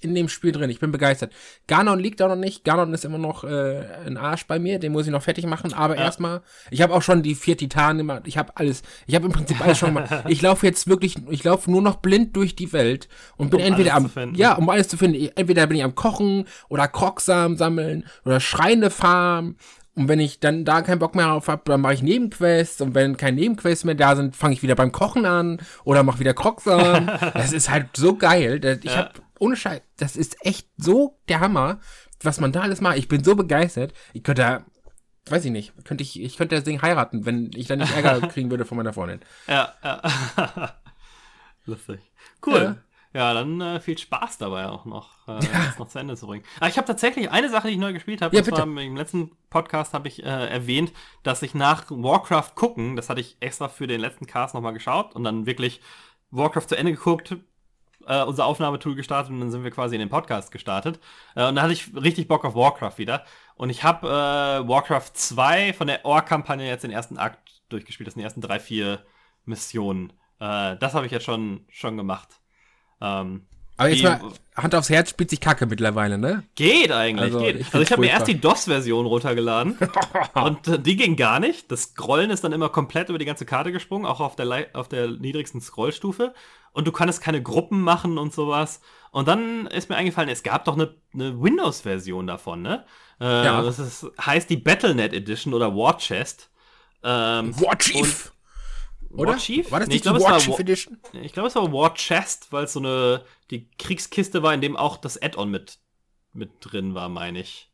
in 0.01 0.15
dem 0.15 0.29
Spiel 0.29 0.51
drin. 0.51 0.69
Ich 0.69 0.79
bin 0.79 0.91
begeistert. 0.91 1.31
Ganon 1.67 1.99
liegt 1.99 2.19
da 2.19 2.27
noch 2.27 2.35
nicht. 2.35 2.63
Ganon 2.63 2.93
ist 2.93 3.05
immer 3.05 3.17
noch 3.17 3.43
äh, 3.43 3.83
ein 4.05 4.17
Arsch 4.17 4.45
bei 4.45 4.59
mir. 4.59 4.79
Den 4.79 4.91
muss 4.91 5.05
ich 5.05 5.11
noch 5.11 5.23
fertig 5.23 5.45
machen. 5.45 5.73
Aber 5.73 5.95
ja. 5.95 6.03
erstmal, 6.03 6.41
ich 6.71 6.81
habe 6.81 6.93
auch 6.93 7.01
schon 7.01 7.23
die 7.23 7.35
vier 7.35 7.57
Titanen 7.57 7.99
gemacht. 7.99 8.23
Ich 8.25 8.37
habe 8.37 8.55
alles. 8.55 8.83
Ich 9.07 9.15
habe 9.15 9.25
im 9.25 9.31
Prinzip 9.31 9.61
alles 9.61 9.77
schon 9.77 9.93
gemacht. 9.93 10.11
Ich 10.27 10.41
laufe 10.41 10.65
jetzt 10.65 10.87
wirklich, 10.87 11.17
ich 11.29 11.43
laufe 11.43 11.69
nur 11.69 11.81
noch 11.81 11.97
blind 11.97 12.35
durch 12.35 12.55
die 12.55 12.73
Welt 12.73 13.07
und 13.37 13.51
bin 13.51 13.59
um 13.59 13.65
entweder 13.65 13.93
am, 13.93 14.09
ja, 14.33 14.53
um 14.55 14.69
alles 14.69 14.87
zu 14.87 14.97
finden. 14.97 15.29
Entweder 15.35 15.67
bin 15.67 15.77
ich 15.77 15.83
am 15.83 15.95
Kochen 15.95 16.45
oder 16.67 16.87
Krocksamen 16.87 17.57
sammeln 17.57 18.05
oder 18.23 18.39
Schreine 18.39 18.89
farmen 18.89 19.55
und 19.95 20.09
wenn 20.09 20.19
ich 20.19 20.41
dann 20.41 20.65
da 20.65 20.81
keinen 20.81 20.99
Bock 20.99 21.15
mehr 21.15 21.27
drauf 21.27 21.47
habe, 21.47 21.61
dann 21.65 21.81
mache 21.81 21.93
ich 21.93 22.03
Nebenquests. 22.03 22.81
Und 22.81 22.95
wenn 22.95 23.15
keine 23.15 23.37
Nebenquests 23.37 23.85
mehr 23.85 23.95
da 23.95 24.15
sind, 24.15 24.35
fange 24.35 24.53
ich 24.53 24.61
wieder 24.61 24.75
beim 24.75 24.91
Kochen 24.91 25.25
an 25.25 25.59
oder 25.85 26.03
mache 26.03 26.19
wieder 26.19 26.33
Krocksam. 26.33 27.09
das 27.33 27.53
ist 27.53 27.69
halt 27.69 27.87
so 27.95 28.15
geil. 28.15 28.59
Ich 28.83 28.91
ja. 28.91 28.97
habe 28.97 29.11
ohne 29.39 29.55
Scheiß, 29.55 29.81
das 29.97 30.15
ist 30.15 30.37
echt 30.45 30.67
so 30.77 31.19
der 31.27 31.39
Hammer, 31.39 31.79
was 32.21 32.39
man 32.39 32.51
da 32.51 32.61
alles 32.61 32.81
macht. 32.81 32.97
Ich 32.97 33.07
bin 33.07 33.23
so 33.23 33.35
begeistert. 33.35 33.93
Ich 34.13 34.23
könnte, 34.23 34.63
weiß 35.27 35.45
ich 35.45 35.51
nicht, 35.51 35.73
könnte 35.85 36.03
ich, 36.03 36.21
ich 36.21 36.37
könnte 36.37 36.55
das 36.55 36.63
Ding 36.63 36.81
heiraten, 36.81 37.25
wenn 37.25 37.51
ich 37.55 37.67
dann 37.67 37.79
nicht 37.79 37.95
Ärger 37.95 38.27
kriegen 38.27 38.49
würde 38.49 38.65
von 38.65 38.77
meiner 38.77 38.93
Freundin. 38.93 39.21
Ja, 39.47 39.73
ja. 39.83 40.01
Lustig. 41.65 41.99
Cool. 42.45 42.61
Ja. 42.61 42.75
Ja, 43.15 43.33
dann 43.33 43.61
äh, 43.61 43.79
viel 43.79 43.97
Spaß 43.97 44.39
dabei 44.39 44.67
auch 44.67 44.83
noch, 44.83 45.25
äh, 45.29 45.35
ja. 45.35 45.65
das 45.67 45.79
noch 45.79 45.87
zu 45.87 45.99
Ende 45.99 46.17
zu 46.17 46.27
bringen. 46.27 46.43
Aber 46.57 46.67
ich 46.67 46.75
habe 46.75 46.85
tatsächlich 46.85 47.31
eine 47.31 47.49
Sache, 47.49 47.69
die 47.69 47.75
ich 47.75 47.79
neu 47.79 47.93
gespielt 47.93 48.21
habe. 48.21 48.35
Ja, 48.35 48.41
bitte. 48.41 48.57
War, 48.57 48.65
Im 48.65 48.97
letzten 48.97 49.31
Podcast 49.49 49.93
habe 49.93 50.09
ich 50.09 50.21
äh, 50.21 50.49
erwähnt, 50.49 50.91
dass 51.23 51.41
ich 51.41 51.53
nach 51.55 51.85
Warcraft 51.89 52.55
gucken, 52.55 52.97
das 52.97 53.07
hatte 53.09 53.21
ich 53.21 53.37
extra 53.39 53.69
für 53.69 53.87
den 53.87 54.01
letzten 54.01 54.27
Cast 54.27 54.53
nochmal 54.53 54.73
geschaut 54.73 55.15
und 55.15 55.23
dann 55.23 55.45
wirklich 55.45 55.79
Warcraft 56.29 56.67
zu 56.67 56.77
Ende 56.77 56.91
geguckt, 56.91 57.37
äh, 58.07 58.23
unser 58.23 58.45
Aufnahmetool 58.45 58.95
gestartet 58.95 59.31
und 59.31 59.39
dann 59.39 59.51
sind 59.51 59.63
wir 59.63 59.71
quasi 59.71 59.95
in 59.95 59.99
den 59.99 60.09
Podcast 60.09 60.51
gestartet. 60.51 60.99
Äh, 61.35 61.47
und 61.47 61.55
da 61.55 61.61
hatte 61.63 61.73
ich 61.73 61.95
richtig 61.95 62.27
Bock 62.27 62.45
auf 62.45 62.55
Warcraft 62.55 62.97
wieder. 62.97 63.25
Und 63.55 63.69
ich 63.69 63.83
habe 63.83 64.07
äh, 64.07 64.67
Warcraft 64.67 65.11
2 65.13 65.73
von 65.73 65.87
der 65.87 66.05
Or-Kampagne 66.05 66.67
jetzt 66.67 66.83
den 66.83 66.91
ersten 66.91 67.17
Akt 67.17 67.61
durchgespielt. 67.69 68.07
Das 68.07 68.13
sind 68.13 68.21
die 68.21 68.25
ersten 68.25 68.41
drei, 68.41 68.59
vier 68.59 69.03
Missionen. 69.45 70.13
Äh, 70.39 70.77
das 70.77 70.93
habe 70.93 71.05
ich 71.05 71.11
jetzt 71.11 71.25
schon, 71.25 71.65
schon 71.69 71.97
gemacht. 71.97 72.39
Ähm, 73.01 73.47
aber 73.77 73.89
jetzt 73.89 74.03
mal, 74.03 74.21
Hand 74.55 74.73
aufs 74.73 74.89
Herz 74.89 75.09
spielt 75.09 75.29
sich 75.29 75.41
Kacke 75.41 75.65
mittlerweile, 75.65 76.17
ne? 76.17 76.43
Geht 76.55 76.91
eigentlich, 76.91 77.33
also, 77.33 77.39
geht. 77.39 77.59
Ich 77.59 77.67
also 77.67 77.81
ich 77.81 77.91
habe 77.91 78.01
mir 78.01 78.09
erst 78.09 78.27
die 78.27 78.39
DOS-Version 78.39 79.05
runtergeladen 79.05 79.77
und 80.33 80.67
äh, 80.67 80.79
die 80.79 80.95
ging 80.95 81.17
gar 81.17 81.41
nicht. 81.41 81.69
Das 81.71 81.83
Scrollen 81.83 82.29
ist 82.29 82.43
dann 82.43 82.53
immer 82.53 82.69
komplett 82.69 83.09
über 83.09 83.17
die 83.17 83.25
ganze 83.25 83.45
Karte 83.45 83.73
gesprungen, 83.73 84.05
auch 84.05 84.21
auf 84.21 84.37
der, 84.37 84.67
auf 84.73 84.87
der 84.87 85.09
niedrigsten 85.09 85.59
Scrollstufe. 85.59 86.33
Und 86.71 86.87
du 86.87 86.93
kannst 86.93 87.21
keine 87.21 87.41
Gruppen 87.41 87.81
machen 87.81 88.17
und 88.17 88.33
sowas. 88.33 88.79
Und 89.11 89.27
dann 89.27 89.67
ist 89.67 89.89
mir 89.89 89.97
eingefallen, 89.97 90.29
es 90.29 90.43
gab 90.43 90.65
doch 90.65 90.75
eine, 90.75 90.95
eine 91.13 91.41
Windows-Version 91.41 92.27
davon, 92.27 92.61
ne? 92.61 92.85
Äh, 93.19 93.45
ja. 93.45 93.61
Das 93.61 93.79
ist, 93.79 94.05
heißt 94.19 94.49
die 94.49 94.57
Battlenet 94.57 95.13
Edition 95.13 95.53
oder 95.53 95.75
War 95.75 95.97
Chest. 95.97 96.49
Ähm, 97.03 97.59
War 97.59 97.77
Chief! 97.77 98.31
Oder? 99.17 99.31
War 99.31 99.37
Chief? 99.37 99.71
War 99.71 99.79
das 99.79 99.87
nee, 99.87 99.95
nicht 99.95 100.05
die 100.05 100.09
War 100.09 100.37
Chief 100.39 100.59
Edition? 100.59 100.97
Ich 101.21 101.33
glaube, 101.33 101.47
es 101.47 101.55
war 101.55 101.71
War 101.71 101.93
Chest, 101.93 102.51
weil 102.51 102.65
es 102.65 102.73
so 102.73 102.79
eine 102.79 103.23
die 103.51 103.69
Kriegskiste 103.77 104.43
war, 104.43 104.53
in 104.53 104.61
dem 104.61 104.75
auch 104.75 104.97
das 104.97 105.21
Add-on 105.21 105.49
mit, 105.49 105.79
mit 106.33 106.51
drin 106.61 106.95
war, 106.95 107.09
meine 107.09 107.39
ich. 107.39 107.71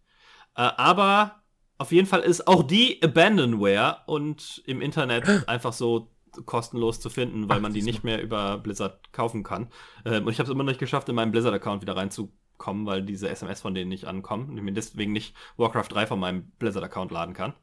Äh, 0.56 0.62
aber 0.62 1.44
auf 1.78 1.92
jeden 1.92 2.08
Fall 2.08 2.22
ist 2.22 2.48
auch 2.48 2.64
die 2.64 3.02
Abandonware 3.02 4.02
und 4.06 4.62
im 4.66 4.82
Internet 4.82 5.26
einfach 5.48 5.74
so 5.74 6.12
kostenlos 6.46 7.00
zu 7.00 7.10
finden, 7.10 7.50
weil 7.50 7.58
Ach, 7.58 7.62
man 7.62 7.74
die 7.74 7.82
nicht 7.82 8.04
mehr 8.04 8.22
über 8.22 8.58
Blizzard 8.58 9.12
kaufen 9.12 9.44
kann. 9.44 9.70
Ähm, 10.06 10.26
und 10.26 10.32
ich 10.32 10.40
habe 10.40 10.48
es 10.48 10.54
immer 10.54 10.64
noch 10.64 10.72
nicht 10.72 10.80
geschafft, 10.80 11.10
in 11.10 11.16
meinen 11.16 11.32
Blizzard-Account 11.32 11.82
wieder 11.82 11.98
reinzukommen, 11.98 12.86
weil 12.86 13.04
diese 13.04 13.30
SMS 13.30 13.62
von 13.62 13.74
denen 13.74 13.90
nicht 13.90 14.06
ankommen 14.06 14.50
und 14.50 14.58
ich 14.58 14.64
mir 14.64 14.72
deswegen 14.72 15.12
nicht 15.12 15.36
Warcraft 15.58 15.88
3 15.90 16.08
von 16.08 16.20
meinem 16.20 16.52
Blizzard-Account 16.60 17.12
laden 17.12 17.34
kann. 17.34 17.54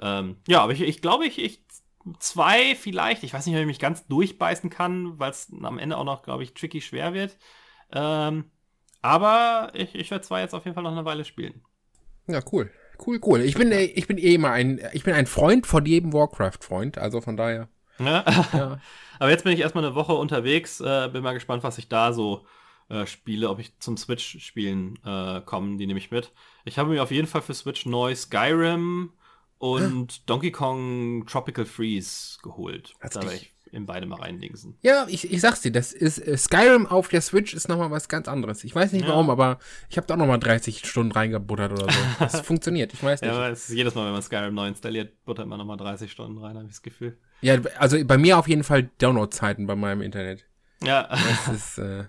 Ähm, 0.00 0.36
ja, 0.48 0.62
aber 0.62 0.72
ich, 0.72 0.80
ich 0.80 1.00
glaube, 1.00 1.26
ich, 1.26 1.38
ich 1.38 1.62
zwei 2.18 2.74
vielleicht. 2.74 3.22
Ich 3.22 3.32
weiß 3.32 3.46
nicht, 3.46 3.54
ob 3.54 3.60
ich 3.60 3.66
mich 3.66 3.78
ganz 3.78 4.06
durchbeißen 4.06 4.70
kann, 4.70 5.18
weil 5.18 5.30
es 5.30 5.52
am 5.62 5.78
Ende 5.78 5.96
auch 5.96 6.04
noch, 6.04 6.22
glaube 6.22 6.42
ich, 6.42 6.54
tricky 6.54 6.80
schwer 6.80 7.14
wird. 7.14 7.36
Ähm, 7.92 8.50
aber 9.00 9.72
ich, 9.74 9.94
ich 9.94 10.10
werde 10.10 10.24
zwei 10.24 10.40
jetzt 10.40 10.54
auf 10.54 10.64
jeden 10.64 10.74
Fall 10.74 10.84
noch 10.84 10.92
eine 10.92 11.04
Weile 11.04 11.24
spielen. 11.24 11.62
Ja, 12.26 12.40
cool. 12.52 12.70
Cool, 13.04 13.20
cool. 13.24 13.40
Ich 13.40 13.56
bin, 13.56 13.72
ich 13.72 14.06
bin 14.06 14.18
eh 14.18 14.34
immer 14.34 14.52
ein, 14.52 14.80
ich 14.92 15.02
bin 15.02 15.14
ein 15.14 15.26
Freund 15.26 15.66
von 15.66 15.84
jedem 15.84 16.12
Warcraft-Freund, 16.12 16.98
also 16.98 17.20
von 17.20 17.36
daher. 17.36 17.68
Ja. 17.98 18.24
ja. 18.52 18.80
Aber 19.18 19.30
jetzt 19.30 19.44
bin 19.44 19.52
ich 19.52 19.60
erstmal 19.60 19.84
eine 19.84 19.94
Woche 19.94 20.14
unterwegs, 20.14 20.80
äh, 20.80 21.08
bin 21.12 21.22
mal 21.22 21.32
gespannt, 21.32 21.62
was 21.64 21.78
ich 21.78 21.88
da 21.88 22.12
so 22.12 22.46
äh, 22.88 23.06
spiele, 23.06 23.48
ob 23.48 23.58
ich 23.58 23.78
zum 23.78 23.96
Switch-Spielen 23.96 24.98
äh, 25.04 25.40
komme, 25.40 25.76
die 25.78 25.86
nehme 25.86 25.98
ich 25.98 26.10
mit. 26.10 26.32
Ich 26.64 26.78
habe 26.78 26.90
mir 26.90 27.02
auf 27.02 27.10
jeden 27.10 27.26
Fall 27.26 27.42
für 27.42 27.54
Switch 27.54 27.86
neu 27.86 28.14
Skyrim 28.14 29.12
und 29.62 30.28
Donkey 30.28 30.50
Kong 30.50 31.24
Tropical 31.26 31.64
Freeze 31.64 32.38
geholt. 32.42 32.94
Hat's 33.00 33.14
da 33.14 33.22
werde 33.22 33.36
ich 33.36 33.52
in 33.70 33.86
beide 33.86 34.06
mal 34.06 34.16
reindingsen. 34.16 34.76
Ja, 34.82 35.06
ich, 35.08 35.30
ich 35.32 35.40
sag's 35.40 35.60
dir, 35.60 35.70
das 35.70 35.92
ist 35.92 36.18
äh, 36.18 36.36
Skyrim 36.36 36.88
auf 36.88 37.06
der 37.06 37.20
Switch 37.20 37.54
ist 37.54 37.68
nochmal 37.68 37.92
was 37.92 38.08
ganz 38.08 38.26
anderes. 38.26 38.64
Ich 38.64 38.74
weiß 38.74 38.90
nicht 38.90 39.04
ja. 39.04 39.10
warum, 39.10 39.30
aber 39.30 39.60
ich 39.88 39.96
habe 39.98 40.06
da 40.08 40.16
nochmal 40.16 40.40
30 40.40 40.84
Stunden 40.84 41.12
reingebuttert 41.12 41.72
oder 41.72 41.92
so. 41.92 41.98
Das 42.18 42.40
funktioniert, 42.40 42.92
ich 42.92 43.04
weiß 43.04 43.20
nicht. 43.20 43.30
Ja, 43.30 43.36
aber 43.36 43.50
es 43.50 43.68
ist 43.68 43.76
jedes 43.76 43.94
Mal, 43.94 44.06
wenn 44.06 44.12
man 44.12 44.22
Skyrim 44.22 44.52
neu 44.52 44.66
installiert, 44.66 45.24
buttert 45.24 45.46
man 45.46 45.58
nochmal 45.58 45.76
30 45.76 46.10
Stunden 46.10 46.38
rein, 46.38 46.56
habe 46.56 46.64
ich 46.64 46.72
das 46.72 46.82
Gefühl. 46.82 47.16
Ja, 47.40 47.58
also 47.78 48.04
bei 48.04 48.18
mir 48.18 48.38
auf 48.38 48.48
jeden 48.48 48.64
Fall 48.64 48.90
Download-Zeiten 48.98 49.68
bei 49.68 49.76
meinem 49.76 50.02
Internet. 50.02 50.44
Ja. 50.82 51.08
Das 51.08 51.54
ist, 51.54 51.78
äh, 51.78 52.06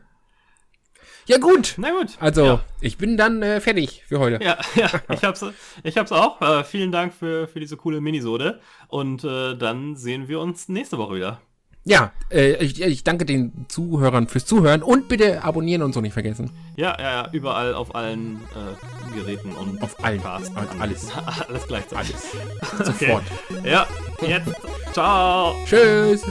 ja, 1.27 1.37
gut. 1.37 1.75
Na 1.77 1.91
gut. 1.91 2.17
Also, 2.19 2.45
ja. 2.45 2.59
ich 2.81 2.97
bin 2.97 3.17
dann 3.17 3.41
äh, 3.41 3.61
fertig 3.61 4.03
für 4.07 4.19
heute. 4.19 4.43
Ja, 4.43 4.57
ja 4.75 4.89
ich 5.09 5.23
hab's, 5.23 5.45
ich 5.83 5.97
hab's 5.97 6.11
auch. 6.11 6.41
Äh, 6.41 6.63
vielen 6.63 6.91
Dank 6.91 7.13
für, 7.13 7.47
für 7.47 7.59
diese 7.59 7.77
coole 7.77 8.01
Minisode. 8.01 8.59
Und 8.87 9.23
äh, 9.23 9.55
dann 9.55 9.95
sehen 9.95 10.27
wir 10.27 10.39
uns 10.39 10.69
nächste 10.69 10.97
Woche 10.97 11.15
wieder. 11.15 11.41
Ja, 11.85 12.13
äh, 12.31 12.63
ich, 12.63 12.81
ich 12.81 13.03
danke 13.03 13.25
den 13.25 13.65
Zuhörern 13.67 14.27
fürs 14.27 14.45
Zuhören 14.45 14.81
und 14.81 15.09
bitte 15.09 15.43
abonnieren 15.43 15.81
und 15.81 15.93
so 15.93 15.99
nicht 15.99 16.13
vergessen. 16.13 16.49
Ja, 16.77 16.95
ja, 16.97 17.23
ja, 17.23 17.29
überall 17.33 17.73
auf 17.73 17.93
allen 17.93 18.39
äh, 18.55 19.15
Geräten 19.17 19.51
und 19.51 19.81
auf 19.81 20.01
allen. 20.03 20.21
Podcasts. 20.21 20.55
Alles. 20.79 21.11
Alles 21.47 21.67
gleichzeitig. 21.67 22.15
Alles. 22.61 22.85
Sofort. 22.85 23.23
Ja, 23.65 23.85
jetzt. 24.25 24.51
Ciao. 24.93 25.55
Tschüss. 25.65 26.23